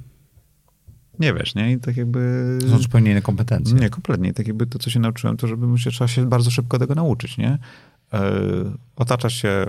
[1.19, 1.71] nie wiesz, nie?
[1.71, 2.59] I tak jakby...
[2.69, 3.75] Są zupełnie inne kompetencje.
[3.75, 4.33] Nie, kompletnie.
[4.33, 7.37] Tak jakby to, co się nauczyłem, to żeby się, trzeba się bardzo szybko tego nauczyć,
[7.37, 7.57] nie?
[8.13, 8.19] Yy,
[8.95, 9.65] otaczasz się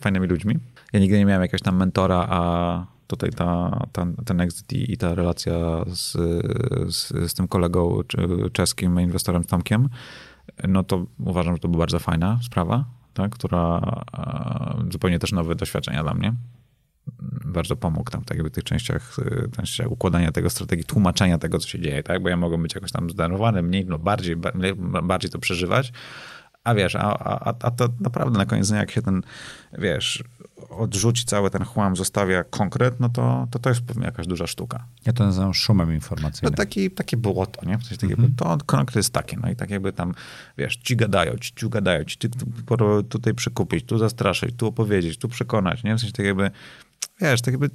[0.00, 0.58] fajnymi ludźmi.
[0.92, 5.14] Ja nigdy nie miałem jakiegoś tam mentora, a tutaj ta, ta, ten exit i, ta
[5.14, 6.12] relacja z,
[6.94, 8.00] z, z tym kolegą
[8.52, 9.88] czeskim inwestorem Tomkiem,
[10.68, 12.84] no to uważam, że to była bardzo fajna sprawa,
[13.14, 13.32] tak?
[13.32, 13.80] która
[14.18, 16.34] e, zupełnie też nowe doświadczenia dla mnie
[17.44, 19.16] bardzo pomógł tam tak jakby w tych częściach,
[19.56, 22.22] częściach układania tego strategii, tłumaczenia tego, co się dzieje, tak?
[22.22, 24.36] Bo ja mogłem być jakoś tam zdenerwowany, mniej lub bardziej,
[25.02, 25.92] bardziej to przeżywać,
[26.64, 29.22] a wiesz, a, a, a to naprawdę na koniec dnia, jak się ten,
[29.78, 30.24] wiesz,
[30.76, 34.86] odrzuci cały ten chłam, zostawia konkret, no to to, to jest pewnie jakaś duża sztuka.
[35.06, 36.54] Ja to nazywam szumem No informacyjnym.
[36.54, 37.78] taki, takie błoto, nie?
[37.78, 40.14] W sensie, tak jakby, to konkret jest takie, no i tak jakby tam,
[40.58, 45.28] wiesz, ci gadają, ci, ci gadają, ci tu- tutaj przykupić, tu zastraszyć, tu opowiedzieć, tu
[45.28, 45.96] przekonać, nie?
[45.96, 46.50] W sensie tak jakby,
[47.20, 47.70] wiesz, tak jakby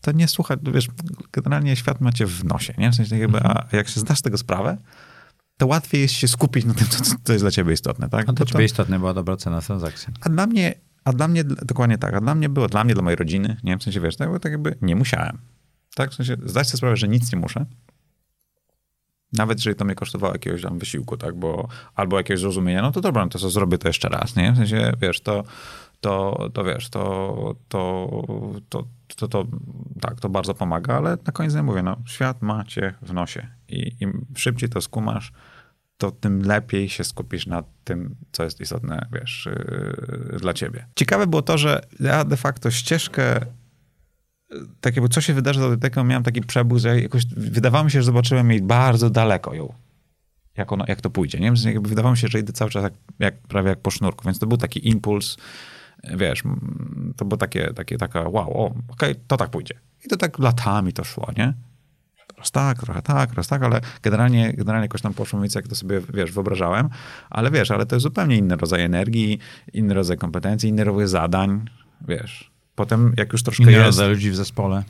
[0.00, 0.88] to nie słucha, wiesz,
[1.32, 2.90] generalnie świat macie w nosie, nie?
[2.90, 4.76] W sensie tak jakby, a jak się zdasz tego sprawę,
[5.56, 8.28] to łatwiej jest się skupić na tym, co, co jest dla ciebie istotne, tak?
[8.28, 10.12] A dla to- ciebie istotna była dobra cena transakcji.
[10.20, 10.74] a dla mnie,
[11.04, 13.78] a dla mnie, dokładnie tak, a dla mnie było, dla mnie, dla mojej rodziny, nie
[13.78, 15.38] w sensie, wiesz, tak, bo tak jakby nie musiałem.
[15.94, 17.66] Tak, w sensie zdać sobie sprawę, że nic nie muszę.
[19.32, 23.00] Nawet jeżeli to mnie kosztowało jakiegoś tam wysiłku, tak, bo albo jakiegoś zrozumienia, no to
[23.00, 24.52] dobra, no to co zrobię to jeszcze raz, nie?
[24.52, 25.44] W sensie, wiesz, to,
[26.00, 28.08] to, to wiesz, to, to,
[28.68, 28.84] to,
[29.16, 29.46] to, to,
[30.00, 33.46] tak, to bardzo pomaga, ale na koniec dnia mówię, no, świat ma cię w nosie
[33.68, 35.32] i im szybciej to skumasz,
[36.02, 39.48] to tym lepiej się skupisz na tym, co jest istotne, wiesz,
[40.30, 40.86] yy, dla ciebie.
[40.96, 43.40] Ciekawe było to, że ja de facto ścieżkę
[44.80, 47.98] tak jakby co się wydarzy z audyteką, miałem taki przebój, że jakoś wydawało mi się,
[47.98, 49.74] że zobaczyłem jej bardzo daleko ją.
[50.56, 51.52] Jak, ono, jak to pójdzie, nie?
[51.52, 53.90] W sensie Jakby wydawało mi się, że idę cały czas jak, jak, prawie jak po
[53.90, 55.36] sznurku, więc to był taki impuls,
[56.16, 59.74] wiesz, mm, to było takie, takie taka wow, okej, to tak pójdzie.
[60.04, 61.54] I to tak latami to szło, nie?
[62.42, 65.74] Raz tak, trochę tak, raz tak, ale generalnie, generalnie jakoś tam poszło mi, jak to
[65.74, 66.88] sobie, wiesz, wyobrażałem.
[67.30, 69.38] Ale wiesz, ale to jest zupełnie inny rodzaj energii,
[69.72, 71.64] inny rodzaj kompetencji, inny rodzaj zadań,
[72.08, 72.50] wiesz.
[72.74, 73.84] Potem jak już troszkę Inny jest...
[73.84, 74.82] rodzaj ludzi w zespole.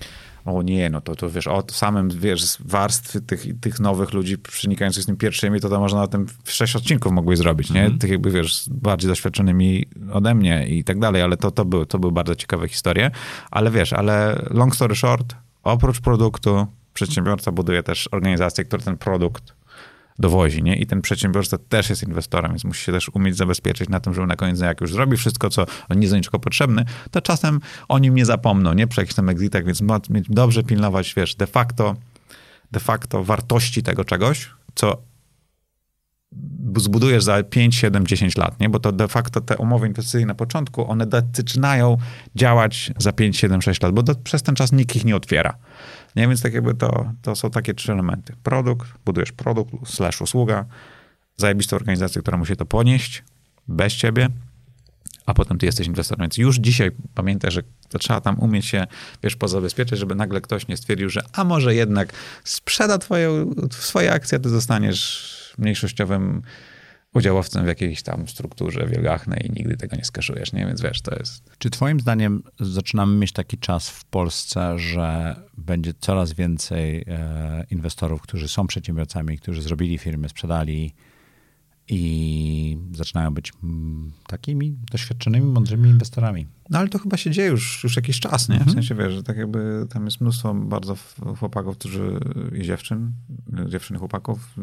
[0.45, 4.39] O nie, no to, to wiesz, o samym, wiesz, z warstwy tych, tych nowych ludzi
[4.39, 7.91] przenikających z tym pierwszymi, to, to można na tym sześć odcinków mogłeś zrobić, nie?
[7.91, 11.99] Tych jakby, wiesz, bardziej doświadczonymi ode mnie i tak dalej, ale to, to, były, to
[11.99, 13.11] były bardzo ciekawe historie.
[13.51, 19.55] Ale wiesz, ale long story short, oprócz produktu, przedsiębiorca buduje też organizację, która ten produkt
[20.19, 20.77] dowozi, nie?
[20.77, 24.27] I ten przedsiębiorca też jest inwestorem, więc musi się też umieć zabezpieczyć na tym, żeby
[24.27, 27.61] na koniec jak już zrobi wszystko, co on nie jest do niczego potrzebny, to czasem
[27.89, 28.87] o nim nie zapomną, nie?
[28.87, 29.81] Przy jakichś tam exitach, więc
[30.29, 31.97] dobrze pilnować, wiesz, de facto,
[32.73, 35.03] de facto wartości tego czegoś, co
[36.77, 38.69] zbudujesz za 5, 7, 10 lat, nie?
[38.69, 41.97] Bo to de facto te umowy inwestycyjne na początku, one zaczynają
[42.35, 45.57] działać za 5, 7, 6 lat, bo do, przez ten czas nikt ich nie otwiera.
[46.17, 48.35] Nie, więc tak jakby to, to są takie trzy elementy.
[48.43, 50.65] Produkt, budujesz produkt slash usługa,
[51.37, 53.25] zajebistą organizację, która musi to ponieść
[53.69, 54.29] bez ciebie,
[55.27, 56.23] a potem ty jesteś inwestorem.
[56.25, 58.87] Więc już dzisiaj pamiętaj, że to trzeba tam umieć się,
[59.23, 62.13] wiesz, pozabezpieczać, żeby nagle ktoś nie stwierdził, że a może jednak
[62.45, 66.43] sprzeda twoje, swoje akcje, ty zostaniesz mniejszościowym
[67.15, 70.67] udziałowcem w jakiejś tam strukturze wielgachnej i nigdy tego nie skaszujesz, nie?
[70.67, 71.51] Więc wiesz, to jest...
[71.59, 78.23] Czy twoim zdaniem zaczynamy mieć taki czas w Polsce, że będzie coraz więcej e, inwestorów,
[78.23, 80.95] którzy są przedsiębiorcami, którzy zrobili firmy, sprzedali,
[81.95, 86.47] i zaczynają być mm, takimi doświadczonymi, mądrymi inwestorami.
[86.71, 88.57] No ale to chyba się dzieje już, już jakiś czas, nie?
[88.57, 88.75] W mhm.
[88.75, 90.97] sensie, wiesz, że tak jakby tam jest mnóstwo bardzo
[91.39, 92.21] chłopaków, którzy
[92.61, 93.13] i dziewczyn,
[93.67, 94.55] dziewczyn chłopaków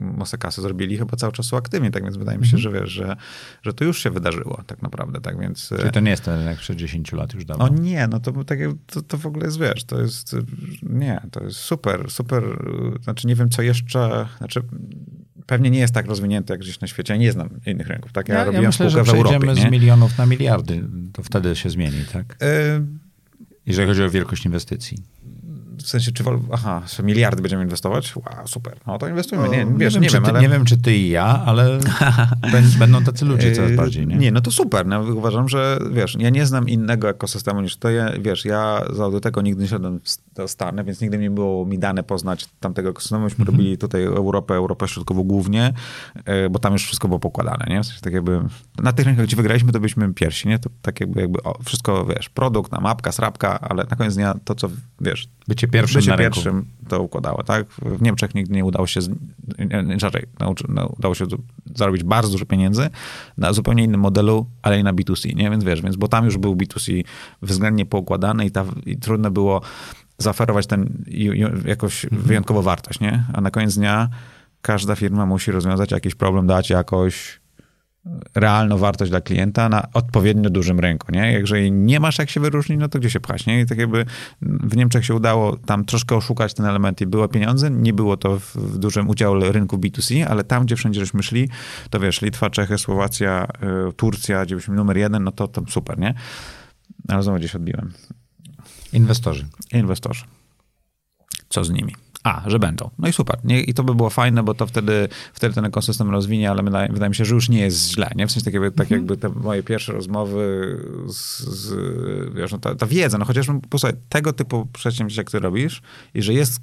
[0.00, 2.62] masę kasy zrobili chyba cały czas są aktywni, tak więc wydaje mi się, mhm.
[2.62, 3.16] że wiesz, że,
[3.62, 5.68] że to już się wydarzyło tak naprawdę, tak więc...
[5.78, 7.66] Czyli to nie jest ten jak 60 lat już dawno.
[7.66, 10.36] No nie, no to, tak, to, to w ogóle jest, wiesz, to jest,
[10.82, 12.44] nie, to jest super, super,
[13.02, 14.62] znaczy nie wiem co jeszcze, znaczy
[15.46, 17.14] pewnie nie jest tak rozwinięty jak gdzieś na świecie.
[17.14, 18.12] Ja nie znam innych rynków.
[18.12, 18.28] Tak?
[18.28, 19.54] Ja, ja robiłem ja myślę, że w Europie.
[19.54, 20.84] z milionów na miliardy.
[21.12, 22.36] To wtedy się zmieni, tak?
[22.42, 22.82] Y
[23.66, 24.98] Jeżeli chodzi o wielkość inwestycji
[25.82, 28.16] w sensie, czy aha, miliardy będziemy inwestować?
[28.16, 28.76] Wow, super.
[28.86, 29.48] No to inwestujmy.
[29.48, 30.40] Nie, wiesz, nie, wiem, nie, wiem, ty, ale...
[30.40, 31.78] nie wiem, czy ty i ja, ale
[32.78, 34.16] będą tacy ludzie coraz yy, bardziej, nie?
[34.16, 34.86] Nie, no to super.
[34.86, 37.90] No, uważam, że wiesz, ja nie znam innego ekosystemu niż to.
[37.90, 38.82] Ja, wiesz, ja
[39.12, 40.00] do tego nigdy nie szedłem
[40.34, 43.24] do Stany, więc nigdy nie było mi dane poznać tamtego ekosystemu.
[43.24, 43.56] Myśmy mhm.
[43.56, 45.72] robili tutaj Europę, Europę Środkową głównie,
[46.26, 47.82] yy, bo tam już wszystko było pokładane, nie?
[47.82, 48.40] W sensie, tak jakby
[48.82, 50.58] na tych rynkach, gdzie wygraliśmy, to byliśmy pierwsi, nie?
[50.58, 54.34] To tak jakby, jakby o, wszystko, wiesz, produkt, na mapka, srapka, ale na koniec dnia
[54.44, 54.68] to, co,
[55.00, 57.66] wiesz, Bycie pierwszym bycie pierwszym to układało, tak?
[57.68, 59.00] W Niemczech nigdy nie udało się,
[60.02, 60.26] raczej
[60.68, 61.26] no, udało się
[61.74, 62.90] zarobić bardzo dużo pieniędzy
[63.36, 65.50] na zupełnie innym modelu, ale i na B2C, nie?
[65.50, 67.04] Więc wiesz, więc, bo tam już był B2C
[67.42, 69.60] względnie poukładany i, ta, i trudno było
[70.18, 71.04] zaoferować ten
[71.64, 72.22] jakoś mhm.
[72.22, 73.24] wyjątkową wartość, nie?
[73.32, 74.08] A na koniec dnia
[74.62, 77.40] każda firma musi rozwiązać jakiś problem, dać jakoś
[78.34, 81.32] realną wartość dla klienta na odpowiednio dużym rynku, nie?
[81.32, 83.60] Jeżeli nie masz jak się wyróżnić, no to gdzie się pchać, nie?
[83.60, 84.06] I tak jakby
[84.42, 88.38] w Niemczech się udało tam troszkę oszukać ten element i było pieniądze, nie było to
[88.38, 91.48] w dużym udziale rynku B2C, ale tam, gdzie wszędzie żeśmy szli,
[91.90, 93.46] to wiesz, Litwa, Czechy, Słowacja,
[93.88, 96.14] y, Turcja, gdzie byliśmy numer jeden, no to tam super, nie?
[97.08, 97.92] Ale znowu gdzieś odbiłem.
[98.92, 99.46] Inwestorzy.
[99.72, 100.24] Inwestorzy.
[101.48, 102.05] Co z nimi?
[102.26, 102.90] A, że będą.
[102.98, 103.38] No i super.
[103.44, 106.88] Nie, I to by było fajne, bo to wtedy, wtedy ten ekosystem rozwinie, ale wydaje,
[106.88, 108.10] wydaje mi się, że już nie jest źle.
[108.16, 108.26] Nie?
[108.26, 109.00] W sensie tak jakby, tak mhm.
[109.00, 110.76] jakby te moje pierwsze rozmowy
[111.08, 111.74] z, z
[112.34, 115.82] wiesz, no ta, ta, wiedza, no chociażby posłuchaj, tego typu przedsięwzięcia, które robisz
[116.14, 116.60] i że jest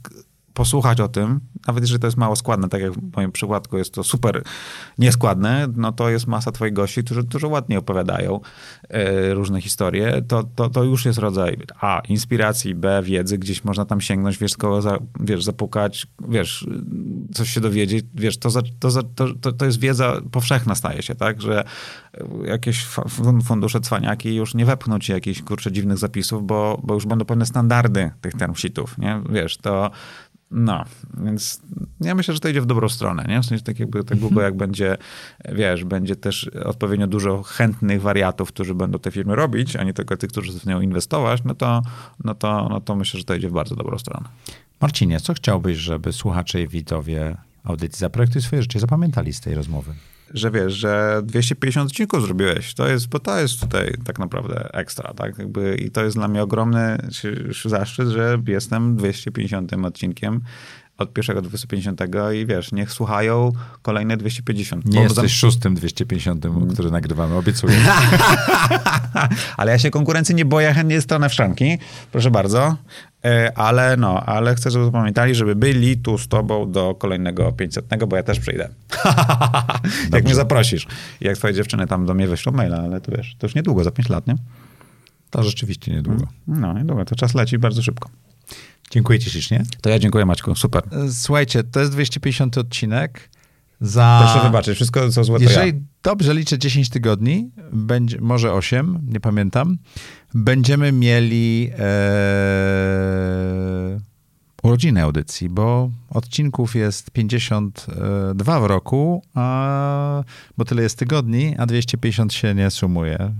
[0.54, 3.94] posłuchać o tym, nawet jeżeli to jest mało składne, tak jak w moim przypadku jest
[3.94, 4.44] to super
[4.98, 8.40] nieskładne, no to jest masa twoich gości, którzy dużo ładnie opowiadają
[8.90, 13.86] e, różne historie, to, to, to już jest rodzaj A, inspiracji, B, wiedzy, gdzieś można
[13.86, 16.68] tam sięgnąć, wiesz, kogo za, wiesz, zapukać, wiesz,
[17.34, 19.02] coś się dowiedzieć, wiesz, to, za, to, za,
[19.42, 21.64] to, to jest wiedza powszechna staje się, tak, że
[22.46, 22.86] jakieś
[23.44, 27.46] fundusze cwaniaki już nie wepchną ci jakichś, kurczę, dziwnych zapisów, bo, bo już będą pewne
[27.46, 29.92] standardy tych term sheetów, nie, wiesz, to
[30.54, 30.86] no,
[31.24, 31.62] więc
[32.02, 33.42] ja myślę, że to idzie w dobrą stronę, nie?
[33.42, 34.42] W sensie tak jakby tak mhm.
[34.42, 34.98] jak będzie,
[35.52, 40.18] wiesz, będzie też odpowiednio dużo chętnych wariatów, którzy będą te firmy robić, a nie tylko
[40.18, 41.82] tych, którzy w nią inwestować, no to,
[42.24, 44.30] no to, no to myślę, że to idzie w bardzo dobrą stronę.
[44.82, 49.94] Marcinie, co chciałbyś, żeby słuchacze i widzowie audycji Zaprojektuj swoje życie zapamiętali z tej rozmowy?
[50.34, 52.74] Że wiesz, że 250 odcinków zrobiłeś.
[52.74, 55.38] To jest, bo to jest tutaj tak naprawdę ekstra, tak?
[55.38, 56.98] Jakby, I to jest dla mnie ogromny
[57.66, 60.42] zaszczyt, że jestem 250 odcinkiem
[60.98, 62.02] od pierwszego do 250
[62.36, 63.52] i wiesz, niech słuchają
[63.82, 64.86] kolejne 250.
[64.86, 65.30] Nie jesteś tam...
[65.30, 67.78] szóstym 250, który nagrywamy, obiecuję.
[69.58, 71.78] Ale ja się konkurencji nie boję, chętnie stronę w szranki.
[72.12, 72.78] Proszę bardzo.
[73.26, 77.86] E, ale no, ale chcę, żeby pamiętali, żeby byli tu z tobą do kolejnego 500,
[78.08, 78.70] bo ja też przyjdę.
[80.14, 80.88] jak mnie zaprosisz.
[81.22, 83.92] Jak twoje dziewczyny tam do mnie wyślą maila, ale to wiesz, to już niedługo, za
[83.92, 84.36] 5 lat, nie?
[85.30, 86.28] To rzeczywiście niedługo.
[86.48, 87.06] No, niedługo.
[87.06, 88.10] To czas leci bardzo szybko.
[88.92, 89.64] Dziękuję ci ślicznie.
[89.82, 90.84] To ja dziękuję Maćku, super.
[90.92, 93.30] E, słuchajcie, to jest 250 odcinek.
[93.82, 94.22] Za...
[94.24, 95.80] Proszę wybaczyć, wszystko co złe Jeżeli ja.
[96.04, 99.78] dobrze liczę 10 tygodni, będzie, może 8, nie pamiętam,
[100.34, 101.84] będziemy mieli e,
[104.64, 110.24] urodziny audycji, bo odcinków jest 52 w roku, a,
[110.58, 113.34] bo tyle jest tygodni, a 250 się nie sumuje.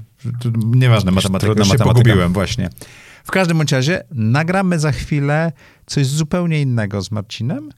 [0.66, 1.94] Nieważne, matematyka, się matematyka.
[1.94, 2.70] pogubiłem właśnie.
[3.24, 5.52] W każdym bądź razie nagramy za chwilę
[5.86, 7.70] coś zupełnie innego z Marcinem,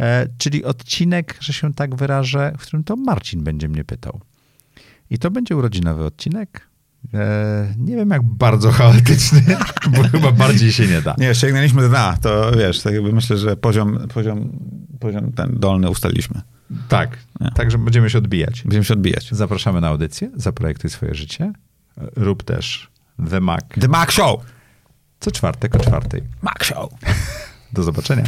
[0.00, 4.20] e, czyli odcinek, że się tak wyrażę, w którym to Marcin będzie mnie pytał.
[5.10, 6.69] I to będzie urodzinowy odcinek.
[7.14, 9.42] E, nie wiem, jak bardzo chaotyczny,
[9.96, 11.14] bo chyba bardziej się nie da.
[11.18, 14.58] Nie, sięgnęliśmy dna, to wiesz, tak jakby myślę, że poziom, poziom,
[15.00, 16.40] poziom ten dolny ustaliliśmy.
[16.88, 17.50] Tak, nie.
[17.50, 18.62] także będziemy się odbijać.
[18.62, 19.28] Będziemy się odbijać.
[19.30, 21.52] Zapraszamy na audycję, zaprojektuj swoje życie
[22.16, 22.90] Rób też
[23.30, 23.64] The Mac.
[23.80, 24.40] The Mac Show!
[25.20, 26.22] Co czwartek o czwartej.
[26.42, 26.90] Mac Show!
[27.72, 28.24] Do zobaczenia.